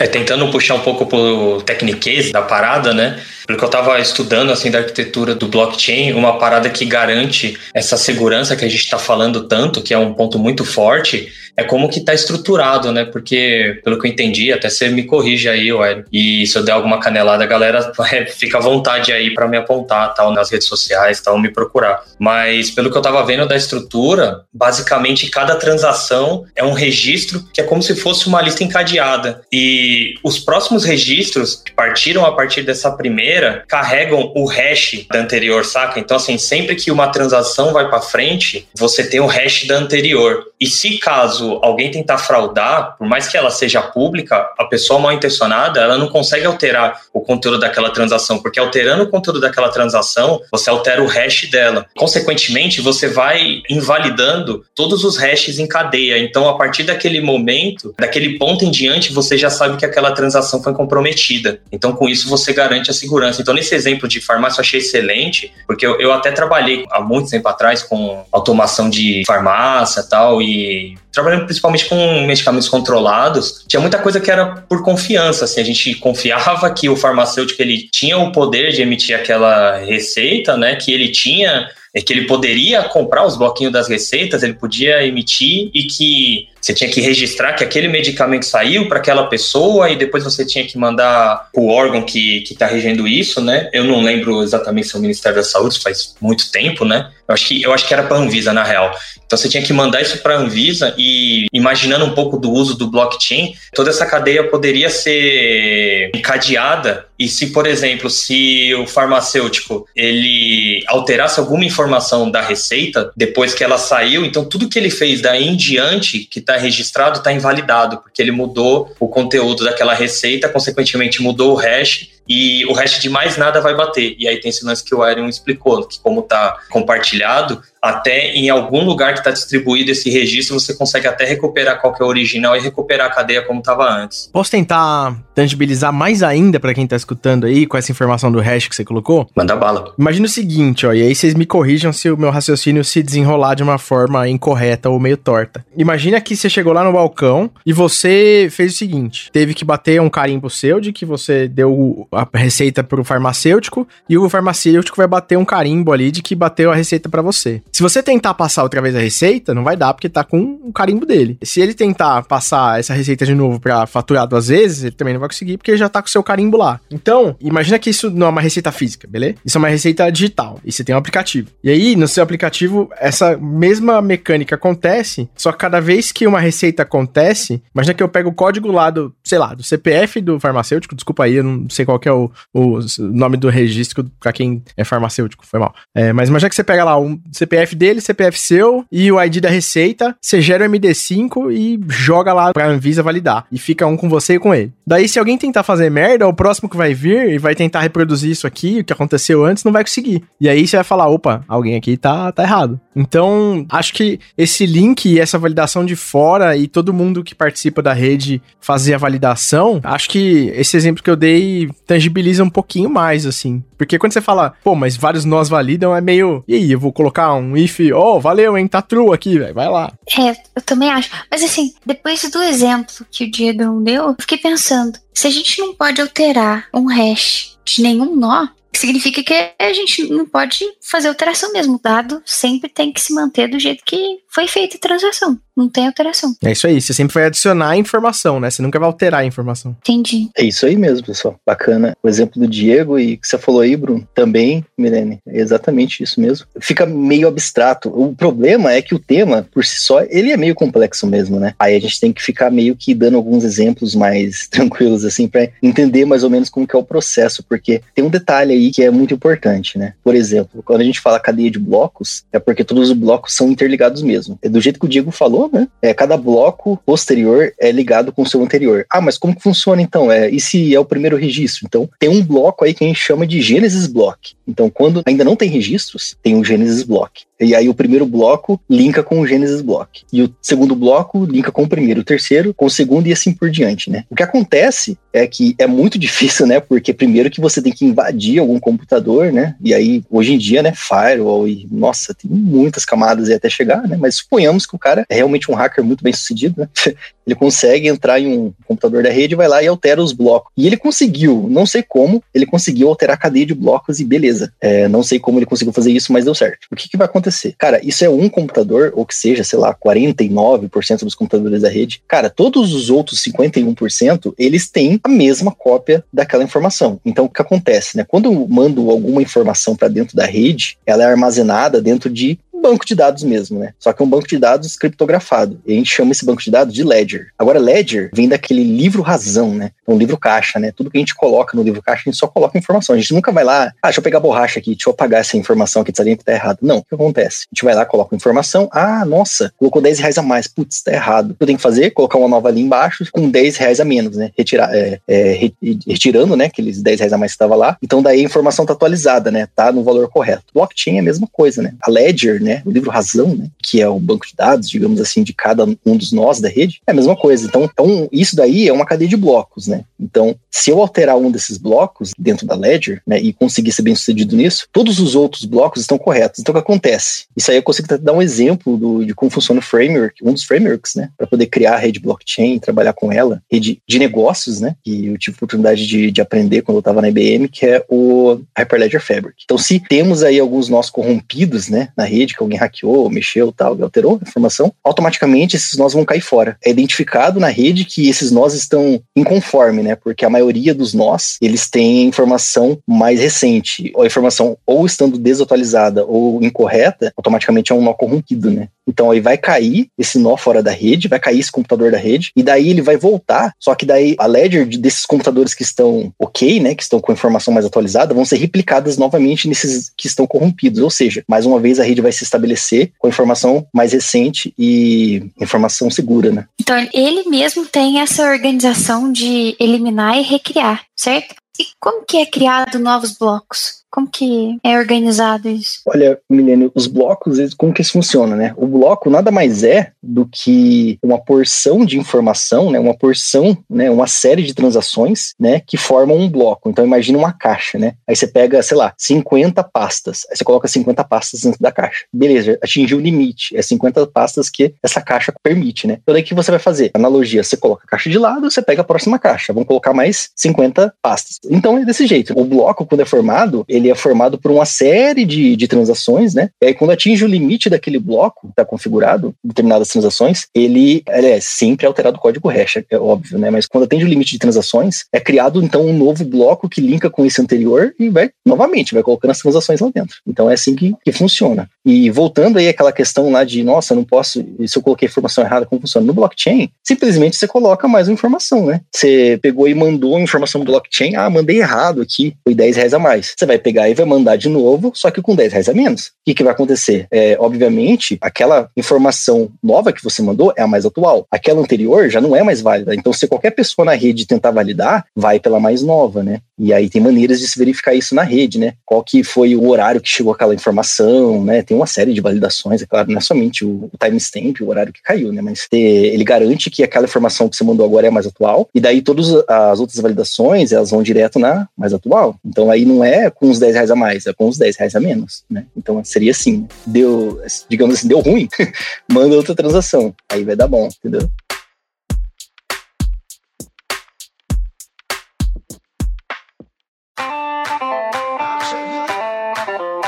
É, 0.00 0.06
tentando 0.06 0.50
puxar 0.50 0.76
um 0.76 0.80
pouco 0.80 1.04
pro 1.04 1.60
tecniquez 1.60 2.32
da 2.32 2.40
parada, 2.40 2.94
né? 2.94 3.20
Pelo 3.50 3.58
que 3.58 3.64
eu 3.64 3.66
estava 3.66 3.98
estudando, 3.98 4.52
assim, 4.52 4.70
da 4.70 4.78
arquitetura 4.78 5.34
do 5.34 5.48
blockchain, 5.48 6.12
uma 6.12 6.38
parada 6.38 6.70
que 6.70 6.84
garante 6.84 7.58
essa 7.74 7.96
segurança 7.96 8.54
que 8.54 8.64
a 8.64 8.68
gente 8.68 8.84
está 8.84 8.96
falando 8.96 9.48
tanto, 9.48 9.82
que 9.82 9.92
é 9.92 9.98
um 9.98 10.14
ponto 10.14 10.38
muito 10.38 10.64
forte, 10.64 11.32
é 11.56 11.64
como 11.64 11.88
que 11.88 11.98
está 11.98 12.14
estruturado, 12.14 12.92
né? 12.92 13.04
Porque, 13.04 13.80
pelo 13.82 13.98
que 13.98 14.06
eu 14.06 14.10
entendi, 14.12 14.52
até 14.52 14.70
você 14.70 14.88
me 14.88 15.02
corrige 15.02 15.48
aí, 15.48 15.72
ué, 15.72 16.04
e 16.12 16.46
se 16.46 16.56
eu 16.56 16.62
der 16.62 16.72
alguma 16.72 17.00
canelada, 17.00 17.42
a 17.42 17.46
galera 17.46 17.92
é, 18.12 18.24
fica 18.26 18.58
à 18.58 18.60
vontade 18.60 19.12
aí 19.12 19.34
para 19.34 19.48
me 19.48 19.56
apontar, 19.56 20.14
tal, 20.14 20.32
nas 20.32 20.50
redes 20.50 20.68
sociais, 20.68 21.20
tal, 21.20 21.36
me 21.36 21.50
procurar. 21.50 22.04
Mas, 22.20 22.70
pelo 22.70 22.88
que 22.88 22.96
eu 22.96 23.00
estava 23.00 23.24
vendo 23.26 23.48
da 23.48 23.56
estrutura, 23.56 24.42
basicamente 24.54 25.28
cada 25.28 25.56
transação 25.56 26.44
é 26.54 26.62
um 26.64 26.72
registro 26.72 27.44
que 27.52 27.60
é 27.60 27.64
como 27.64 27.82
se 27.82 27.96
fosse 27.96 28.28
uma 28.28 28.40
lista 28.40 28.62
encadeada. 28.62 29.42
E 29.52 30.14
os 30.22 30.38
próximos 30.38 30.84
registros 30.84 31.56
que 31.56 31.72
partiram 31.72 32.24
a 32.24 32.32
partir 32.32 32.62
dessa 32.62 32.90
primeira 32.92 33.39
carregam 33.68 34.32
o 34.34 34.46
hash 34.46 35.06
da 35.10 35.18
anterior, 35.18 35.64
saca? 35.64 35.98
Então, 35.98 36.16
assim, 36.16 36.38
sempre 36.38 36.76
que 36.76 36.90
uma 36.90 37.08
transação 37.08 37.72
vai 37.72 37.88
para 37.88 38.00
frente, 38.00 38.68
você 38.74 39.08
tem 39.08 39.20
o 39.20 39.26
hash 39.26 39.66
da 39.66 39.76
anterior. 39.76 40.46
E 40.60 40.66
se 40.66 40.98
caso 40.98 41.58
alguém 41.62 41.90
tentar 41.90 42.18
fraudar, 42.18 42.96
por 42.98 43.06
mais 43.06 43.28
que 43.28 43.36
ela 43.36 43.50
seja 43.50 43.80
pública, 43.80 44.50
a 44.58 44.64
pessoa 44.64 45.00
mal 45.00 45.12
intencionada, 45.12 45.80
ela 45.80 45.96
não 45.96 46.08
consegue 46.08 46.46
alterar 46.46 47.00
o 47.14 47.20
conteúdo 47.20 47.58
daquela 47.58 47.90
transação, 47.90 48.38
porque 48.38 48.60
alterando 48.60 49.04
o 49.04 49.08
conteúdo 49.08 49.40
daquela 49.40 49.70
transação, 49.70 50.40
você 50.50 50.68
altera 50.68 51.02
o 51.02 51.06
hash 51.06 51.48
dela. 51.50 51.86
Consequentemente, 51.96 52.80
você 52.80 53.08
vai 53.08 53.59
invalidando 53.70 54.64
todos 54.74 55.04
os 55.04 55.16
hashes 55.16 55.58
em 55.58 55.66
cadeia. 55.66 56.18
Então, 56.18 56.48
a 56.48 56.58
partir 56.58 56.82
daquele 56.82 57.20
momento, 57.20 57.94
daquele 57.98 58.36
ponto 58.36 58.64
em 58.64 58.70
diante, 58.70 59.12
você 59.12 59.38
já 59.38 59.48
sabe 59.48 59.76
que 59.76 59.84
aquela 59.84 60.12
transação 60.12 60.62
foi 60.62 60.74
comprometida. 60.74 61.60
Então, 61.70 61.92
com 61.92 62.08
isso, 62.08 62.28
você 62.28 62.52
garante 62.52 62.90
a 62.90 62.94
segurança. 62.94 63.40
Então, 63.40 63.54
nesse 63.54 63.74
exemplo 63.74 64.08
de 64.08 64.20
farmácia, 64.20 64.60
eu 64.60 64.62
achei 64.62 64.80
excelente, 64.80 65.52
porque 65.66 65.86
eu, 65.86 66.00
eu 66.00 66.12
até 66.12 66.32
trabalhei 66.32 66.84
há 66.90 67.00
muito 67.00 67.30
tempo 67.30 67.48
atrás 67.48 67.82
com 67.82 68.24
automação 68.32 68.90
de 68.90 69.22
farmácia 69.24 70.02
tal, 70.02 70.42
e 70.42 70.98
trabalhando 71.12 71.44
principalmente 71.44 71.86
com 71.86 72.26
medicamentos 72.26 72.68
controlados, 72.68 73.64
tinha 73.68 73.80
muita 73.80 73.98
coisa 73.98 74.20
que 74.20 74.30
era 74.30 74.46
por 74.68 74.82
confiança, 74.82 75.44
assim, 75.44 75.60
a 75.60 75.64
gente 75.64 75.94
confiava 76.00 76.70
que 76.72 76.88
o 76.88 76.96
farmacêutico 76.96 77.60
ele 77.60 77.88
tinha 77.92 78.18
o 78.18 78.32
poder 78.32 78.72
de 78.72 78.82
emitir 78.82 79.16
aquela 79.16 79.78
receita, 79.78 80.56
né, 80.56 80.76
que 80.76 80.92
ele 80.92 81.10
tinha 81.10 81.68
é 81.92 82.00
que 82.00 82.12
ele 82.12 82.26
poderia 82.26 82.84
comprar 82.84 83.26
os 83.26 83.36
bloquinhos 83.36 83.72
das 83.72 83.88
receitas, 83.88 84.42
ele 84.42 84.54
podia 84.54 85.04
emitir 85.04 85.70
e 85.74 85.84
que 85.84 86.48
você 86.60 86.74
tinha 86.74 86.90
que 86.90 87.00
registrar 87.00 87.54
que 87.54 87.64
aquele 87.64 87.88
medicamento 87.88 88.44
saiu 88.44 88.88
para 88.88 88.98
aquela 88.98 89.26
pessoa 89.26 89.90
e 89.90 89.96
depois 89.96 90.24
você 90.24 90.44
tinha 90.44 90.66
que 90.66 90.76
mandar 90.76 91.48
o 91.54 91.68
órgão 91.68 92.02
que 92.02 92.44
está 92.50 92.66
regendo 92.66 93.08
isso, 93.08 93.40
né? 93.40 93.68
Eu 93.72 93.84
não 93.84 94.02
lembro 94.02 94.42
exatamente 94.42 94.88
se 94.88 94.94
é 94.94 94.98
o 94.98 95.02
Ministério 95.02 95.38
da 95.38 95.44
Saúde, 95.44 95.80
faz 95.80 96.14
muito 96.20 96.50
tempo, 96.50 96.84
né? 96.84 97.10
Eu 97.26 97.34
acho 97.34 97.46
que, 97.46 97.62
eu 97.62 97.72
acho 97.72 97.86
que 97.86 97.94
era 97.94 98.02
para 98.02 98.16
a 98.16 98.20
Anvisa, 98.20 98.52
na 98.52 98.64
real. 98.64 98.92
Então 99.24 99.38
você 99.38 99.48
tinha 99.48 99.62
que 99.62 99.72
mandar 99.72 100.02
isso 100.02 100.18
para 100.18 100.34
a 100.34 100.38
Anvisa 100.38 100.92
e, 100.98 101.46
imaginando 101.52 102.04
um 102.04 102.12
pouco 102.12 102.36
do 102.36 102.50
uso 102.50 102.76
do 102.76 102.90
blockchain, 102.90 103.54
toda 103.72 103.90
essa 103.90 104.04
cadeia 104.04 104.42
poderia 104.48 104.90
ser 104.90 106.10
encadeada. 106.12 107.06
E 107.16 107.28
se, 107.28 107.52
por 107.52 107.66
exemplo, 107.66 108.10
se 108.10 108.74
o 108.74 108.88
farmacêutico 108.88 109.86
ele 109.94 110.82
alterasse 110.88 111.38
alguma 111.38 111.64
informação 111.64 112.28
da 112.28 112.40
receita 112.40 113.12
depois 113.16 113.54
que 113.54 113.62
ela 113.62 113.78
saiu, 113.78 114.24
então 114.24 114.44
tudo 114.44 114.68
que 114.68 114.78
ele 114.78 114.90
fez 114.90 115.20
daí 115.20 115.46
em 115.46 115.54
diante, 115.54 116.20
que 116.20 116.40
está 116.50 116.56
registrado, 116.56 117.18
está 117.18 117.32
invalidado, 117.32 117.98
porque 117.98 118.20
ele 118.20 118.32
mudou 118.32 118.92
o 118.98 119.08
conteúdo 119.08 119.64
daquela 119.64 119.94
receita, 119.94 120.48
consequentemente 120.48 121.22
mudou 121.22 121.52
o 121.52 121.56
hash 121.56 122.10
e 122.28 122.64
o 122.66 122.72
resto 122.72 123.00
de 123.00 123.08
mais 123.08 123.36
nada 123.36 123.60
vai 123.60 123.74
bater. 123.74 124.14
E 124.18 124.28
aí 124.28 124.40
tem 124.40 124.50
esse 124.50 124.64
lance 124.64 124.84
que 124.84 124.94
o 124.94 125.02
Aaron 125.02 125.28
explicou, 125.28 125.86
que 125.86 125.98
como 126.00 126.20
está 126.20 126.58
compartilhado, 126.70 127.62
até 127.80 128.32
em 128.32 128.50
algum 128.50 128.84
lugar 128.84 129.12
que 129.12 129.20
está 129.20 129.30
distribuído 129.30 129.90
esse 129.90 130.10
registro, 130.10 130.58
você 130.58 130.74
consegue 130.74 131.06
até 131.06 131.24
recuperar 131.24 131.80
qual 131.80 131.92
que 131.92 132.02
é 132.02 132.06
o 132.06 132.08
original 132.08 132.56
e 132.56 132.60
recuperar 132.60 133.06
a 133.06 133.10
cadeia 133.10 133.42
como 133.42 133.60
estava 133.60 133.88
antes. 133.90 134.28
Posso 134.32 134.50
tentar 134.50 135.16
tangibilizar 135.34 135.92
mais 135.92 136.22
ainda 136.22 136.60
para 136.60 136.74
quem 136.74 136.84
está 136.84 136.96
escutando 136.96 137.46
aí 137.46 137.66
com 137.66 137.76
essa 137.78 137.90
informação 137.90 138.30
do 138.30 138.40
hash 138.40 138.68
que 138.68 138.76
você 138.76 138.84
colocou? 138.84 139.26
Manda 139.34 139.56
bala. 139.56 139.94
Imagina 139.98 140.26
o 140.26 140.28
seguinte, 140.28 140.86
ó, 140.86 140.92
e 140.92 141.02
aí 141.02 141.14
vocês 141.14 141.34
me 141.34 141.46
corrijam 141.46 141.92
se 141.92 142.10
o 142.10 142.16
meu 142.16 142.30
raciocínio 142.30 142.84
se 142.84 143.02
desenrolar 143.02 143.54
de 143.54 143.62
uma 143.62 143.78
forma 143.78 144.28
incorreta 144.28 144.90
ou 144.90 145.00
meio 145.00 145.16
torta. 145.16 145.64
Imagina 145.76 146.20
que 146.20 146.36
você 146.36 146.50
chegou 146.50 146.72
lá 146.72 146.84
no 146.84 146.92
balcão 146.92 147.50
e 147.64 147.72
você 147.72 148.48
fez 148.50 148.74
o 148.74 148.76
seguinte, 148.76 149.30
teve 149.32 149.54
que 149.54 149.64
bater 149.64 150.00
um 150.00 150.10
carimbo 150.10 150.50
seu 150.50 150.80
de 150.80 150.92
que 150.92 151.06
você 151.06 151.48
deu 151.48 152.06
a 152.12 152.28
receita 152.34 152.84
pro 152.84 153.04
farmacêutico 153.04 153.88
e 154.08 154.18
o 154.18 154.28
farmacêutico 154.28 154.96
vai 154.96 155.06
bater 155.06 155.38
um 155.38 155.44
carimbo 155.44 155.92
ali 155.92 156.10
de 156.10 156.22
que 156.22 156.34
bateu 156.34 156.70
a 156.70 156.74
receita 156.74 157.08
para 157.08 157.22
você. 157.22 157.62
Se 157.72 157.82
você 157.82 158.02
tentar 158.02 158.34
passar 158.34 158.62
outra 158.62 158.82
vez 158.82 158.94
a 158.94 159.00
receita, 159.00 159.54
não 159.54 159.64
vai 159.64 159.76
dar 159.76 159.94
porque 159.94 160.08
tá 160.08 160.24
com 160.24 160.60
o 160.62 160.72
carimbo 160.72 161.06
dele. 161.06 161.38
Se 161.42 161.60
ele 161.60 161.74
tentar 161.74 162.22
passar 162.24 162.78
essa 162.78 162.92
receita 162.94 163.24
de 163.24 163.34
novo 163.34 163.60
para 163.60 163.86
faturar 163.86 164.26
duas 164.26 164.48
vezes, 164.48 164.84
ele 164.84 164.94
também 164.94 165.14
não 165.14 165.20
vai 165.20 165.28
conseguir 165.28 165.56
porque 165.56 165.76
já 165.76 165.88
tá 165.88 166.02
com 166.02 166.08
o 166.08 166.10
seu 166.10 166.22
carimbo 166.22 166.56
lá. 166.56 166.80
Então, 166.90 167.36
imagina 167.40 167.78
que 167.78 167.90
isso 167.90 168.10
não 168.10 168.26
é 168.26 168.30
uma 168.30 168.40
receita 168.40 168.72
física, 168.72 169.08
beleza? 169.08 169.36
Isso 169.44 169.56
é 169.56 169.60
uma 169.60 169.68
receita 169.68 170.10
digital 170.10 170.60
e 170.64 170.72
você 170.72 170.84
tem 170.84 170.94
um 170.94 170.98
aplicativo. 170.98 171.48
E 171.62 171.70
aí, 171.70 171.96
no 171.96 172.08
seu 172.08 172.22
aplicativo, 172.22 172.90
essa 172.98 173.36
mesma 173.36 174.02
mecânica 174.02 174.56
acontece, 174.56 175.28
só 175.36 175.52
que 175.52 175.58
cada 175.58 175.80
vez 175.80 176.12
que 176.12 176.26
uma 176.26 176.40
receita 176.40 176.82
acontece, 176.82 177.62
imagina 177.74 177.94
que 177.94 178.02
eu 178.02 178.08
pego 178.08 178.30
o 178.30 178.34
código 178.34 178.70
lá 178.70 178.90
do, 178.90 179.14
sei 179.24 179.38
lá, 179.38 179.54
do 179.54 179.62
CPF 179.62 180.20
do 180.20 180.40
farmacêutico, 180.40 180.94
desculpa 180.94 181.24
aí, 181.24 181.34
eu 181.34 181.44
não 181.44 181.68
sei 181.70 181.84
qual 181.84 181.98
que 181.98 182.08
é 182.08 182.12
o, 182.12 182.30
o 182.52 182.80
nome 182.98 183.36
do 183.36 183.48
registro 183.48 184.04
para 184.18 184.32
quem 184.32 184.62
é 184.76 184.84
farmacêutico, 184.84 185.46
foi 185.46 185.60
mal. 185.60 185.74
É, 185.94 186.12
mas 186.12 186.28
imagina 186.28 186.48
que 186.48 186.54
você 186.54 186.64
pega 186.64 186.84
lá 186.84 186.98
o 186.98 187.18
CPF 187.32 187.59
dele, 187.76 188.00
CPF 188.00 188.38
seu 188.38 188.84
e 188.90 189.10
o 189.10 189.22
ID 189.22 189.40
da 189.40 189.48
receita, 189.48 190.16
você 190.20 190.40
gera 190.40 190.66
o 190.66 190.70
MD5 190.70 191.52
e 191.52 191.80
joga 191.88 192.32
lá 192.32 192.52
pra 192.52 192.66
Anvisa 192.66 193.02
validar. 193.02 193.46
E 193.50 193.58
fica 193.58 193.86
um 193.86 193.96
com 193.96 194.08
você 194.08 194.34
e 194.34 194.38
com 194.38 194.54
ele. 194.54 194.72
Daí, 194.86 195.08
se 195.08 195.18
alguém 195.18 195.38
tentar 195.38 195.62
fazer 195.62 195.90
merda, 195.90 196.26
o 196.26 196.34
próximo 196.34 196.68
que 196.68 196.76
vai 196.76 196.94
vir 196.94 197.30
e 197.30 197.38
vai 197.38 197.54
tentar 197.54 197.80
reproduzir 197.80 198.30
isso 198.30 198.46
aqui, 198.46 198.80
o 198.80 198.84
que 198.84 198.92
aconteceu 198.92 199.44
antes, 199.44 199.62
não 199.64 199.72
vai 199.72 199.84
conseguir. 199.84 200.22
E 200.40 200.48
aí 200.48 200.66
você 200.66 200.76
vai 200.76 200.84
falar, 200.84 201.08
opa, 201.08 201.44
alguém 201.46 201.76
aqui 201.76 201.96
tá, 201.96 202.32
tá 202.32 202.42
errado. 202.42 202.80
Então, 202.94 203.64
acho 203.68 203.92
que 203.92 204.18
esse 204.36 204.66
link 204.66 205.06
e 205.06 205.20
essa 205.20 205.38
validação 205.38 205.84
de 205.84 205.94
fora 205.94 206.56
e 206.56 206.66
todo 206.66 206.92
mundo 206.92 207.22
que 207.22 207.34
participa 207.34 207.80
da 207.82 207.92
rede 207.92 208.42
fazer 208.60 208.94
a 208.94 208.98
validação, 208.98 209.80
acho 209.84 210.08
que 210.08 210.52
esse 210.54 210.76
exemplo 210.76 211.02
que 211.02 211.10
eu 211.10 211.16
dei 211.16 211.70
tangibiliza 211.86 212.42
um 212.42 212.50
pouquinho 212.50 212.90
mais, 212.90 213.26
assim. 213.26 213.62
Porque 213.78 213.98
quando 213.98 214.12
você 214.12 214.20
fala, 214.20 214.54
pô, 214.62 214.74
mas 214.74 214.96
vários 214.96 215.24
nós 215.24 215.48
validam, 215.48 215.96
é 215.96 216.00
meio. 216.00 216.44
E 216.46 216.54
aí, 216.54 216.72
eu 216.72 216.78
vou 216.78 216.92
colocar 216.92 217.32
um 217.34 217.49
if, 217.56 217.78
oh, 217.94 218.20
valeu, 218.20 218.56
hein, 218.56 218.66
tá 218.66 218.82
true 218.82 219.14
aqui, 219.14 219.38
velho, 219.38 219.54
vai 219.54 219.68
lá. 219.68 219.92
É, 220.18 220.30
eu 220.56 220.62
também 220.62 220.90
acho. 220.90 221.10
Mas 221.30 221.42
assim, 221.42 221.74
depois 221.84 222.22
do 222.30 222.42
exemplo 222.42 223.06
que 223.10 223.24
o 223.24 223.30
Diego 223.30 223.80
deu, 223.80 224.08
eu 224.08 224.16
fiquei 224.18 224.38
pensando: 224.38 224.98
se 225.14 225.26
a 225.26 225.30
gente 225.30 225.60
não 225.60 225.74
pode 225.74 226.00
alterar 226.00 226.68
um 226.74 226.86
hash 226.86 227.58
de 227.64 227.82
nenhum 227.82 228.16
nó, 228.16 228.48
significa 228.72 229.22
que 229.22 229.52
a 229.58 229.72
gente 229.72 230.08
não 230.08 230.26
pode 230.26 230.64
fazer 230.80 231.08
alteração 231.08 231.52
mesmo. 231.52 231.76
O 231.76 231.80
dado 231.82 232.22
sempre 232.24 232.68
tem 232.68 232.92
que 232.92 233.00
se 233.00 233.12
manter 233.12 233.48
do 233.48 233.58
jeito 233.58 233.84
que 233.84 234.20
foi 234.30 234.46
feita 234.46 234.76
a 234.76 234.80
transação. 234.80 235.38
Não 235.56 235.68
tem 235.68 235.86
alteração. 235.86 236.34
É 236.42 236.52
isso 236.52 236.66
aí. 236.66 236.80
Você 236.80 236.94
sempre 236.94 237.12
vai 237.12 237.26
adicionar 237.26 237.76
informação, 237.76 238.40
né? 238.40 238.48
Você 238.48 238.62
nunca 238.62 238.78
vai 238.78 238.86
alterar 238.86 239.20
a 239.20 239.26
informação. 239.26 239.76
Entendi. 239.80 240.30
É 240.36 240.44
isso 240.44 240.64
aí 240.64 240.76
mesmo, 240.76 241.06
pessoal. 241.06 241.38
Bacana. 241.44 241.94
O 242.02 242.08
exemplo 242.08 242.40
do 242.40 242.48
Diego 242.48 242.98
e 242.98 243.16
que 243.16 243.26
você 243.26 243.36
falou 243.36 243.60
aí, 243.60 243.76
Bruno, 243.76 244.08
também, 244.14 244.64
Milene, 244.78 245.18
é 245.26 245.38
exatamente 245.40 246.02
isso 246.02 246.20
mesmo. 246.20 246.46
Fica 246.60 246.86
meio 246.86 247.28
abstrato. 247.28 247.90
O 247.90 248.14
problema 248.14 248.72
é 248.72 248.80
que 248.80 248.94
o 248.94 248.98
tema, 248.98 249.46
por 249.52 249.64
si 249.64 249.80
só, 249.80 250.00
ele 250.08 250.32
é 250.32 250.36
meio 250.36 250.54
complexo 250.54 251.06
mesmo, 251.06 251.38
né? 251.38 251.54
Aí 251.58 251.76
a 251.76 251.80
gente 251.80 252.00
tem 252.00 252.12
que 252.12 252.22
ficar 252.22 252.50
meio 252.50 252.76
que 252.76 252.94
dando 252.94 253.16
alguns 253.16 253.44
exemplos 253.44 253.94
mais 253.94 254.46
tranquilos, 254.48 255.04
assim, 255.04 255.28
para 255.28 255.50
entender 255.62 256.06
mais 256.06 256.24
ou 256.24 256.30
menos 256.30 256.48
como 256.48 256.66
que 256.66 256.76
é 256.76 256.78
o 256.78 256.84
processo, 256.84 257.42
porque 257.42 257.82
tem 257.94 258.04
um 258.04 258.10
detalhe 258.10 258.54
aí 258.54 258.70
que 258.70 258.82
é 258.82 258.90
muito 258.90 259.12
importante, 259.12 259.76
né? 259.76 259.94
Por 260.02 260.14
exemplo, 260.14 260.62
quando 260.62 260.80
a 260.80 260.84
gente 260.84 261.00
fala 261.00 261.20
cadeia 261.20 261.50
de 261.50 261.58
blocos, 261.58 262.24
é 262.32 262.38
porque 262.38 262.64
todos 262.64 262.90
os 262.90 262.96
blocos 262.96 263.34
são 263.34 263.50
interligados 263.50 264.02
mesmo. 264.02 264.19
É 264.42 264.48
do 264.48 264.60
jeito 264.60 264.78
que 264.78 264.86
o 264.86 264.88
Diego 264.88 265.10
falou, 265.10 265.50
né? 265.52 265.68
É, 265.80 265.94
cada 265.94 266.16
bloco 266.16 266.80
posterior 266.84 267.52
é 267.58 267.70
ligado 267.70 268.12
com 268.12 268.22
o 268.22 268.26
seu 268.26 268.42
anterior. 268.42 268.86
Ah, 268.90 269.00
mas 269.00 269.16
como 269.16 269.34
que 269.34 269.42
funciona 269.42 269.82
então? 269.82 270.10
É, 270.10 270.28
e 270.30 270.40
se 270.40 270.74
é 270.74 270.80
o 270.80 270.84
primeiro 270.84 271.16
registro? 271.16 271.64
Então, 271.66 271.88
tem 271.98 272.08
um 272.08 272.22
bloco 272.22 272.64
aí 272.64 272.74
que 272.74 272.84
a 272.84 272.86
gente 272.86 273.00
chama 273.00 273.26
de 273.26 273.40
Genesis 273.40 273.86
Block. 273.86 274.34
Então, 274.46 274.68
quando 274.68 275.02
ainda 275.06 275.24
não 275.24 275.36
tem 275.36 275.48
registros, 275.48 276.16
tem 276.22 276.34
um 276.34 276.44
Genesis 276.44 276.82
Block. 276.82 277.22
E 277.40 277.54
aí 277.54 277.68
o 277.70 277.74
primeiro 277.74 278.04
bloco 278.04 278.60
linka 278.68 279.02
com 279.02 279.20
o 279.20 279.26
Genesis 279.26 279.62
Block. 279.62 280.02
E 280.12 280.22
o 280.22 280.34
segundo 280.42 280.76
bloco 280.76 281.24
linka 281.24 281.50
com 281.50 281.62
o 281.62 281.68
primeiro, 281.68 282.02
o 282.02 282.04
terceiro 282.04 282.52
com 282.52 282.66
o 282.66 282.70
segundo 282.70 283.06
e 283.06 283.12
assim 283.12 283.32
por 283.32 283.50
diante, 283.50 283.88
né? 283.88 284.04
O 284.10 284.14
que 284.14 284.22
acontece 284.22 284.98
é 285.10 285.26
que 285.26 285.54
é 285.58 285.66
muito 285.66 285.96
difícil, 285.98 286.46
né? 286.46 286.60
Porque 286.60 286.92
primeiro 286.92 287.30
que 287.30 287.40
você 287.40 287.62
tem 287.62 287.72
que 287.72 287.86
invadir 287.86 288.38
algum 288.38 288.60
computador, 288.60 289.32
né? 289.32 289.54
E 289.64 289.72
aí, 289.72 290.02
hoje 290.10 290.34
em 290.34 290.38
dia, 290.38 290.62
né, 290.62 290.72
firewall 290.74 291.48
e, 291.48 291.66
nossa, 291.70 292.12
tem 292.12 292.30
muitas 292.30 292.84
camadas 292.84 293.30
aí 293.30 293.36
até 293.36 293.48
chegar, 293.48 293.88
né? 293.88 293.96
Mas 293.98 294.09
suponhamos 294.10 294.66
que 294.66 294.74
o 294.74 294.78
cara 294.78 295.04
é 295.08 295.16
realmente 295.16 295.50
um 295.50 295.54
hacker 295.54 295.84
muito 295.84 296.02
bem 296.02 296.12
sucedido, 296.12 296.60
né? 296.60 296.68
Ele 297.30 297.34
consegue 297.36 297.86
entrar 297.86 298.18
em 298.18 298.26
um 298.26 298.52
computador 298.66 299.04
da 299.04 299.10
rede, 299.10 299.36
vai 299.36 299.46
lá 299.46 299.62
e 299.62 299.68
altera 299.68 300.02
os 300.02 300.12
blocos. 300.12 300.50
E 300.56 300.66
ele 300.66 300.76
conseguiu, 300.76 301.46
não 301.48 301.64
sei 301.64 301.80
como, 301.80 302.20
ele 302.34 302.44
conseguiu 302.44 302.88
alterar 302.88 303.14
a 303.14 303.18
cadeia 303.18 303.46
de 303.46 303.54
blocos 303.54 304.00
e 304.00 304.04
beleza. 304.04 304.52
É, 304.60 304.88
não 304.88 305.00
sei 305.04 305.20
como 305.20 305.38
ele 305.38 305.46
conseguiu 305.46 305.72
fazer 305.72 305.92
isso, 305.92 306.12
mas 306.12 306.24
deu 306.24 306.34
certo. 306.34 306.66
O 306.72 306.74
que, 306.74 306.88
que 306.88 306.96
vai 306.96 307.04
acontecer? 307.04 307.54
Cara, 307.56 307.80
isso 307.84 308.04
é 308.04 308.08
um 308.08 308.28
computador, 308.28 308.92
ou 308.96 309.06
que 309.06 309.14
seja, 309.14 309.44
sei 309.44 309.60
lá, 309.60 309.72
49% 309.72 311.04
dos 311.04 311.14
computadores 311.14 311.62
da 311.62 311.68
rede. 311.68 312.02
Cara, 312.08 312.28
todos 312.28 312.74
os 312.74 312.90
outros 312.90 313.22
51%, 313.22 314.34
eles 314.36 314.68
têm 314.68 314.98
a 315.04 315.08
mesma 315.08 315.52
cópia 315.52 316.04
daquela 316.12 316.42
informação. 316.42 316.98
Então, 317.04 317.26
o 317.26 317.28
que 317.28 317.42
acontece, 317.42 317.96
né? 317.96 318.04
Quando 318.04 318.24
eu 318.24 318.48
mando 318.48 318.90
alguma 318.90 319.22
informação 319.22 319.76
para 319.76 319.86
dentro 319.86 320.16
da 320.16 320.26
rede, 320.26 320.78
ela 320.84 321.04
é 321.04 321.06
armazenada 321.06 321.80
dentro 321.80 322.10
de 322.10 322.40
banco 322.60 322.84
de 322.84 322.94
dados 322.94 323.22
mesmo, 323.22 323.58
né? 323.58 323.72
Só 323.78 323.92
que 323.92 324.02
é 324.02 324.04
um 324.04 324.08
banco 324.08 324.28
de 324.28 324.38
dados 324.38 324.76
criptografado. 324.76 325.60
E 325.66 325.72
a 325.72 325.76
gente 325.76 325.92
chama 325.92 326.12
esse 326.12 326.24
banco 326.24 326.42
de 326.42 326.50
dados 326.50 326.74
de 326.74 326.84
ledger. 326.84 327.28
Agora, 327.38 327.58
ledger 327.58 328.10
vem 328.14 328.28
daquele 328.28 328.62
livro 328.62 329.02
razão, 329.02 329.54
né? 329.54 329.70
É 329.86 329.92
um 329.92 329.98
livro 329.98 330.16
caixa, 330.16 330.58
né? 330.58 330.72
Tudo 330.72 330.90
que 330.90 330.98
a 330.98 331.00
gente 331.00 331.14
coloca 331.14 331.56
no 331.56 331.62
livro 331.62 331.82
caixa, 331.82 332.02
a 332.06 332.10
gente 332.10 332.18
só 332.18 332.26
coloca 332.26 332.58
informação. 332.58 332.94
A 332.94 332.98
gente 332.98 333.14
nunca 333.14 333.32
vai 333.32 333.44
lá, 333.44 333.72
ah, 333.82 333.88
deixa 333.88 334.00
eu 334.00 334.04
pegar 334.04 334.18
a 334.18 334.20
borracha 334.20 334.58
aqui, 334.58 334.70
deixa 334.70 334.88
eu 334.88 334.92
apagar 334.92 335.20
essa 335.20 335.36
informação 335.36 335.82
aqui, 335.82 335.92
dizendo 335.92 336.16
que 336.16 336.24
tá 336.24 336.32
errado. 336.32 336.58
Não, 336.62 336.78
o 336.78 336.84
que 336.84 336.94
acontece? 336.94 337.46
A 337.46 337.54
gente 337.54 337.64
vai 337.64 337.74
lá, 337.74 337.84
coloca 337.84 338.14
informação, 338.14 338.68
ah, 338.72 339.04
nossa, 339.04 339.52
colocou 339.56 339.82
10 339.82 339.98
reais 339.98 340.18
a 340.18 340.22
mais, 340.22 340.46
putz, 340.46 340.82
tá 340.82 340.92
errado. 340.92 341.32
O 341.32 341.34
que 341.34 341.42
eu 341.42 341.46
tenho 341.46 341.58
que 341.58 341.62
fazer? 341.62 341.90
Colocar 341.90 342.18
uma 342.18 342.28
nova 342.28 342.48
ali 342.48 342.60
embaixo 342.60 343.04
com 343.12 343.28
10 343.28 343.56
reais 343.56 343.80
a 343.80 343.84
menos, 343.84 344.16
né? 344.16 344.30
Retirar, 344.36 344.74
é, 344.74 345.00
é, 345.08 345.50
retirando, 345.86 346.36
né, 346.36 346.46
aqueles 346.46 346.82
10 346.82 347.00
reais 347.00 347.12
a 347.12 347.18
mais 347.18 347.32
que 347.32 347.36
estava 347.36 347.54
lá. 347.54 347.76
Então, 347.82 348.02
daí 348.02 348.20
a 348.20 348.24
informação 348.24 348.66
tá 348.66 348.72
atualizada, 348.72 349.30
né? 349.30 349.48
Tá 349.54 349.72
no 349.72 349.82
valor 349.82 350.08
correto. 350.08 350.44
Blockchain 350.54 350.96
é 350.96 351.00
a 351.00 351.04
mesma 351.04 351.28
coisa, 351.30 351.62
né? 351.62 351.74
A 351.82 351.90
ledger, 351.90 352.42
né? 352.42 352.49
O 352.64 352.70
livro 352.70 352.90
razão, 352.90 353.34
né? 353.34 353.48
Que 353.62 353.80
é 353.80 353.88
o 353.88 353.98
banco 353.98 354.26
de 354.26 354.34
dados, 354.34 354.68
digamos 354.68 355.00
assim, 355.00 355.22
de 355.22 355.32
cada 355.32 355.64
um 355.64 355.96
dos 355.96 356.12
nós 356.12 356.40
da 356.40 356.48
rede, 356.48 356.80
é 356.86 356.92
a 356.92 356.94
mesma 356.94 357.16
coisa. 357.16 357.46
Então, 357.46 357.68
então 357.72 358.08
isso 358.12 358.36
daí 358.36 358.68
é 358.68 358.72
uma 358.72 358.86
cadeia 358.86 359.08
de 359.08 359.16
blocos, 359.16 359.66
né? 359.66 359.84
Então, 359.98 360.34
se 360.50 360.70
eu 360.70 360.80
alterar 360.80 361.16
um 361.16 361.30
desses 361.30 361.56
blocos 361.58 362.12
dentro 362.18 362.46
da 362.46 362.54
ledger, 362.54 363.02
né, 363.06 363.18
e 363.18 363.32
conseguir 363.32 363.72
ser 363.72 363.82
bem 363.82 363.94
sucedido 363.94 364.36
nisso, 364.36 364.66
todos 364.72 364.98
os 364.98 365.14
outros 365.14 365.44
blocos 365.44 365.80
estão 365.80 365.98
corretos. 365.98 366.40
Então, 366.40 366.52
o 366.52 366.56
que 366.56 366.60
acontece? 366.60 367.26
Isso 367.36 367.50
aí 367.50 367.56
eu 367.56 367.62
consigo 367.62 367.88
dar 367.98 368.12
um 368.12 368.22
exemplo 368.22 368.76
do, 368.76 369.04
de 369.04 369.14
como 369.14 369.30
funciona 369.30 369.60
o 369.60 369.62
framework, 369.62 370.24
um 370.24 370.32
dos 370.32 370.44
frameworks, 370.44 370.94
né, 370.94 371.10
para 371.16 371.26
poder 371.26 371.46
criar 371.46 371.74
a 371.74 371.78
rede 371.78 372.00
blockchain, 372.00 372.58
trabalhar 372.58 372.92
com 372.92 373.12
ela, 373.12 373.42
rede 373.50 373.80
de 373.86 373.98
negócios, 373.98 374.60
né, 374.60 374.74
que 374.82 375.06
eu 375.06 375.18
tive 375.18 375.36
oportunidade 375.36 375.86
de, 375.86 376.10
de 376.10 376.20
aprender 376.20 376.62
quando 376.62 376.76
eu 376.76 376.80
estava 376.80 377.00
na 377.00 377.08
IBM, 377.08 377.48
que 377.48 377.66
é 377.66 377.84
o 377.88 378.40
Hyperledger 378.56 379.00
Fabric. 379.00 379.36
Então, 379.44 379.58
se 379.58 379.80
temos 379.80 380.22
aí 380.22 380.38
alguns 380.38 380.68
nós 380.68 380.90
corrompidos, 380.90 381.68
né, 381.68 381.88
na 381.96 382.04
rede, 382.04 382.34
que 382.40 382.42
alguém 382.42 382.58
hackeou, 382.58 383.10
mexeu, 383.10 383.52
tal, 383.52 383.80
alterou 383.82 384.18
a 384.20 384.28
informação, 384.28 384.72
automaticamente 384.82 385.56
esses 385.56 385.78
nós 385.78 385.92
vão 385.92 386.04
cair 386.04 386.20
fora. 386.20 386.56
É 386.64 386.70
identificado 386.70 387.38
na 387.38 387.48
rede 387.48 387.84
que 387.84 388.08
esses 388.08 388.30
nós 388.30 388.54
estão 388.54 389.00
inconforme, 389.14 389.82
né? 389.82 389.94
Porque 389.94 390.24
a 390.24 390.30
maioria 390.30 390.74
dos 390.74 390.94
nós, 390.94 391.36
eles 391.40 391.68
têm 391.68 392.04
informação 392.04 392.78
mais 392.86 393.20
recente, 393.20 393.92
ou 393.94 394.02
a 394.02 394.06
informação 394.06 394.56
ou 394.66 394.86
estando 394.86 395.18
desatualizada 395.18 396.04
ou 396.04 396.42
incorreta, 396.42 397.12
automaticamente 397.16 397.72
é 397.72 397.74
um 397.74 397.82
nó 397.82 397.92
corrompido, 397.92 398.50
né? 398.50 398.68
Então 398.88 399.10
aí 399.10 399.20
vai 399.20 399.38
cair 399.38 399.88
esse 399.96 400.18
nó 400.18 400.36
fora 400.36 400.62
da 400.62 400.72
rede, 400.72 401.06
vai 401.06 401.20
cair 401.20 401.38
esse 401.38 401.52
computador 401.52 401.92
da 401.92 401.98
rede, 401.98 402.32
e 402.34 402.42
daí 402.42 402.70
ele 402.70 402.82
vai 402.82 402.96
voltar. 402.96 403.52
Só 403.60 403.74
que 403.74 403.86
daí 403.86 404.16
a 404.18 404.26
ledger 404.26 404.66
desses 404.66 405.06
computadores 405.06 405.54
que 405.54 405.62
estão 405.62 406.12
ok, 406.18 406.58
né, 406.58 406.74
que 406.74 406.82
estão 406.82 407.00
com 407.00 407.12
informação 407.12 407.54
mais 407.54 407.64
atualizada, 407.64 408.14
vão 408.14 408.24
ser 408.24 408.36
replicadas 408.36 408.96
novamente 408.96 409.48
nesses 409.48 409.92
que 409.96 410.08
estão 410.08 410.26
corrompidos. 410.26 410.80
Ou 410.80 410.90
seja, 410.90 411.22
mais 411.28 411.46
uma 411.46 411.60
vez 411.60 411.78
a 411.78 411.84
rede 411.84 412.00
vai 412.00 412.12
se 412.12 412.24
estabelecer 412.30 412.92
com 412.98 413.08
informação 413.08 413.66
mais 413.74 413.92
recente 413.92 414.54
e 414.58 415.30
informação 415.40 415.90
segura, 415.90 416.30
né? 416.30 416.46
Então 416.60 416.76
ele 416.94 417.28
mesmo 417.28 417.66
tem 417.66 418.00
essa 418.00 418.24
organização 418.24 419.12
de 419.12 419.56
eliminar 419.58 420.16
e 420.16 420.22
recriar, 420.22 420.84
certo? 420.96 421.34
E 421.58 421.66
como 421.78 422.04
que 422.06 422.16
é 422.16 422.26
criado 422.26 422.78
novos 422.78 423.16
blocos? 423.18 423.79
Como 423.90 424.08
que 424.08 424.58
é 424.62 424.78
organizado 424.78 425.48
isso? 425.48 425.80
Olha, 425.86 426.18
Milênio, 426.28 426.70
os 426.74 426.86
blocos, 426.86 427.38
como 427.54 427.72
que 427.72 427.82
isso 427.82 427.92
funciona, 427.92 428.36
né? 428.36 428.54
O 428.56 428.66
bloco 428.66 429.10
nada 429.10 429.30
mais 429.30 429.64
é 429.64 429.92
do 430.02 430.26
que 430.26 430.98
uma 431.02 431.18
porção 431.18 431.84
de 431.84 431.98
informação, 431.98 432.70
né? 432.70 432.78
Uma 432.78 432.94
porção, 432.94 433.56
né? 433.68 433.90
Uma 433.90 434.06
série 434.06 434.42
de 434.42 434.54
transações, 434.54 435.34
né? 435.38 435.60
Que 435.66 435.76
formam 435.76 436.16
um 436.16 436.28
bloco. 436.28 436.70
Então, 436.70 436.84
imagina 436.84 437.18
uma 437.18 437.32
caixa, 437.32 437.78
né? 437.78 437.94
Aí 438.06 438.14
você 438.14 438.26
pega, 438.26 438.62
sei 438.62 438.76
lá, 438.76 438.94
50 438.96 439.62
pastas. 439.64 440.26
Aí 440.30 440.36
você 440.36 440.44
coloca 440.44 440.68
50 440.68 441.02
pastas 441.04 441.40
dentro 441.40 441.60
da 441.60 441.72
caixa. 441.72 442.04
Beleza, 442.12 442.58
atingiu 442.62 442.98
o 442.98 443.00
limite. 443.00 443.56
É 443.56 443.62
50 443.62 444.06
pastas 444.06 444.48
que 444.48 444.74
essa 444.82 445.00
caixa 445.00 445.32
permite, 445.42 445.86
né? 445.86 445.98
Então, 446.02 446.12
daí 446.12 446.22
que 446.22 446.34
você 446.34 446.50
vai 446.50 446.60
fazer? 446.60 446.90
Analogia, 446.94 447.42
você 447.42 447.56
coloca 447.56 447.84
a 447.84 447.90
caixa 447.90 448.08
de 448.08 448.18
lado, 448.18 448.50
você 448.50 448.62
pega 448.62 448.82
a 448.82 448.84
próxima 448.84 449.18
caixa. 449.18 449.52
Vamos 449.52 449.66
colocar 449.66 449.92
mais 449.92 450.30
50 450.36 450.94
pastas. 451.02 451.38
Então, 451.50 451.78
é 451.78 451.84
desse 451.84 452.06
jeito. 452.06 452.38
O 452.38 452.44
bloco, 452.44 452.86
quando 452.86 453.00
é 453.00 453.04
formado, 453.04 453.64
ele 453.68 453.79
ele 453.80 453.90
é 453.90 453.94
formado 453.94 454.38
por 454.38 454.50
uma 454.50 454.64
série 454.64 455.24
de, 455.24 455.56
de 455.56 455.68
transações, 455.68 456.34
né? 456.34 456.50
E 456.62 456.66
aí, 456.66 456.74
quando 456.74 456.90
atinge 456.90 457.24
o 457.24 457.28
limite 457.28 457.68
daquele 457.68 457.98
bloco, 457.98 458.48
está 458.48 458.64
configurado, 458.64 459.34
determinadas 459.42 459.88
transações, 459.88 460.46
ele, 460.54 461.02
ele 461.08 461.26
é 461.26 461.40
sempre 461.40 461.86
alterado 461.86 462.16
o 462.18 462.20
código 462.20 462.48
hash, 462.48 462.82
é 462.90 462.98
óbvio, 462.98 463.38
né? 463.38 463.50
Mas 463.50 463.66
quando 463.66 463.84
atende 463.84 464.04
o 464.04 464.08
limite 464.08 464.32
de 464.32 464.38
transações, 464.38 465.04
é 465.12 465.20
criado 465.20 465.62
então 465.62 465.86
um 465.86 465.96
novo 465.96 466.24
bloco 466.24 466.68
que 466.68 466.80
linka 466.80 467.10
com 467.10 467.24
esse 467.24 467.40
anterior 467.40 467.94
e 467.98 468.08
vai, 468.08 468.30
novamente, 468.46 468.94
vai 468.94 469.02
colocando 469.02 469.30
as 469.30 469.38
transações 469.38 469.80
lá 469.80 469.90
dentro. 469.92 470.16
Então 470.26 470.50
é 470.50 470.54
assim 470.54 470.74
que, 470.74 470.94
que 471.04 471.12
funciona. 471.12 471.68
E 471.84 472.10
voltando 472.10 472.58
aí 472.58 472.68
àquela 472.68 472.92
questão 472.92 473.30
lá 473.30 473.44
de, 473.44 473.62
nossa, 473.62 473.94
não 473.94 474.04
posso, 474.04 474.44
se 474.66 474.78
eu 474.78 474.82
coloquei 474.82 475.08
informação 475.08 475.44
errada, 475.44 475.66
como 475.66 475.80
funciona? 475.80 476.06
No 476.06 476.12
blockchain, 476.12 476.70
simplesmente 476.84 477.36
você 477.36 477.46
coloca 477.46 477.88
mais 477.88 478.08
uma 478.08 478.14
informação, 478.14 478.66
né? 478.66 478.80
Você 478.94 479.38
pegou 479.42 479.66
e 479.68 479.74
mandou 479.74 480.16
a 480.16 480.20
informação 480.20 480.60
do 480.60 480.64
blockchain, 480.64 481.16
ah, 481.16 481.30
mandei 481.30 481.58
errado 481.58 482.02
aqui, 482.02 482.34
foi 482.44 482.54
10 482.54 482.76
reais 482.76 482.94
a 482.94 482.98
mais. 482.98 483.34
Você 483.36 483.46
vai 483.46 483.58
pegar 483.58 483.69
e 483.70 483.94
vai 483.94 484.06
mandar 484.06 484.36
de 484.36 484.48
novo, 484.48 484.92
só 484.94 485.10
que 485.10 485.22
com 485.22 485.34
10 485.34 485.52
reais 485.52 485.68
a 485.68 485.74
menos. 485.74 486.06
O 486.06 486.10
que, 486.26 486.34
que 486.34 486.44
vai 486.44 486.52
acontecer? 486.52 487.06
É, 487.10 487.36
obviamente, 487.38 488.18
aquela 488.20 488.68
informação 488.76 489.50
nova 489.62 489.92
que 489.92 490.02
você 490.02 490.22
mandou 490.22 490.52
é 490.56 490.62
a 490.62 490.66
mais 490.66 490.84
atual. 490.84 491.26
Aquela 491.30 491.60
anterior 491.60 492.08
já 492.08 492.20
não 492.20 492.34
é 492.34 492.42
mais 492.42 492.60
válida. 492.60 492.94
Então, 492.94 493.12
se 493.12 493.26
qualquer 493.26 493.50
pessoa 493.50 493.84
na 493.84 493.94
rede 493.94 494.26
tentar 494.26 494.50
validar, 494.50 495.04
vai 495.14 495.38
pela 495.38 495.60
mais 495.60 495.82
nova, 495.82 496.22
né? 496.22 496.40
E 496.58 496.74
aí 496.74 496.90
tem 496.90 497.00
maneiras 497.00 497.40
de 497.40 497.48
se 497.48 497.58
verificar 497.58 497.94
isso 497.94 498.14
na 498.14 498.22
rede, 498.22 498.58
né? 498.58 498.74
Qual 498.84 499.02
que 499.02 499.24
foi 499.24 499.56
o 499.56 499.68
horário 499.68 500.00
que 500.00 500.08
chegou 500.08 500.32
aquela 500.32 500.54
informação, 500.54 501.42
né? 501.42 501.62
Tem 501.62 501.76
uma 501.76 501.86
série 501.86 502.12
de 502.12 502.20
validações, 502.20 502.82
é 502.82 502.86
claro, 502.86 503.10
não 503.10 503.18
é 503.18 503.20
somente 503.20 503.64
o, 503.64 503.90
timestamp, 503.98 504.60
o 504.60 504.68
horário 504.68 504.92
que 504.92 505.02
caiu, 505.02 505.32
né? 505.32 505.40
Mas 505.40 505.66
ele 505.72 506.24
garante 506.24 506.70
que 506.70 506.82
aquela 506.82 507.06
informação 507.06 507.48
que 507.48 507.56
você 507.56 507.64
mandou 507.64 507.86
agora 507.86 508.06
é 508.06 508.10
mais 508.10 508.26
atual, 508.26 508.68
e 508.74 508.80
daí 508.80 509.00
todas 509.00 509.28
as 509.48 509.80
outras 509.80 510.00
validações, 510.00 510.72
elas 510.72 510.90
vão 510.90 511.02
direto 511.02 511.38
na 511.38 511.66
mais 511.76 511.94
atual. 511.94 512.36
Então 512.44 512.70
aí 512.70 512.84
não 512.84 513.02
é 513.02 513.30
com 513.30 513.48
os 513.48 513.58
10 513.60 513.74
reais 513.74 513.90
a 513.90 513.96
mais, 513.96 514.26
é 514.26 514.32
com 514.32 514.48
os 514.48 514.58
10 514.58 514.76
reais 514.76 514.94
a 514.94 515.00
menos, 515.00 515.44
né? 515.48 515.66
Então 515.76 516.02
seria 516.04 516.30
assim, 516.32 516.66
deu, 516.86 517.40
digamos 517.68 517.96
assim, 517.96 518.08
deu 518.08 518.20
ruim, 518.20 518.48
manda 519.10 519.36
outra 519.36 519.54
transação, 519.54 520.14
aí 520.28 520.44
vai 520.44 520.56
dar 520.56 520.68
bom, 520.68 520.88
entendeu? 520.98 521.30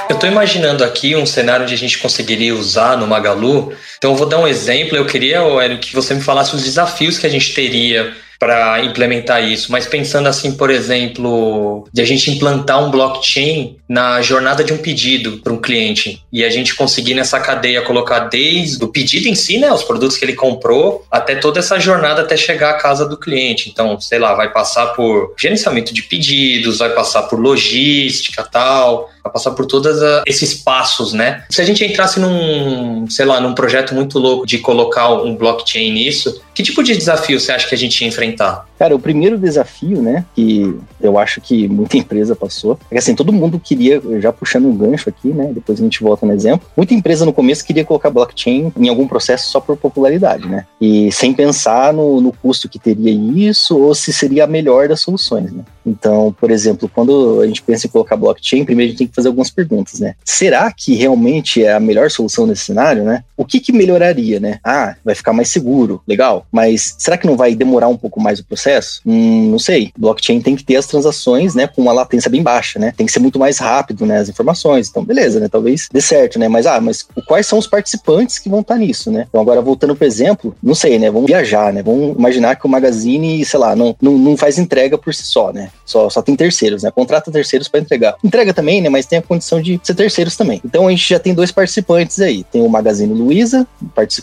Eu 0.09 0.15
estou 0.15 0.29
imaginando 0.29 0.85
aqui 0.85 1.17
um 1.17 1.25
cenário 1.25 1.65
onde 1.65 1.75
a 1.75 1.79
gente 1.79 1.99
conseguiria 1.99 2.55
usar 2.55 2.99
no 2.99 3.07
Magalu. 3.07 3.75
Então, 3.97 4.13
eu 4.13 4.17
vou 4.17 4.29
dar 4.29 4.39
um 4.39 4.47
exemplo. 4.47 4.97
Eu 4.97 5.07
queria, 5.07 5.39
Hélio, 5.39 5.79
que 5.79 5.95
você 5.95 6.15
me 6.15 6.21
falasse 6.21 6.55
os 6.55 6.63
desafios 6.63 7.19
que 7.19 7.27
a 7.27 7.31
gente 7.31 7.55
teria 7.55 8.15
para 8.43 8.85
implementar 8.85 9.41
isso, 9.49 9.71
mas 9.71 9.87
pensando 9.87 10.27
assim, 10.27 10.57
por 10.57 10.69
exemplo, 10.69 11.87
de 11.93 12.03
a 12.03 12.05
gente 12.05 12.29
implantar 12.29 12.85
um 12.85 12.91
blockchain 12.91 13.77
na 13.89 14.21
jornada 14.21 14.65
de 14.65 14.73
um 14.73 14.79
pedido 14.79 15.39
para 15.39 15.53
um 15.53 15.59
cliente 15.59 16.25
e 16.33 16.45
a 16.45 16.51
gente 16.51 16.75
conseguir 16.75 17.15
nessa 17.15 17.39
cadeia 17.39 17.83
colocar 17.83 18.19
desde 18.21 18.83
o 18.83 18.89
pedido 18.89 19.29
em 19.29 19.37
si, 19.37 19.59
né, 19.59 19.73
os 19.73 19.85
produtos 19.85 20.17
que 20.17 20.25
ele 20.25 20.33
comprou, 20.33 21.07
até 21.09 21.37
toda 21.37 21.61
essa 21.61 21.79
jornada 21.79 22.23
até 22.23 22.37
chegar 22.37 22.71
à 22.71 22.75
casa 22.75 23.09
do 23.09 23.17
cliente. 23.17 23.71
Então, 23.71 24.01
sei 24.01 24.19
lá, 24.19 24.35
vai 24.35 24.51
passar 24.51 24.87
por 24.87 25.35
gerenciamento 25.39 25.95
de 25.95 26.03
pedidos, 26.03 26.79
vai 26.79 26.91
passar 26.91 27.23
por 27.25 27.39
logística, 27.39 28.43
tal, 28.43 29.09
vai 29.23 29.33
passar 29.33 29.53
por 29.53 29.67
todos 29.67 29.97
esses 30.27 30.55
passos, 30.55 31.13
né? 31.13 31.45
Se 31.49 31.61
a 31.61 31.65
gente 31.65 31.85
entrasse 31.85 32.19
num, 32.19 33.07
sei 33.09 33.25
lá, 33.25 33.41
num 33.41 33.55
projeto 33.55 33.95
muito 33.95 34.19
louco 34.19 34.45
de 34.45 34.59
colocar 34.59 35.13
um 35.13 35.37
blockchain 35.37 35.93
nisso, 35.93 36.43
que 36.55 36.63
tipo 36.63 36.83
de 36.83 36.97
desafio 36.97 37.39
você 37.39 37.53
acha 37.53 37.69
que 37.69 37.75
a 37.75 37.79
gente 37.79 38.01
ia 38.01 38.09
enfrentar? 38.09 38.32
Cara, 38.79 38.95
o 38.95 38.99
primeiro 38.99 39.39
desafio, 39.39 40.03
né, 40.03 40.25
que 40.35 40.75
eu 41.01 41.19
acho 41.19 41.41
que 41.41 41.69
muita 41.69 41.97
empresa 41.99 42.35
passou, 42.35 42.79
é 42.91 42.95
que 42.95 42.99
assim, 42.99 43.15
todo 43.15 43.33
mundo 43.33 43.61
queria, 43.61 44.01
já 44.21 44.33
puxando 44.33 44.67
um 44.67 44.77
gancho 44.77 45.09
aqui, 45.09 45.29
né, 45.29 45.51
depois 45.55 45.81
a 45.81 45.83
gente 45.83 46.03
volta 46.03 46.27
no 46.27 46.33
exemplo, 46.33 46.67
muita 46.77 46.95
empresa 46.95 47.25
no 47.25 47.33
começo 47.33 47.65
queria 47.65 47.85
colocar 47.85 48.11
blockchain 48.11 48.73
em 48.77 48.89
algum 48.89 49.07
processo 49.07 49.51
só 49.51 49.61
por 49.61 49.77
popularidade, 49.77 50.49
né, 50.49 50.67
e 50.81 51.13
sem 51.13 51.33
pensar 51.33 51.93
no, 51.93 52.21
no 52.21 52.33
custo 52.33 52.69
que 52.69 52.79
teria 52.79 53.13
isso 53.13 53.79
ou 53.79 53.95
se 53.95 54.13
seria 54.13 54.45
a 54.45 54.49
melhor 54.49 54.89
das 54.89 55.01
soluções, 55.01 55.53
né. 55.53 55.63
Então, 55.85 56.35
por 56.39 56.51
exemplo, 56.51 56.89
quando 56.93 57.41
a 57.41 57.47
gente 57.47 57.63
pensa 57.63 57.87
em 57.87 57.91
colocar 57.91 58.17
blockchain, 58.17 58.65
primeiro 58.65 58.89
a 58.89 58.91
gente 58.91 58.99
tem 58.99 59.07
que 59.07 59.15
fazer 59.15 59.29
algumas 59.29 59.51
perguntas, 59.51 60.01
né. 60.01 60.15
Será 60.25 60.73
que 60.73 60.95
realmente 60.95 61.65
é 61.65 61.73
a 61.73 61.81
melhor 61.81 62.11
solução 62.11 62.47
nesse 62.47 62.65
cenário, 62.65 63.05
né? 63.05 63.25
O 63.37 63.45
que 63.45 63.61
que 63.61 63.73
melhoraria, 63.73 64.39
né? 64.39 64.59
Ah, 64.65 64.95
vai 65.05 65.15
ficar 65.15 65.33
mais 65.33 65.49
seguro, 65.49 66.03
legal, 66.07 66.47
mas 66.51 66.95
será 66.99 67.17
que 67.17 67.27
não 67.27 67.37
vai 67.37 67.55
demorar 67.55 67.89
um 67.89 67.97
pouco 67.97 68.21
mais 68.23 68.41
o 68.41 68.45
processo? 68.45 69.01
Hum, 69.05 69.51
não 69.51 69.59
sei. 69.59 69.93
Blockchain 69.97 70.41
tem 70.41 70.57
que 70.57 70.65
ter 70.65 70.77
as 70.77 70.87
transações, 70.87 71.55
né, 71.55 71.67
com 71.67 71.83
uma 71.83 71.93
latência 71.93 72.31
bem 72.31 72.43
baixa, 72.43 72.79
né? 72.79 72.93
Tem 72.97 73.07
que 73.07 73.13
ser 73.13 73.19
muito 73.19 73.39
mais 73.39 73.59
rápido, 73.59 74.07
né, 74.07 74.19
as 74.19 74.29
informações. 74.29 74.89
Então, 74.89 75.05
beleza, 75.05 75.41
né? 75.41 75.49
Talvez 75.49 75.89
dê 75.93 76.01
certo, 76.01 76.39
né? 76.39 76.49
Mas 76.49 76.67
ah, 76.67 76.81
mas 76.81 77.07
quais 77.27 77.47
são 77.47 77.59
os 77.59 77.67
participantes 77.67 78.39
que 78.39 78.49
vão 78.49 78.61
estar 78.61 78.77
nisso, 78.77 79.11
né? 79.11 79.27
Então, 79.29 79.41
agora 79.41 79.61
voltando 79.61 79.97
pro 79.97 80.07
exemplo, 80.07 80.55
não 80.63 80.75
sei, 80.75 80.99
né? 80.99 81.11
Vamos 81.11 81.27
viajar, 81.27 81.73
né? 81.73 81.83
Vamos 81.83 82.17
imaginar 82.17 82.57
que 82.57 82.67
o 82.67 82.71
Magazine, 82.71 83.45
sei 83.45 83.59
lá, 83.59 83.75
não, 83.75 83.97
não, 84.01 84.19
não 84.19 84.37
faz 84.37 84.59
entrega 84.59 84.97
por 84.97 85.15
si 85.15 85.25
só, 85.25 85.53
né? 85.53 85.71
Só, 85.93 86.09
só 86.09 86.23
tem 86.23 86.35
terceiros, 86.35 86.83
né? 86.83 86.91
Contrata 86.91 87.31
terceiros 87.31 87.69
para 87.69 87.81
entregar. 87.81 88.17
Entrega 88.25 88.55
também, 88.55 88.81
né? 88.81 88.89
Mas 88.89 89.05
tem 89.05 89.19
a 89.19 89.23
condição 89.23 89.61
de 89.61 89.79
ser 89.83 89.95
terceiros 89.95 90.37
também. 90.37 90.61
Então 90.65 90.89
a 90.89 90.91
gente 90.91 91.07
já 91.09 91.19
tem 91.19 91.35
dois 91.35 91.53
participantes 91.53 92.19
aí. 92.21 92.45
Tem 92.45 92.63
o 92.63 92.69
Magazine 92.69 93.13
Luiza, 93.13 93.67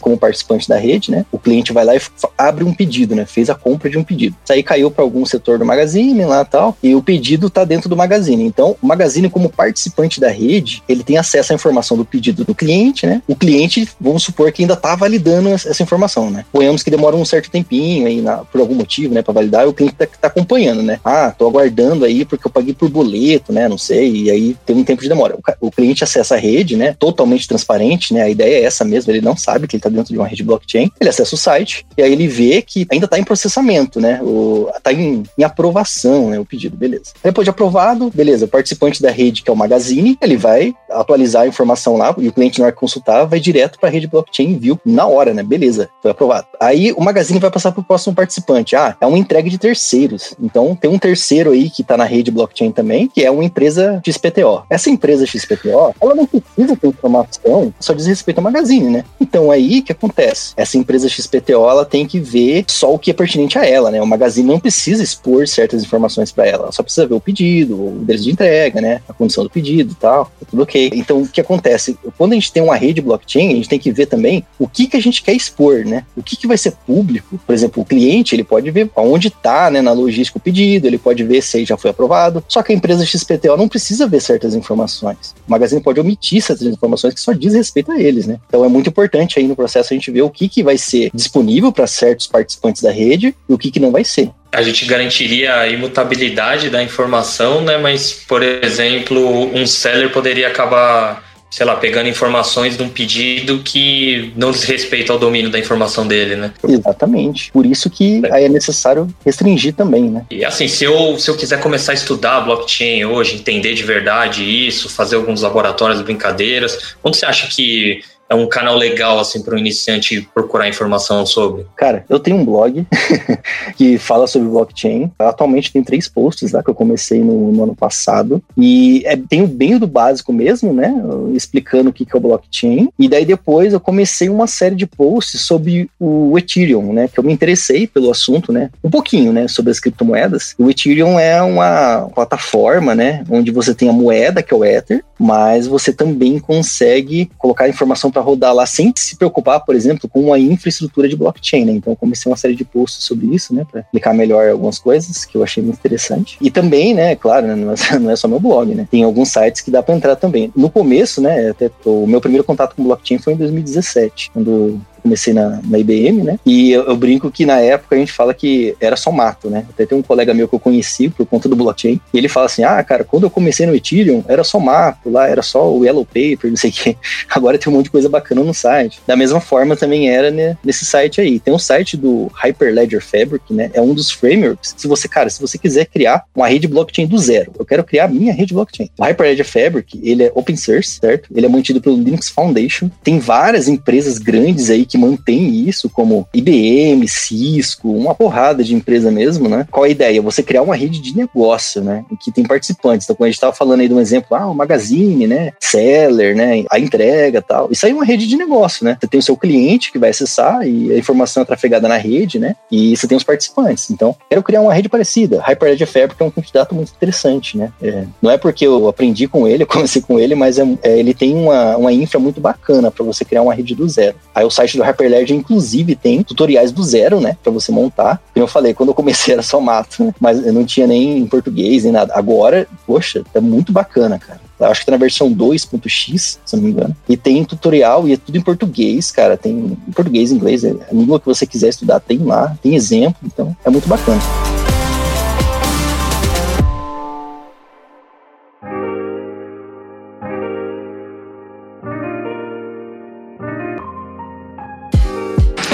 como 0.02 0.18
participante 0.18 0.68
da 0.68 0.78
rede, 0.78 1.12
né? 1.12 1.26
O 1.32 1.38
cliente 1.38 1.72
vai 1.72 1.86
lá 1.86 1.96
e 1.96 2.02
abre 2.38 2.64
um 2.64 2.74
pedido, 2.74 3.16
né? 3.16 3.26
Fez 3.26 3.50
a 3.50 3.56
compra 3.56 3.90
de 3.90 3.98
um 3.98 4.04
pedido. 4.04 4.36
Isso 4.44 4.54
aí 4.54 4.64
caiu 4.64 4.90
para 4.90 5.04
algum 5.04 5.26
setor 5.26 5.60
do 5.60 5.66
Magazine 5.66 6.26
lá 6.26 6.44
tal, 6.44 6.76
e 6.82 6.96
o 6.96 7.04
pedido 7.04 7.48
está 7.48 7.64
dentro 7.64 7.88
do 7.88 7.96
Magazine. 7.96 8.44
Então, 8.44 8.76
o 8.82 8.88
Magazine, 8.88 9.30
como 9.30 9.50
participante 9.50 10.20
da 10.20 10.30
rede, 10.30 10.82
ele 10.90 11.04
tem 11.04 11.18
acesso 11.18 11.52
à 11.54 11.56
informação 11.56 11.96
do 11.96 12.06
pedido 12.06 12.44
do 12.44 12.56
cliente, 12.56 13.06
né? 13.06 13.22
O 13.28 13.36
cliente, 13.36 13.88
vamos 14.00 14.24
supor 14.24 14.52
que 14.52 14.64
ainda 14.64 14.74
está 14.74 14.96
validando 14.96 15.50
essa 15.50 15.84
informação, 15.84 16.32
né? 16.32 16.46
Ponhamos 16.52 16.82
que 16.82 16.90
demora 16.90 17.16
um 17.16 17.26
certo 17.26 17.52
tempinho 17.52 18.08
aí, 18.08 18.22
na, 18.22 18.38
por 18.38 18.62
algum 18.62 18.76
motivo, 18.76 19.14
né, 19.14 19.22
para 19.22 19.34
validar, 19.34 19.66
e 19.66 19.68
o 19.68 19.74
cliente 19.74 19.96
está 20.00 20.06
tá 20.06 20.28
acompanhando, 20.28 20.82
né? 20.82 21.00
Ah, 21.04 21.34
tô 21.38 21.48
aguardando 21.60 22.06
aí 22.06 22.24
porque 22.24 22.48
eu 22.48 22.52
paguei 22.52 22.74
por 22.74 22.90
boleto, 22.90 23.52
né? 23.52 23.68
Não 23.68 23.78
sei, 23.78 24.24
e 24.24 24.32
aí 24.32 24.56
tem 24.66 24.76
um 24.76 24.84
tempo 24.84 25.02
de 25.02 25.10
demora. 25.10 25.36
O, 25.36 25.68
o 25.68 25.72
cliente 25.72 26.04
acessa 26.04 26.36
a 26.36 26.38
rede, 26.38 26.76
né? 26.76 26.96
Totalmente 26.98 27.48
transparente, 27.48 28.14
né? 28.14 28.24
A 28.24 28.30
ideia 28.30 28.62
é 28.62 28.64
essa 28.64 28.86
mesmo, 28.86 29.12
ele 29.12 29.22
não 29.22 29.36
sabe 29.36 29.68
que 29.68 29.76
ele 29.76 29.80
está 29.80 29.90
dentro 29.90 30.14
de 30.14 30.18
uma 30.18 30.28
rede 30.28 30.44
blockchain, 30.44 30.92
ele 31.00 31.10
acessa 31.10 31.36
o 31.36 31.38
site, 31.38 31.86
e 31.98 32.02
aí 32.02 32.12
ele 32.12 32.28
vê 32.28 32.62
que 32.62 32.88
ainda 32.92 33.06
está 33.06 33.20
em 33.20 33.24
processamento, 33.24 34.00
né? 34.00 34.22
O, 34.22 34.70
tá 34.82 34.94
em, 34.94 35.24
em, 35.38 35.44
aprovação, 35.44 36.30
né, 36.30 36.40
o 36.40 36.46
pedido, 36.46 36.78
beleza. 36.78 37.12
Depois 37.24 37.46
de 37.46 37.50
aprovado, 37.50 38.12
beleza, 38.14 38.46
o 38.46 38.48
participante 38.48 39.02
da 39.02 39.12
rede, 39.12 39.42
que 39.42 39.50
é 39.50 39.54
o 39.54 39.56
Magazine, 39.56 40.18
ele 40.22 40.38
vai 40.38 40.74
atualizar 40.90 41.44
a 41.44 41.48
informação 41.48 41.98
lá, 41.98 42.14
e 42.18 42.28
o 42.28 42.32
cliente 42.32 42.60
na 42.60 42.66
hora 42.66 42.74
que 42.74 42.80
consultar, 42.80 43.26
vai 43.26 43.40
direto 43.40 43.80
para 43.80 43.90
a 43.90 43.92
rede 43.92 44.08
blockchain 44.08 44.58
viu 44.58 44.80
na 44.86 45.06
hora, 45.06 45.34
né, 45.34 45.44
beleza, 45.44 45.90
foi 46.02 46.12
aprovado. 46.12 46.48
Aí 46.60 46.92
o 46.94 47.02
Magazine 47.02 47.40
vai 47.40 47.52
passar 47.52 47.72
para 47.72 47.82
o 47.82 47.84
próximo 47.84 48.16
participante, 48.16 48.76
ah, 48.76 48.96
é 49.00 49.06
uma 49.06 49.18
entrega 49.18 49.50
de 49.50 49.58
terceiros, 49.58 50.36
então 50.42 50.76
tem 50.76 50.90
um 50.90 51.00
terceiro 51.00 51.39
aí 51.48 51.70
que 51.70 51.82
está 51.82 51.96
na 51.96 52.04
rede 52.04 52.32
blockchain 52.32 52.72
também, 52.72 53.08
que 53.08 53.24
é 53.24 53.32
uma 53.32 53.44
empresa 53.44 54.02
XPTO. 54.06 54.64
Essa 54.70 54.90
empresa 54.90 55.26
XPTO, 55.26 55.96
ela 56.02 56.16
não 56.16 56.26
precisa 56.26 56.76
ter 56.76 56.88
informação, 56.88 57.74
só 57.80 57.94
diz 57.94 58.06
respeito 58.08 58.38
ao 58.40 58.44
Magazine, 58.44 58.90
né? 58.90 59.04
Então 59.20 59.52
aí, 59.52 59.80
o 59.80 59.84
que 59.84 59.92
acontece? 59.92 60.54
Essa 60.58 60.78
empresa 60.78 61.08
XPTO, 61.08 61.70
ela 61.70 61.86
tem 61.86 62.06
que 62.06 62.20
ver 62.20 62.66
só 62.68 62.94
o 62.94 63.00
que 63.00 63.12
é 63.12 63.14
pertinente 63.14 63.58
a 63.58 63.66
ela, 63.66 63.92
né? 63.92 64.02
O 64.02 64.08
Magazine 64.08 64.48
não 64.48 64.60
precisa 64.60 65.04
expor 65.04 65.48
certas 65.48 65.84
informações 65.84 66.32
para 66.32 66.46
ela, 66.46 66.72
só 66.72 66.84
precisa 66.84 67.08
ver 67.08 67.16
o 67.16 67.20
pedido, 67.20 67.76
o 67.76 68.02
endereço 68.02 68.24
de 68.26 68.32
entrega, 68.32 68.82
né, 68.82 69.02
a 69.08 69.14
condição 69.14 69.44
do 69.44 69.50
pedido 69.50 69.92
e 69.92 69.96
tal, 69.96 70.26
tá 70.26 70.46
tudo 70.50 70.64
ok. 70.64 70.92
Então, 70.94 71.22
o 71.22 71.28
que 71.28 71.42
acontece? 71.42 71.98
Quando 72.18 72.34
a 72.34 72.36
gente 72.36 72.52
tem 72.52 72.64
uma 72.64 72.76
rede 72.76 73.02
blockchain, 73.02 73.52
a 73.52 73.56
gente 73.56 73.70
tem 73.70 73.80
que 73.80 73.92
ver 73.92 74.06
também 74.06 74.46
o 74.58 74.68
que, 74.68 74.88
que 74.88 74.98
a 74.98 75.02
gente 75.02 75.22
quer 75.22 75.34
expor, 75.34 75.86
né? 75.86 76.06
O 76.16 76.24
que, 76.24 76.36
que 76.36 76.48
vai 76.48 76.58
ser 76.58 76.72
público. 76.86 77.40
Por 77.46 77.54
exemplo, 77.54 77.84
o 77.84 77.86
cliente, 77.86 78.36
ele 78.36 78.44
pode 78.44 78.70
ver 78.72 78.90
onde 78.96 79.28
está, 79.28 79.70
né, 79.70 79.82
na 79.82 79.92
logística 79.92 80.38
o 80.38 80.42
pedido, 80.42 80.88
ele 80.88 80.98
pode 80.98 81.24
ver 81.30 81.42
se 81.42 81.64
já 81.64 81.78
foi 81.78 81.92
aprovado, 81.92 82.44
só 82.48 82.64
que 82.64 82.72
a 82.72 82.76
empresa 82.76 83.06
XPTO 83.06 83.56
não 83.56 83.70
precisa 83.70 84.08
ver 84.08 84.20
certas 84.20 84.56
informações. 84.56 85.36
O 85.48 85.52
Magazine 85.52 85.82
pode 85.82 86.00
omitir 86.00 86.42
certas 86.42 86.68
informações 86.68 87.14
que 87.14 87.22
só 87.22 87.32
diz 87.34 87.54
respeito 87.54 87.92
a 87.92 88.00
eles, 88.00 88.26
né? 88.26 88.40
Então, 88.48 88.66
é 88.66 88.68
muito 88.68 88.90
importante 88.90 89.40
aí 89.40 89.48
no 89.48 89.56
processo 89.56 89.94
a 89.94 89.96
gente 89.96 90.12
ver 90.12 90.24
o 90.24 90.30
que, 90.30 90.50
que 90.50 90.64
vai 90.64 90.78
ser 90.78 91.12
disponível 91.14 91.72
para 91.72 91.86
certos 91.88 92.28
participantes 92.28 92.82
da 92.82 92.92
rede 92.92 93.36
e 93.48 93.54
o 93.54 93.58
que, 93.58 93.72
que 93.72 93.80
não 93.80 93.92
vai 93.92 94.04
ser 94.04 94.32
a 94.52 94.64
gente 94.64 94.86
garantiria 94.86 95.60
a 95.60 95.68
imutabilidade 95.68 96.70
da 96.70 96.82
informação, 96.82 97.62
né? 97.62 97.78
Mas, 97.78 98.12
por 98.12 98.42
exemplo, 98.42 99.56
um 99.56 99.66
seller 99.68 100.12
poderia 100.12 100.48
acabar, 100.48 101.24
sei 101.50 101.66
lá, 101.66 101.76
pegando 101.76 102.08
informações 102.08 102.78
de 102.78 102.84
um 102.84 102.90
pedido 102.90 103.60
que 103.60 104.32
não 104.36 104.52
diz 104.52 104.64
respeito 104.64 105.12
ao 105.12 105.18
domínio 105.18 105.50
da 105.50 105.58
informação 105.58 106.08
dele, 106.08 106.36
né? 106.36 106.54
Exatamente. 106.68 107.52
Por 107.52 107.66
isso 107.66 107.90
que 107.90 108.22
aí 108.32 108.46
é 108.46 108.50
necessário 108.50 109.08
restringir 109.26 109.74
também, 109.74 110.04
né? 110.04 110.26
E 110.30 110.46
assim, 110.46 110.68
se 110.68 110.84
eu, 110.84 111.18
se 111.18 111.30
eu 111.30 111.36
quiser 111.36 111.60
começar 111.60 111.92
a 111.92 111.96
estudar 111.96 112.42
blockchain 112.42 113.06
hoje, 113.06 113.36
entender 113.36 113.74
de 113.74 113.84
verdade 113.84 114.44
isso, 114.44 114.90
fazer 114.90 115.16
alguns 115.16 115.42
laboratórios, 115.42 116.02
brincadeiras, 116.02 116.96
como 117.02 117.14
você 117.14 117.26
acha 117.26 117.48
que 117.48 118.02
é 118.30 118.36
um 118.36 118.48
canal 118.48 118.78
legal 118.78 119.20
assim 119.20 119.42
para 119.42 119.56
o 119.56 119.58
iniciante 119.58 120.22
procurar 120.34 120.70
informação 120.70 121.26
sobre? 121.26 121.66
Cara, 121.76 122.06
eu 122.08 122.20
tenho 122.20 122.38
um 122.38 122.46
blog 122.46 122.86
que 123.76 123.98
fala 123.98 124.28
sobre 124.28 124.48
blockchain. 124.48 125.12
Atualmente 125.18 125.74
tem 125.74 125.84
três 125.84 126.08
posts 126.08 126.52
lá 126.52 126.62
que 126.62 126.70
eu 126.70 126.76
comecei 126.76 127.22
no, 127.22 127.52
no 127.52 127.64
ano 127.64 127.76
passado 127.76 128.42
e 128.56 129.02
é 129.06 129.18
tenho 129.18 129.48
bem 129.48 129.80
do 129.80 129.88
básico 129.88 130.32
mesmo, 130.32 130.72
né? 130.72 130.94
Explicando 131.34 131.90
o 131.90 131.94
que, 131.94 132.06
que 132.06 132.16
é 132.16 132.18
o 132.18 132.22
blockchain. 132.22 132.90
E 133.00 133.10
daí 133.10 133.26
depois 133.26 133.74
eu 133.74 133.80
comecei 133.80 134.30
uma 134.30 134.46
série 134.46 134.76
de 134.76 134.86
posts 134.86 135.42
sobre 135.42 135.90
o 136.00 136.38
Ethereum, 136.38 136.94
né? 136.94 137.08
Que 137.08 137.20
eu 137.20 137.24
me 137.24 137.34
interessei 137.34 137.88
pelo 137.88 138.12
assunto, 138.12 138.52
né? 138.52 138.70
Um 138.84 138.92
pouquinho, 138.92 139.34
né? 139.34 139.48
Sobre 139.48 139.72
as 139.72 139.80
criptomoedas. 139.80 140.54
O 140.60 140.70
Ethereum 140.70 141.20
é 141.20 141.42
uma 141.42 142.08
plataforma, 142.14 142.94
né? 142.94 143.24
Onde 143.30 143.50
você 143.50 143.74
tem 143.74 143.90
a 143.90 143.94
moeda 143.94 144.44
que 144.44 144.54
é 144.54 144.58
o 144.58 144.64
Ether, 144.64 145.04
mas 145.20 145.68
você 145.68 145.92
também 145.92 146.40
consegue 146.40 147.30
colocar 147.38 147.68
informação 147.68 148.10
para 148.10 148.22
rodar 148.22 148.54
lá 148.54 148.66
sem 148.66 148.94
se 148.96 149.18
preocupar, 149.18 149.60
por 149.60 149.76
exemplo, 149.76 150.08
com 150.08 150.22
uma 150.22 150.40
infraestrutura 150.40 151.10
de 151.10 151.16
blockchain, 151.16 151.66
né? 151.66 151.74
Então 151.74 151.94
eu 151.94 151.98
comecei 151.98 152.32
uma 152.32 152.38
série 152.38 152.56
de 152.56 152.64
posts 152.64 153.04
sobre 153.04 153.28
isso, 153.28 153.54
né? 153.54 153.66
Para 153.70 153.82
explicar 153.82 154.14
melhor 154.14 154.50
algumas 154.50 154.80
coisas 154.80 155.26
que 155.26 155.36
eu 155.36 155.44
achei 155.44 155.62
muito 155.62 155.78
interessante. 155.78 156.38
E 156.42 156.50
também, 156.50 156.94
né? 156.94 157.16
Claro, 157.16 157.48
né, 157.48 157.56
não, 157.56 157.74
é, 157.74 157.76
não 158.00 158.12
é 158.12 158.16
só 158.16 158.28
meu 158.28 158.40
blog, 158.40 158.74
né? 158.74 158.88
Tem 158.90 159.04
alguns 159.04 159.30
sites 159.30 159.62
que 159.62 159.72
dá 159.72 159.84
para 159.84 159.96
entrar 159.96 160.16
também. 160.16 160.52
No 160.56 160.70
começo, 160.70 161.22
né? 161.22 161.50
Até 161.50 161.70
o 161.86 162.08
meu 162.08 162.22
primeiro 162.22 162.44
contato 162.44 162.76
com 162.76 162.84
blockchain 162.84 163.18
foi 163.18 163.34
em 163.34 163.38
2017, 163.38 164.32
quando 164.32 164.80
comecei 165.00 165.34
na, 165.34 165.60
na 165.64 165.80
IBM, 165.80 166.24
né? 166.24 166.40
E 166.46 166.72
eu, 166.72 166.84
eu, 166.84 166.96
brinco 166.96 167.32
que 167.32 167.46
na 167.46 167.60
época 167.60 167.96
a 167.96 168.00
gente 168.00 168.12
fala 168.12 168.34
que 168.34 168.76
era 168.80 168.96
só 168.96 169.12
mato, 169.12 169.50
né? 169.50 169.66
Até 169.70 169.86
tem 169.86 169.98
um 169.98 170.02
colega 170.02 170.34
meu 170.34 170.48
que 170.48 170.56
eu 170.56 170.60
conheci 170.60 171.10
por 171.10 171.26
conta 171.26 171.50
do 171.50 171.56
blockchain, 171.56 172.00
e 172.14 172.18
ele 172.18 172.28
fala 172.28 172.46
assim: 172.46 172.64
ah, 172.64 172.84
cara, 172.84 173.04
quando 173.04 173.24
eu 173.24 173.30
comecei 173.30 173.66
no 173.66 173.76
Ethereum, 173.76 174.24
era 174.28 174.44
só 174.44 174.60
mato, 174.60 175.10
lá 175.10 175.28
era 175.28 175.42
só 175.42 175.72
o 175.72 175.84
Yellow 175.84 176.06
Paper, 176.06 176.50
não 176.50 176.58
sei 176.58 176.70
o 176.70 176.74
quê. 176.74 176.98
Agora 177.30 177.58
tem 177.58 177.72
um 177.72 177.76
monte 177.76 177.86
de 177.86 177.92
coisa 177.92 178.10
bacana 178.10 178.44
no 178.44 178.54
site. 178.54 179.02
Da 179.06 179.16
mesma 179.16 179.40
forma 179.40 179.76
também 179.76 180.10
era 180.10 180.32
né, 180.32 180.58
nesse 180.64 180.86
site 180.86 181.22
aí. 181.22 181.40
Tem 181.40 181.54
um 181.54 181.60
site 181.60 181.98
do 181.98 182.32
Hyperledger 182.34 183.04
Fabric, 183.04 183.54
né? 183.54 183.70
É 183.74 183.82
um 183.82 183.94
dos 183.94 184.12
frameworks. 184.12 184.76
Se 184.78 184.88
você, 184.88 185.08
cara, 185.08 185.30
se 185.30 185.42
você 185.42 185.58
quiser 185.58 185.86
criar 185.86 186.24
uma 186.36 186.48
rede 186.48 186.68
blockchain 186.68 187.08
do 187.08 187.18
zero, 187.18 187.52
eu 187.58 187.66
quero 187.66 187.84
criar 187.84 188.06
a 188.06 188.08
minha 188.08 188.34
rede 188.34 188.54
blockchain. 188.54 188.90
O 188.98 189.04
Hyperledger 189.04 189.46
Fabric, 189.46 190.00
ele 190.04 190.24
é 190.24 190.32
open 190.34 190.56
source, 190.56 191.00
certo? 191.00 191.30
Ele 191.36 191.46
é 191.46 191.50
mantido 191.50 191.82
pelo 191.82 191.98
Linux 191.98 192.30
Foundation. 192.30 192.90
Tem 193.04 193.20
várias 193.20 193.68
empresas 193.68 194.18
grandes 194.18 194.70
aí 194.70 194.86
que 194.90 194.98
mantém 194.98 195.68
isso, 195.68 195.90
como 195.90 196.28
IBM, 196.34 197.08
Cisco, 197.08 197.92
uma 197.92 198.16
porrada 198.16 198.64
de 198.64 198.74
empresa 198.74 199.12
mesmo, 199.12 199.48
né? 199.48 199.68
Qual 199.72 199.84
a 199.84 199.90
ideia? 199.90 200.22
Você 200.22 200.42
criar 200.42 200.64
uma 200.64 200.76
rede 200.76 201.00
de 201.00 201.16
negócio, 201.16 201.82
né? 201.82 202.04
Em 202.12 202.16
que 202.16 202.32
tem 202.32 202.44
participantes. 202.44 203.06
Então, 203.06 203.16
quando 203.16 203.28
a 203.28 203.30
gente 203.30 203.36
estava 203.36 203.54
falando 203.54 203.82
aí 203.82 203.88
de 203.88 203.94
um 203.94 204.00
exemplo, 204.00 204.36
ah, 204.36 204.50
o 204.50 204.56
Magazine, 204.56 205.28
né? 205.28 205.54
Seller, 205.60 206.36
né? 206.36 206.66
A 206.72 206.80
entrega 206.80 207.42
tal. 207.42 207.70
Isso 207.72 207.86
aí 207.86 207.92
é 207.92 207.96
uma 207.96 208.06
rede 208.06 208.28
de 208.28 208.36
negócio, 208.36 208.84
né? 208.84 208.98
Você 209.00 209.08
tem 209.08 209.20
o 209.20 209.24
seu 209.24 209.38
cliente 209.38 209.92
que 209.92 210.00
vai 210.00 210.10
acessar 210.10 210.68
e 210.68 210.92
a 210.92 210.98
informação 210.98 211.44
é 211.44 211.46
trafegada 211.46 211.88
na 211.88 211.98
rede, 211.98 212.40
né? 212.40 212.56
E 212.72 212.96
você 212.96 213.08
tem 213.08 213.18
os 213.18 213.24
participantes. 213.24 213.90
Então, 213.92 214.16
quero 214.30 214.44
criar 214.44 214.62
uma 214.62 214.74
rede 214.74 214.90
parecida. 214.90 215.42
Hyperledger 215.42 215.88
Fabric 215.88 216.22
é 216.22 216.26
um 216.26 216.32
candidato 216.32 216.74
muito 216.74 216.92
interessante, 216.96 217.58
né? 217.58 217.72
É, 217.82 218.06
não 218.22 218.32
é 218.32 218.38
porque 218.38 218.66
eu 218.66 218.88
aprendi 218.88 219.28
com 219.28 219.48
ele, 219.48 219.64
eu 219.64 219.68
comecei 219.68 220.02
com 220.02 220.20
ele, 220.20 220.36
mas 220.36 220.58
é, 220.58 220.68
é, 220.82 220.98
ele 220.98 221.14
tem 221.14 221.36
uma, 221.36 221.78
uma 221.78 221.94
infra 221.94 222.20
muito 222.20 222.42
bacana 222.42 222.90
para 222.90 223.06
você 223.06 223.24
criar 223.24 223.42
uma 223.42 223.54
rede 223.54 223.76
do 223.76 223.88
zero. 223.88 224.16
Aí 224.34 224.46
o 224.46 224.50
site 224.50 224.78
do 224.80 224.84
Hyperledger, 224.84 225.36
inclusive, 225.36 225.96
tem 225.96 226.24
tutoriais 226.24 226.72
do 226.72 226.84
zero, 226.84 227.20
né? 227.20 227.38
Para 227.44 227.52
você 227.52 227.72
montar. 227.72 228.22
Como 228.34 228.44
eu 228.44 228.48
falei, 228.48 228.74
quando 228.74 228.90
eu 228.90 228.96
comecei 228.96 229.34
era 229.36 229.44
só 229.44 229.60
mato, 229.60 230.06
né? 230.06 230.14
mas 230.20 230.46
eu 230.46 230.54
não 230.54 230.66
tinha 230.66 230.88
nem 230.88 231.20
em 231.20 231.28
português, 231.28 231.84
nem 231.84 231.94
nada. 231.94 232.14
Agora, 232.16 232.68
poxa, 232.88 233.24
é 233.34 233.40
muito 233.40 233.72
bacana, 233.72 234.18
cara. 234.18 234.40
Acho 234.60 234.82
que 234.82 234.88
tá 234.88 234.92
na 234.92 234.98
versão 234.98 235.34
2.x, 235.34 236.40
se 236.44 236.56
não 236.56 236.64
me 236.64 236.72
engano. 236.72 236.96
E 237.08 237.16
tem 237.16 237.46
tutorial 237.46 238.08
e 238.08 238.14
é 238.14 238.18
tudo 238.18 238.38
em 238.38 238.42
português, 238.42 239.10
cara. 239.12 239.38
Tem 239.38 239.54
em 239.54 239.92
português, 239.92 240.32
inglês, 240.32 240.64
é 240.64 240.72
a 240.72 240.94
língua 240.94 241.20
que 241.20 241.26
você 241.26 241.46
quiser 241.46 241.70
estudar, 241.70 242.00
tem 242.00 242.18
lá, 242.18 242.58
tem 242.62 242.76
exemplo, 242.76 243.20
então 243.24 243.56
é 243.64 243.70
muito 243.70 243.88
bacana. 243.88 244.20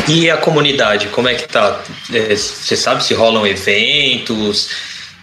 E 0.08 0.30
a 0.30 0.38
comunidade, 0.38 1.08
como 1.10 1.28
é 1.28 1.36
que 1.36 1.48
tá? 1.48 1.82
É, 2.14 2.36
você 2.36 2.76
sabe 2.76 3.04
se 3.04 3.14
rolam 3.14 3.46
eventos, 3.46 4.70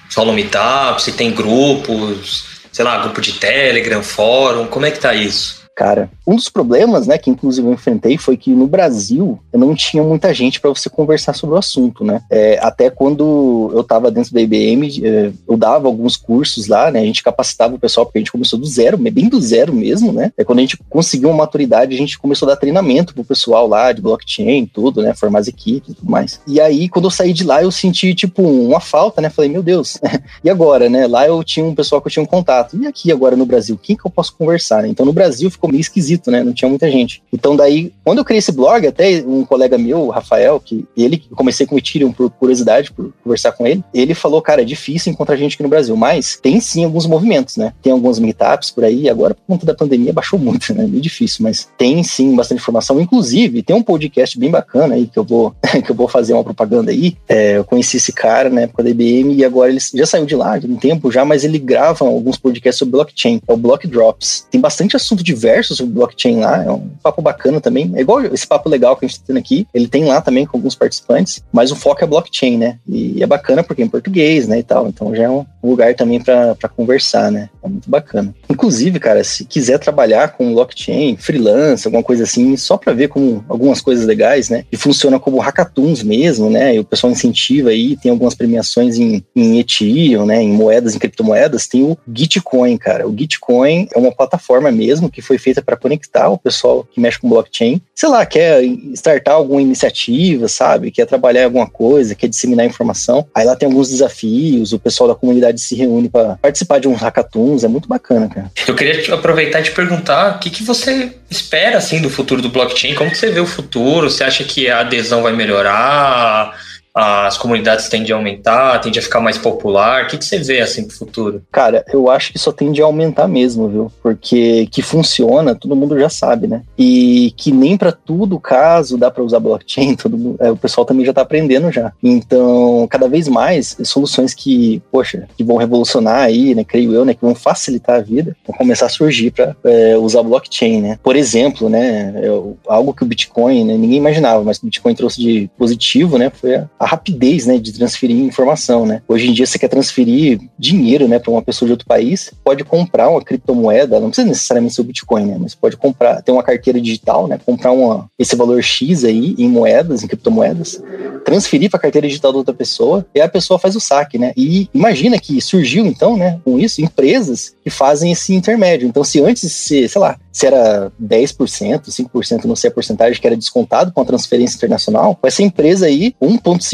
se 0.09 0.17
rolam 0.17 0.35
meetups, 0.35 1.05
se 1.05 1.13
tem 1.13 1.31
grupos, 1.31 2.45
sei 2.73 2.85
lá, 2.85 2.99
grupo 2.99 3.21
de 3.21 3.33
Telegram, 3.35 4.03
fórum, 4.03 4.67
como 4.67 4.87
é 4.87 4.91
que 4.91 4.99
tá 4.99 5.15
isso? 5.15 5.63
Cara, 5.77 6.11
um 6.27 6.37
dos 6.37 6.49
problemas, 6.49 7.07
né, 7.07 7.19
que 7.19 7.31
inclusive 7.31 7.67
eu 7.67 7.73
enfrentei 7.73 8.17
foi 8.17 8.37
que 8.37 8.51
no 8.51 8.67
Brasil 8.67 9.39
eu 9.53 9.59
não 9.59 9.75
tinha 9.75 10.03
muita 10.03 10.33
gente 10.33 10.61
para 10.61 10.71
você 10.71 10.89
conversar 10.89 11.35
sobre 11.35 11.57
o 11.57 11.59
assunto, 11.59 12.05
né? 12.05 12.23
É, 12.31 12.59
até 12.63 12.91
quando 12.91 13.71
eu 13.75 13.81
estava 13.81 14.11
dentro 14.11 14.33
da 14.33 14.41
IBM, 14.41 15.03
é, 15.05 15.33
eu 15.49 15.57
dava 15.57 15.89
alguns 15.89 16.17
cursos 16.17 16.69
lá, 16.69 16.91
né? 16.91 17.01
A 17.01 17.05
gente 17.05 17.23
capacitava 17.23 17.75
o 17.75 17.79
pessoal 17.79 18.07
porque 18.07 18.19
a 18.19 18.21
gente 18.21 18.33
começou 18.33 18.59
do 18.59 18.67
zero, 18.67 18.97
bem 18.97 19.29
do 19.29 19.41
zero 19.41 19.73
mesmo, 19.73 20.13
né? 20.13 20.33
É 20.37 20.45
quando 20.45 20.59
a 20.59 20.63
gente 20.63 20.79
conseguiu 20.89 21.29
uma 21.29 21.39
maturidade, 21.39 21.95
a 21.95 21.99
gente 21.99 22.19
começou 22.19 22.49
a 22.49 22.53
dar 22.53 22.61
treinamento 22.61 23.15
pro 23.15 23.25
pessoal 23.25 23.67
lá 23.67 23.93
de 23.93 24.01
blockchain, 24.01 24.67
tudo, 24.67 25.03
né? 25.03 25.15
Formar 25.15 25.41
as 25.41 25.49
equipes 25.49 25.91
e 25.91 25.95
tudo 25.95 26.11
mais. 26.11 26.41
E 26.47 26.61
aí, 26.61 26.89
quando 26.89 27.07
eu 27.07 27.11
saí 27.11 27.33
de 27.33 27.45
lá, 27.45 27.63
eu 27.63 27.71
senti, 27.71 28.15
tipo, 28.15 28.43
uma 28.43 28.81
falta, 28.81 29.21
né? 29.21 29.29
Falei, 29.29 29.51
meu 29.51 29.63
Deus, 29.63 29.99
e 30.43 30.51
agora, 30.51 30.89
né? 30.89 31.07
Lá 31.07 31.27
eu 31.27 31.43
tinha 31.43 31.65
um 31.65 31.75
pessoal 31.75 32.01
que 32.01 32.09
eu 32.09 32.13
tinha 32.13 32.23
um 32.23 32.27
contato. 32.27 32.77
E 32.81 32.87
aqui 32.87 33.11
agora 33.11 33.37
no 33.37 33.47
Brasil, 33.47 33.79
quem 33.81 33.97
que 33.97 34.07
eu 34.07 34.11
posso 34.11 34.35
conversar? 34.37 34.83
Né? 34.83 34.89
Então 34.89 35.05
no 35.05 35.13
Brasil 35.13 35.51
ficou 35.51 35.71
meio 35.71 35.81
esquisito, 35.81 36.12
né? 36.31 36.43
Não 36.43 36.53
tinha 36.53 36.69
muita 36.69 36.91
gente. 36.91 37.23
Então 37.33 37.57
daí, 37.57 37.93
quando 38.05 38.19
eu 38.19 38.25
criei 38.25 38.39
esse 38.39 38.53
blog, 38.53 38.87
até 38.87 39.23
um 39.27 39.45
colega 39.45 39.79
meu, 39.79 40.01
o 40.01 40.11
Rafael, 40.11 40.61
que 40.61 40.85
ele, 40.97 41.23
comecei 41.35 41.67
com 41.67 41.75
o 41.75 41.79
Ethereum 41.79 42.13
por 42.13 42.31
curiosidade, 42.31 42.93
por 42.93 43.13
conversar 43.23 43.53
com 43.53 43.67
ele, 43.67 43.83
ele 43.93 44.15
falou, 44.15 44.41
cara, 44.43 44.63
é 44.63 44.65
difícil 44.65 45.13
encontrar 45.13 45.37
gente 45.37 45.55
aqui 45.55 45.63
no 45.63 45.69
Brasil, 45.69 45.97
mas 45.97 46.39
tem 46.41 46.61
sim 46.61 46.85
alguns 46.85 47.07
movimentos, 47.07 47.57
né? 47.57 47.73
Tem 47.83 47.93
alguns 47.93 48.19
meetups 48.19 48.71
por 48.71 48.85
aí, 48.85 49.09
agora 49.09 49.35
por 49.35 49.43
conta 49.47 49.67
da 49.67 49.75
pandemia 49.75 50.13
baixou 50.13 50.39
muito, 50.39 50.75
né? 50.75 50.87
Meio 50.87 51.01
difícil, 51.01 51.43
mas 51.43 51.69
tem 51.77 52.03
sim 52.03 52.35
bastante 52.35 52.61
informação. 52.61 53.01
Inclusive, 53.01 53.63
tem 53.63 53.75
um 53.75 53.83
podcast 53.83 54.39
bem 54.39 54.51
bacana 54.51 54.95
aí 54.95 55.07
que 55.07 55.19
eu 55.19 55.25
vou, 55.25 55.55
que 55.85 55.91
eu 55.91 55.95
vou 55.95 56.09
fazer 56.09 56.33
uma 56.33 56.45
propaganda 56.45 56.91
aí. 56.91 57.17
É, 57.29 57.59
eu 57.59 57.65
conheci 57.65 57.97
esse 57.97 58.13
cara 58.13 58.51
na 58.51 58.63
época 58.63 58.83
da 58.83 58.91
IBM 58.91 59.35
e 59.35 59.45
agora 59.45 59.71
ele 59.71 59.81
já 59.95 60.07
saiu 60.07 60.27
de 60.27 60.35
lá 60.35 60.59
de 60.59 60.67
um 60.67 60.77
tempo 60.77 61.11
já, 61.11 61.25
mas 61.25 61.45
ele 61.45 61.59
grava 61.59 62.05
alguns 62.05 62.37
podcasts 62.37 62.79
sobre 62.79 62.93
blockchain, 62.93 63.41
é 63.47 63.53
o 63.53 63.57
Block 63.57 63.87
Drops. 63.87 64.47
Tem 64.51 64.61
bastante 64.61 64.97
assunto 64.97 65.23
diverso 65.23 65.75
sobre 65.75 65.93
blockchain 65.93 66.02
lá, 66.41 66.65
é 66.65 66.71
um 66.71 66.89
papo 67.03 67.23
bacana 67.23 67.61
também. 67.61 67.93
É 67.95 68.01
igual 68.01 68.25
esse 68.25 68.47
papo 68.47 68.69
legal 68.69 68.97
que 68.97 69.05
a 69.05 69.09
gente 69.09 69.21
tá 69.21 69.25
tendo 69.29 69.39
aqui, 69.39 69.67
ele 69.73 69.89
tem 69.89 70.05
lá 70.05 70.21
também 70.21 70.47
com 70.47 70.57
alguns 70.57 70.75
participantes, 70.75 71.43
mas 71.53 71.71
o 71.71 71.77
foco 71.77 72.03
é 72.03 72.07
blockchain, 72.07 72.57
né? 72.57 72.79
E 72.89 73.23
é 73.23 73.27
bacana 73.27 73.63
porque 73.63 73.83
é 73.83 73.85
em 73.85 73.89
português, 73.89 74.47
né, 74.47 74.59
e 74.59 74.63
tal, 74.63 74.89
então 74.89 75.15
já 75.15 75.25
é 75.25 75.31
um 75.31 75.45
lugar 75.63 75.95
também 75.95 76.21
para 76.21 76.69
conversar, 76.75 77.31
né? 77.31 77.49
É 77.63 77.69
muito 77.69 77.89
bacana. 77.89 78.35
Inclusive, 78.49 78.99
cara, 78.99 79.23
se 79.23 79.45
quiser 79.45 79.79
trabalhar 79.79 80.33
com 80.33 80.53
blockchain, 80.53 81.17
freelance, 81.17 81.87
alguma 81.87 82.03
coisa 82.03 82.25
assim, 82.25 82.57
só 82.57 82.77
para 82.77 82.93
ver 82.93 83.09
como 83.09 83.45
algumas 83.49 83.81
coisas 83.81 84.07
legais, 84.07 84.49
né? 84.49 84.65
E 84.73 84.77
funciona 84.77 85.19
como 85.19 85.39
hackathons 85.39 86.03
mesmo, 86.03 86.51
né? 86.51 86.75
E 86.75 86.79
o 86.79 86.85
pessoal 86.85 87.13
incentiva 87.13 87.71
aí, 87.71 87.97
tem 87.97 88.11
algumas 88.11 88.35
premiações 88.35 88.99
em, 88.99 89.25
em 89.35 89.59
Ethereum, 89.59 90.27
né? 90.27 90.43
Em 90.43 90.53
moedas, 90.53 90.95
em 90.95 90.99
criptomoedas, 90.99 91.67
tem 91.67 91.83
o 91.83 91.97
Gitcoin, 92.13 92.77
cara. 92.77 93.09
O 93.09 93.17
Gitcoin 93.17 93.89
é 93.95 93.99
uma 93.99 94.13
plataforma 94.13 94.71
mesmo 94.71 95.11
que 95.11 95.23
foi 95.23 95.39
feita 95.39 95.63
para 95.63 95.77
conectar 95.93 96.29
o 96.29 96.39
pessoal 96.39 96.87
que 96.91 97.01
mexe 97.01 97.19
com 97.19 97.29
blockchain. 97.29 97.81
Sei 97.95 98.09
lá, 98.09 98.25
quer 98.25 98.63
startar 98.95 99.35
alguma 99.35 99.61
iniciativa, 99.61 100.49
sabe? 100.49 100.91
Quer 100.91 101.07
trabalhar 101.07 101.45
alguma 101.45 101.69
coisa, 101.69 102.15
quer 102.15 102.29
disseminar 102.29 102.67
informação. 102.67 103.27
Aí 103.35 103.45
lá 103.45 103.55
tem 103.55 103.69
alguns 103.69 103.91
desafios, 103.91 104.73
o 104.73 104.79
pessoal 104.79 105.09
da 105.09 105.15
comunidade 105.15 105.61
se 105.61 105.75
reúne 105.75 106.09
para 106.09 106.37
participar 106.37 106.79
de 106.79 106.89
uns 106.89 107.01
hackathons, 107.01 107.65
é 107.65 107.69
muito 107.69 107.89
bacana, 107.89 108.29
cara. 108.29 108.51
Eu 108.67 108.75
queria 108.75 109.15
aproveitar 109.15 109.61
e 109.61 109.65
te 109.65 109.73
perguntar 109.73 110.37
o 110.37 110.39
que, 110.39 110.51
que 110.51 110.63
você 110.63 111.13
espera 111.31 111.79
assim 111.79 112.01
do 112.01 112.11
futuro 112.11 112.41
do 112.41 112.49
blockchain, 112.49 112.95
como 112.95 113.15
você 113.15 113.31
vê 113.31 113.41
o 113.41 113.47
futuro? 113.47 114.11
Você 114.11 114.25
acha 114.25 114.45
que 114.45 114.69
a 114.69 114.81
adesão 114.81 115.23
vai 115.23 115.33
melhorar? 115.33 116.57
As 116.95 117.39
comunidades 117.39 117.89
tendem 117.89 118.13
a 118.13 118.17
aumentar, 118.17 118.79
tende 118.81 118.99
a 118.99 119.03
ficar 119.03 119.21
mais 119.21 119.39
popular? 119.39 120.05
O 120.05 120.07
que, 120.09 120.19
que 120.19 120.25
você 120.25 120.39
vê 120.39 120.61
assim 120.61 120.85
pro 120.85 120.97
futuro? 120.97 121.43
Cara, 121.51 121.85
eu 121.93 122.11
acho 122.11 122.33
que 122.33 122.39
só 122.39 122.53
tende 122.53 122.83
a 122.83 122.85
aumentar 122.85 123.27
mesmo, 123.27 123.69
viu? 123.69 123.93
Porque 124.03 124.67
que 124.71 124.83
funciona, 124.83 125.55
todo 125.55 125.77
mundo 125.77 125.99
já 125.99 126.09
sabe, 126.09 126.47
né? 126.47 126.63
E 126.77 127.33
que 127.37 127.51
nem 127.51 127.77
para 127.77 127.93
tudo 127.93 128.39
caso 128.39 128.99
dá 128.99 129.11
para 129.11 129.23
usar 129.23 129.41
blockchain, 129.41 129.97
todo 129.97 130.19
mundo, 130.19 130.37
é, 130.41 130.51
o 130.51 130.57
pessoal 130.57 130.85
também 130.85 131.07
já 131.07 131.13
tá 131.13 131.23
aprendendo 131.23 131.71
já. 131.73 131.93
Então, 132.03 132.87
cada 132.91 133.09
vez 133.09 133.27
mais 133.29 133.77
soluções 133.85 134.35
que, 134.35 134.83
poxa, 134.91 135.27
que 135.37 135.45
vão 135.45 135.57
revolucionar 135.57 136.25
aí, 136.25 136.55
né? 136.55 136.65
Creio 136.65 136.93
eu, 136.93 137.05
né? 137.05 137.15
Que 137.15 137.23
vão 137.23 137.35
facilitar 137.35 137.97
a 137.97 138.03
vida, 138.03 138.37
vão 138.47 138.57
começar 138.57 138.87
a 138.87 138.91
surgir 138.91 139.31
para 139.31 139.57
é, 139.65 139.97
usar 139.97 140.23
blockchain, 140.23 140.83
né? 140.83 140.99
Por 141.03 141.17
exemplo, 141.17 141.69
né? 141.71 142.13
É, 142.17 142.29
algo 142.69 142.93
que 142.93 143.03
o 143.03 143.07
Bitcoin, 143.07 143.65
né, 143.65 143.77
ninguém 143.77 143.99
imaginava, 143.99 144.43
mas 144.45 144.59
o 144.59 144.67
Bitcoin 144.67 144.95
trouxe 144.95 145.21
de 145.21 145.51
positivo, 145.57 146.19
né? 146.19 146.31
Foi 146.31 146.57
a 146.82 146.82
a 146.83 146.87
rapidez, 146.87 147.47
né, 147.47 147.59
de 147.59 147.73
transferir 147.73 148.17
informação, 148.17 148.85
né? 148.85 149.03
Hoje 149.07 149.29
em 149.29 149.33
dia 149.33 149.47
você 149.47 149.57
quer 149.57 149.69
transferir 149.69 150.41
dinheiro, 150.59 151.07
né, 151.07 151.21
para 151.21 151.31
uma 151.31 151.41
pessoa 151.41 151.69
de 151.69 151.73
outro 151.73 151.87
país, 151.87 152.33
pode 152.45 152.65
comprar 152.65 153.09
uma 153.09 153.23
criptomoeda, 153.23 154.01
não 154.01 154.09
precisa 154.09 154.27
necessariamente 154.27 154.75
ser 154.75 154.81
o 154.81 154.85
Bitcoin, 154.85 155.27
né, 155.27 155.37
mas 155.39 155.55
pode 155.55 155.77
comprar, 155.77 156.21
ter 156.23 156.33
uma 156.33 156.43
carteira 156.43 156.81
digital, 156.81 157.29
né, 157.29 157.39
comprar 157.47 157.71
uma, 157.71 158.11
esse 158.19 158.35
valor 158.35 158.61
X 158.61 159.05
aí 159.05 159.37
em 159.39 159.49
moedas, 159.49 160.03
em 160.03 160.09
criptomoedas, 160.09 160.83
transferir 161.25 161.71
para 161.71 161.79
a 161.79 161.83
carteira 161.83 162.09
digital 162.09 162.33
da 162.33 162.39
outra 162.39 162.55
pessoa 162.55 163.07
e 163.15 163.21
a 163.21 163.29
pessoa 163.29 163.61
faz 163.61 163.77
o 163.77 163.81
saque, 163.81 164.19
né? 164.19 164.33
E 164.37 164.69
imagina 164.75 165.21
que 165.21 165.41
surgiu 165.41 165.87
então, 165.87 166.17
né, 166.17 166.41
com 166.45 166.59
isso, 166.59 166.83
empresas 166.83 167.55
que 167.63 167.71
fazem 167.71 168.11
esse 168.11 168.35
intermédio. 168.35 168.89
Então, 168.89 169.05
se 169.05 169.23
antes, 169.23 169.53
se, 169.53 169.89
sei 169.89 170.01
lá, 170.01 170.19
se 170.33 170.47
era 170.47 170.91
10%, 171.01 171.85
5%, 171.89 172.45
não 172.45 172.57
sei 172.57 172.71
a 172.71 172.73
porcentagem 172.73 173.21
que 173.21 173.27
era 173.27 173.37
descontado 173.37 173.93
com 173.93 174.01
a 174.01 174.05
transferência 174.05 174.57
internacional, 174.57 175.15
com 175.15 175.27
essa 175.27 175.43
empresa 175.43 175.87
aí, 175.87 176.15
1,5% 176.21 176.72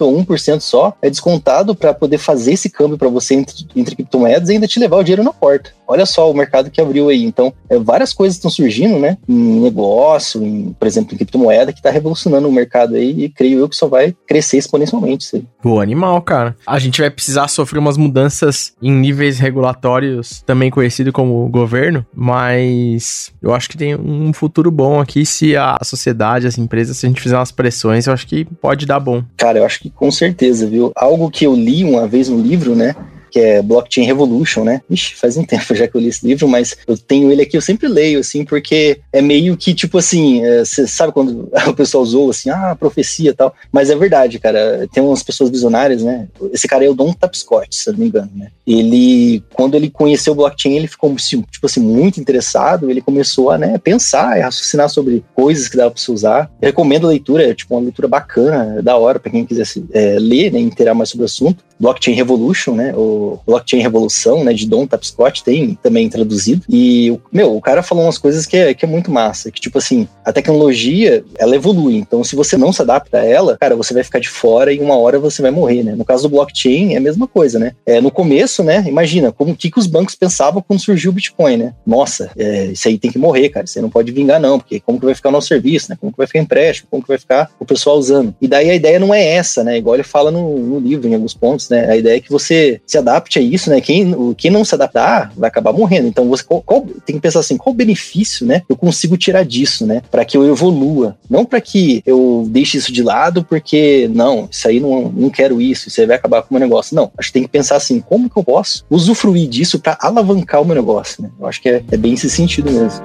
ou 0.00 0.24
1% 0.24 0.60
só 0.60 0.96
é 1.00 1.10
descontado 1.10 1.74
para 1.74 1.94
poder 1.94 2.18
fazer 2.18 2.52
esse 2.52 2.68
câmbio 2.68 2.98
para 2.98 3.08
você 3.08 3.34
entre, 3.34 3.66
entre 3.74 3.96
criptomoedas 3.96 4.48
e 4.48 4.52
ainda 4.52 4.66
te 4.66 4.78
levar 4.78 4.96
o 4.96 5.02
dinheiro 5.02 5.22
na 5.22 5.32
porta. 5.32 5.72
Olha 5.86 6.06
só 6.06 6.30
o 6.30 6.34
mercado 6.34 6.70
que 6.70 6.80
abriu 6.80 7.08
aí. 7.08 7.22
Então, 7.24 7.52
é, 7.68 7.78
várias 7.78 8.12
coisas 8.12 8.36
estão 8.36 8.50
surgindo, 8.50 8.98
né? 8.98 9.18
Em 9.28 9.60
negócio, 9.60 10.42
em, 10.42 10.74
por 10.78 10.86
exemplo, 10.86 11.14
em 11.14 11.16
criptomoeda, 11.16 11.72
que 11.72 11.78
está 11.78 11.90
revolucionando 11.90 12.48
o 12.48 12.52
mercado 12.52 12.94
aí 12.94 13.24
e 13.24 13.28
creio 13.28 13.58
eu 13.58 13.68
que 13.68 13.76
só 13.76 13.86
vai 13.86 14.14
crescer 14.26 14.58
exponencialmente. 14.58 15.44
Pô, 15.62 15.80
animal, 15.80 16.20
cara. 16.22 16.56
A 16.66 16.78
gente 16.78 17.00
vai 17.00 17.10
precisar 17.10 17.48
sofrer 17.48 17.78
umas 17.78 17.96
mudanças 17.96 18.72
em 18.82 18.92
níveis 18.92 19.38
regulatórios, 19.38 20.42
também 20.46 20.70
conhecido 20.70 21.12
como 21.12 21.48
governo, 21.48 22.04
mas 22.14 23.32
eu 23.42 23.54
acho 23.54 23.68
que 23.68 23.76
tem 23.76 23.94
um 23.94 24.32
futuro 24.32 24.70
bom 24.70 25.00
aqui 25.00 25.24
se 25.24 25.56
a 25.56 25.78
sociedade, 25.82 26.46
as 26.46 26.58
empresas, 26.58 26.96
se 26.96 27.06
a 27.06 27.08
gente 27.08 27.20
fizer 27.20 27.36
umas 27.36 27.52
pressões, 27.52 28.06
eu 28.06 28.12
acho 28.12 28.26
que 28.26 28.44
pode 28.44 28.86
dar 28.86 29.00
bom. 29.00 29.23
Cara, 29.36 29.58
eu 29.58 29.64
acho 29.64 29.80
que 29.80 29.90
com 29.90 30.10
certeza, 30.10 30.66
viu? 30.66 30.92
Algo 30.96 31.30
que 31.30 31.44
eu 31.46 31.54
li 31.54 31.84
uma 31.84 32.06
vez 32.06 32.28
no 32.28 32.40
livro, 32.40 32.74
né? 32.74 32.94
Que 33.34 33.40
é 33.40 33.60
Blockchain 33.60 34.04
Revolution, 34.04 34.62
né? 34.62 34.80
Ixi, 34.88 35.16
faz 35.16 35.36
um 35.36 35.42
tempo 35.44 35.74
já 35.74 35.88
que 35.88 35.96
eu 35.96 36.00
li 36.00 36.06
esse 36.06 36.24
livro, 36.24 36.46
mas 36.46 36.76
eu 36.86 36.96
tenho 36.96 37.32
ele 37.32 37.42
aqui, 37.42 37.56
eu 37.56 37.60
sempre 37.60 37.88
leio, 37.88 38.20
assim, 38.20 38.44
porque 38.44 39.00
é 39.12 39.20
meio 39.20 39.56
que, 39.56 39.74
tipo 39.74 39.98
assim, 39.98 40.40
você 40.64 40.82
é, 40.82 40.86
sabe 40.86 41.12
quando 41.12 41.50
o 41.66 41.74
pessoal 41.74 42.04
usou, 42.04 42.30
assim, 42.30 42.48
ah, 42.48 42.76
profecia 42.78 43.30
e 43.30 43.34
tal, 43.34 43.52
mas 43.72 43.90
é 43.90 43.96
verdade, 43.96 44.38
cara, 44.38 44.86
tem 44.92 45.02
umas 45.02 45.24
pessoas 45.24 45.50
visionárias, 45.50 46.04
né? 46.04 46.28
Esse 46.52 46.68
cara 46.68 46.84
é 46.84 46.88
o 46.88 46.94
Don 46.94 47.12
Tapscott, 47.12 47.74
se 47.74 47.88
eu 47.88 47.94
não 47.94 48.00
me 48.00 48.06
engano, 48.06 48.30
né? 48.36 48.52
Ele, 48.64 49.42
quando 49.52 49.74
ele 49.74 49.90
conheceu 49.90 50.32
o 50.32 50.36
blockchain, 50.36 50.76
ele 50.76 50.86
ficou, 50.86 51.12
tipo 51.16 51.66
assim, 51.66 51.80
muito 51.80 52.20
interessado, 52.20 52.88
ele 52.88 53.00
começou 53.00 53.50
a, 53.50 53.58
né, 53.58 53.78
pensar 53.78 54.38
e 54.38 54.42
raciocinar 54.42 54.88
sobre 54.88 55.24
coisas 55.34 55.66
que 55.66 55.76
dava 55.76 55.90
pra 55.90 56.00
você 56.00 56.12
usar. 56.12 56.50
Eu 56.62 56.68
recomendo 56.68 57.06
a 57.06 57.10
leitura, 57.10 57.50
é, 57.50 57.52
tipo, 57.52 57.74
uma 57.74 57.82
leitura 57.82 58.06
bacana, 58.06 58.80
da 58.80 58.96
hora, 58.96 59.18
para 59.18 59.32
quem 59.32 59.44
quisesse 59.44 59.84
é, 59.92 60.18
ler, 60.20 60.52
né, 60.52 60.60
inteirar 60.60 60.94
mais 60.94 61.08
sobre 61.08 61.24
o 61.24 61.26
assunto. 61.26 61.64
Blockchain 61.80 62.14
Revolution, 62.14 62.74
né? 62.74 62.94
O 62.94 63.23
Blockchain 63.46 63.80
Revolução, 63.80 64.44
né? 64.44 64.52
De 64.52 64.66
Don 64.66 64.86
Tapscott, 64.86 65.42
tem 65.42 65.78
também 65.82 66.08
traduzido. 66.08 66.62
E, 66.68 67.18
meu, 67.32 67.56
o 67.56 67.60
cara 67.60 67.82
falou 67.82 68.04
umas 68.04 68.18
coisas 68.18 68.46
que 68.46 68.56
é, 68.56 68.74
que 68.74 68.84
é 68.84 68.88
muito 68.88 69.10
massa. 69.10 69.50
Que, 69.50 69.60
tipo 69.60 69.78
assim, 69.78 70.08
a 70.24 70.32
tecnologia, 70.32 71.24
ela 71.38 71.56
evolui. 71.56 71.96
Então, 71.96 72.22
se 72.24 72.36
você 72.36 72.56
não 72.56 72.72
se 72.72 72.82
adapta 72.82 73.18
a 73.18 73.24
ela, 73.24 73.56
cara, 73.58 73.76
você 73.76 73.94
vai 73.94 74.04
ficar 74.04 74.18
de 74.18 74.28
fora 74.28 74.72
e 74.72 74.80
uma 74.80 74.96
hora 74.96 75.18
você 75.18 75.42
vai 75.42 75.50
morrer, 75.50 75.82
né? 75.82 75.94
No 75.94 76.04
caso 76.04 76.24
do 76.24 76.30
blockchain, 76.30 76.94
é 76.94 76.96
a 76.96 77.00
mesma 77.00 77.26
coisa, 77.26 77.58
né? 77.58 77.72
É, 77.86 78.00
no 78.00 78.10
começo, 78.10 78.62
né? 78.62 78.84
Imagina, 78.86 79.32
como 79.32 79.54
que, 79.56 79.70
que 79.70 79.78
os 79.78 79.86
bancos 79.86 80.14
pensavam 80.14 80.62
quando 80.66 80.80
surgiu 80.80 81.10
o 81.10 81.14
Bitcoin, 81.14 81.56
né? 81.56 81.74
Nossa, 81.86 82.30
é, 82.36 82.66
isso 82.66 82.88
aí 82.88 82.98
tem 82.98 83.10
que 83.10 83.18
morrer, 83.18 83.48
cara. 83.48 83.66
Você 83.66 83.80
não 83.80 83.90
pode 83.90 84.12
vingar, 84.12 84.40
não, 84.40 84.58
porque 84.58 84.80
como 84.80 84.98
que 84.98 85.06
vai 85.06 85.14
ficar 85.14 85.28
o 85.28 85.32
nosso 85.32 85.48
serviço, 85.48 85.90
né? 85.90 85.96
Como 86.00 86.12
que 86.12 86.18
vai 86.18 86.26
ficar 86.26 86.40
empréstimo? 86.40 86.88
Como 86.90 87.02
que 87.02 87.08
vai 87.08 87.18
ficar 87.18 87.50
o 87.58 87.64
pessoal 87.64 87.98
usando? 87.98 88.34
E 88.40 88.48
daí 88.48 88.70
a 88.70 88.74
ideia 88.74 88.98
não 88.98 89.12
é 89.12 89.24
essa, 89.24 89.62
né? 89.62 89.78
Igual 89.78 89.96
ele 89.96 90.02
fala 90.02 90.30
no, 90.30 90.58
no 90.58 90.78
livro, 90.78 91.08
em 91.08 91.14
alguns 91.14 91.34
pontos, 91.34 91.68
né? 91.68 91.90
A 91.90 91.96
ideia 91.96 92.16
é 92.16 92.20
que 92.20 92.30
você 92.30 92.80
se 92.86 92.98
adapte 93.14 93.38
a 93.38 93.42
isso, 93.42 93.70
né? 93.70 93.80
Quem, 93.80 94.34
quem 94.34 94.50
não 94.50 94.64
se 94.64 94.74
adaptar 94.74 95.32
vai 95.36 95.48
acabar 95.48 95.72
morrendo. 95.72 96.08
Então 96.08 96.28
você 96.28 96.42
qual, 96.42 96.62
qual, 96.62 96.86
tem 97.06 97.16
que 97.16 97.22
pensar 97.22 97.40
assim, 97.40 97.56
qual 97.56 97.74
benefício, 97.74 98.46
né? 98.46 98.62
Eu 98.68 98.76
consigo 98.76 99.16
tirar 99.16 99.44
disso, 99.44 99.86
né? 99.86 100.02
Para 100.10 100.24
que 100.24 100.36
eu 100.36 100.46
evolua, 100.46 101.16
não 101.28 101.44
para 101.44 101.60
que 101.60 102.02
eu 102.04 102.46
deixe 102.48 102.76
isso 102.76 102.92
de 102.92 103.02
lado, 103.02 103.44
porque 103.44 104.10
não, 104.12 104.48
isso 104.50 104.66
aí 104.68 104.80
não, 104.80 105.08
não 105.08 105.30
quero 105.30 105.60
isso, 105.60 105.88
isso 105.88 106.00
aí 106.00 106.06
vai 106.06 106.16
acabar 106.16 106.42
com 106.42 106.54
o 106.54 106.58
meu 106.58 106.60
negócio. 106.60 106.96
Não, 106.96 107.10
acho 107.16 107.28
que 107.28 107.34
tem 107.34 107.42
que 107.42 107.48
pensar 107.48 107.76
assim, 107.76 108.00
como 108.00 108.28
que 108.28 108.38
eu 108.38 108.44
posso 108.44 108.84
usufruir 108.90 109.48
disso 109.48 109.78
para 109.78 109.96
alavancar 110.00 110.60
o 110.60 110.64
meu 110.64 110.74
negócio, 110.74 111.22
né? 111.22 111.30
Eu 111.38 111.46
acho 111.46 111.60
que 111.60 111.68
é, 111.68 111.82
é 111.90 111.96
bem 111.96 112.14
esse 112.14 112.28
sentido 112.28 112.70
mesmo. 112.70 113.02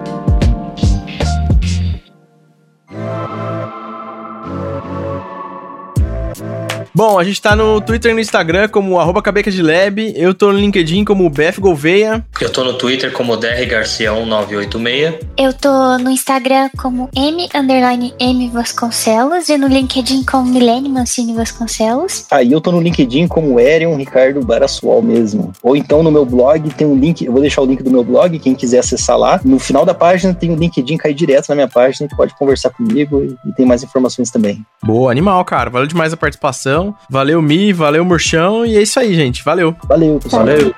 Bom, 6.94 7.20
a 7.20 7.24
gente 7.24 7.42
tá 7.42 7.56
no 7.56 7.80
Twitter 7.80 8.12
e 8.12 8.14
no 8.14 8.20
Instagram 8.20 8.68
como 8.68 9.00
arroba 9.00 9.22
Cabeca 9.22 9.52
de 9.52 9.62
Lab. 9.62 10.14
Eu 10.16 10.34
tô 10.34 10.52
no 10.52 10.58
LinkedIn 10.58 11.06
como 11.06 11.30
BF 11.30 11.62
Gouveia. 11.62 12.26
Eu 12.42 12.52
tô 12.52 12.64
no 12.64 12.74
Twitter 12.74 13.12
como 13.12 13.38
drgarcia1986. 13.38 15.20
Eu 15.38 15.54
tô 15.54 15.98
no 16.00 16.10
Instagram 16.10 16.70
como 16.78 17.10
M 17.16 17.48
underline 17.54 18.14
M 18.20 18.50
Vasconcelos 18.50 19.50
e 19.50 19.58
no 19.58 19.68
LinkedIn 19.68 20.24
como 20.24 20.52
Milene 20.52 20.90
Mancini 20.90 21.34
Vasconcelos. 21.34 22.26
Aí 22.32 22.48
ah, 22.48 22.52
eu 22.52 22.62
tô 22.62 22.72
no 22.72 22.82
LinkedIn 22.82 23.28
como 23.28 23.60
Erion 23.60 23.96
Ricardo 23.96 24.44
Barassual 24.44 25.02
mesmo. 25.02 25.54
Ou 25.62 25.76
então 25.76 26.02
no 26.02 26.12
meu 26.12 26.26
blog 26.26 26.70
tem 26.74 26.88
um 26.88 26.96
link, 26.96 27.24
eu 27.24 27.32
vou 27.32 27.42
deixar 27.42 27.62
o 27.62 27.66
link 27.66 27.84
do 27.84 27.92
meu 27.92 28.04
blog, 28.04 28.38
quem 28.40 28.56
quiser 28.56 28.80
acessar 28.80 29.18
lá. 29.18 29.40
No 29.46 29.60
final 29.60 29.86
da 29.86 29.94
página 29.94 30.34
tem 30.34 30.50
o 30.50 30.54
um 30.54 30.58
LinkedIn, 30.58 30.98
cai 30.98 31.14
direto 31.14 31.50
na 31.50 31.56
minha 31.56 31.68
página, 31.68 32.10
pode 32.16 32.36
conversar 32.36 32.72
comigo 32.72 33.22
e, 33.24 33.50
e 33.50 33.54
tem 33.54 33.66
mais 33.66 33.84
informações 33.84 34.32
também. 34.32 34.66
Boa, 34.84 35.12
animal, 35.12 35.44
cara. 35.46 35.70
Valeu 35.70 35.88
demais 35.88 36.14
a 36.14 36.18
participação. 36.18 36.79
Valeu, 37.10 37.42
Mi, 37.42 37.74
valeu, 37.74 38.04
Murchão. 38.06 38.66
E 38.66 38.78
é 38.78 38.82
isso 38.82 39.00
aí, 39.00 39.14
gente. 39.14 39.44
Valeu. 39.44 39.76
Valeu, 39.88 40.20
pessoal. 40.20 40.46
Valeu. 40.46 40.74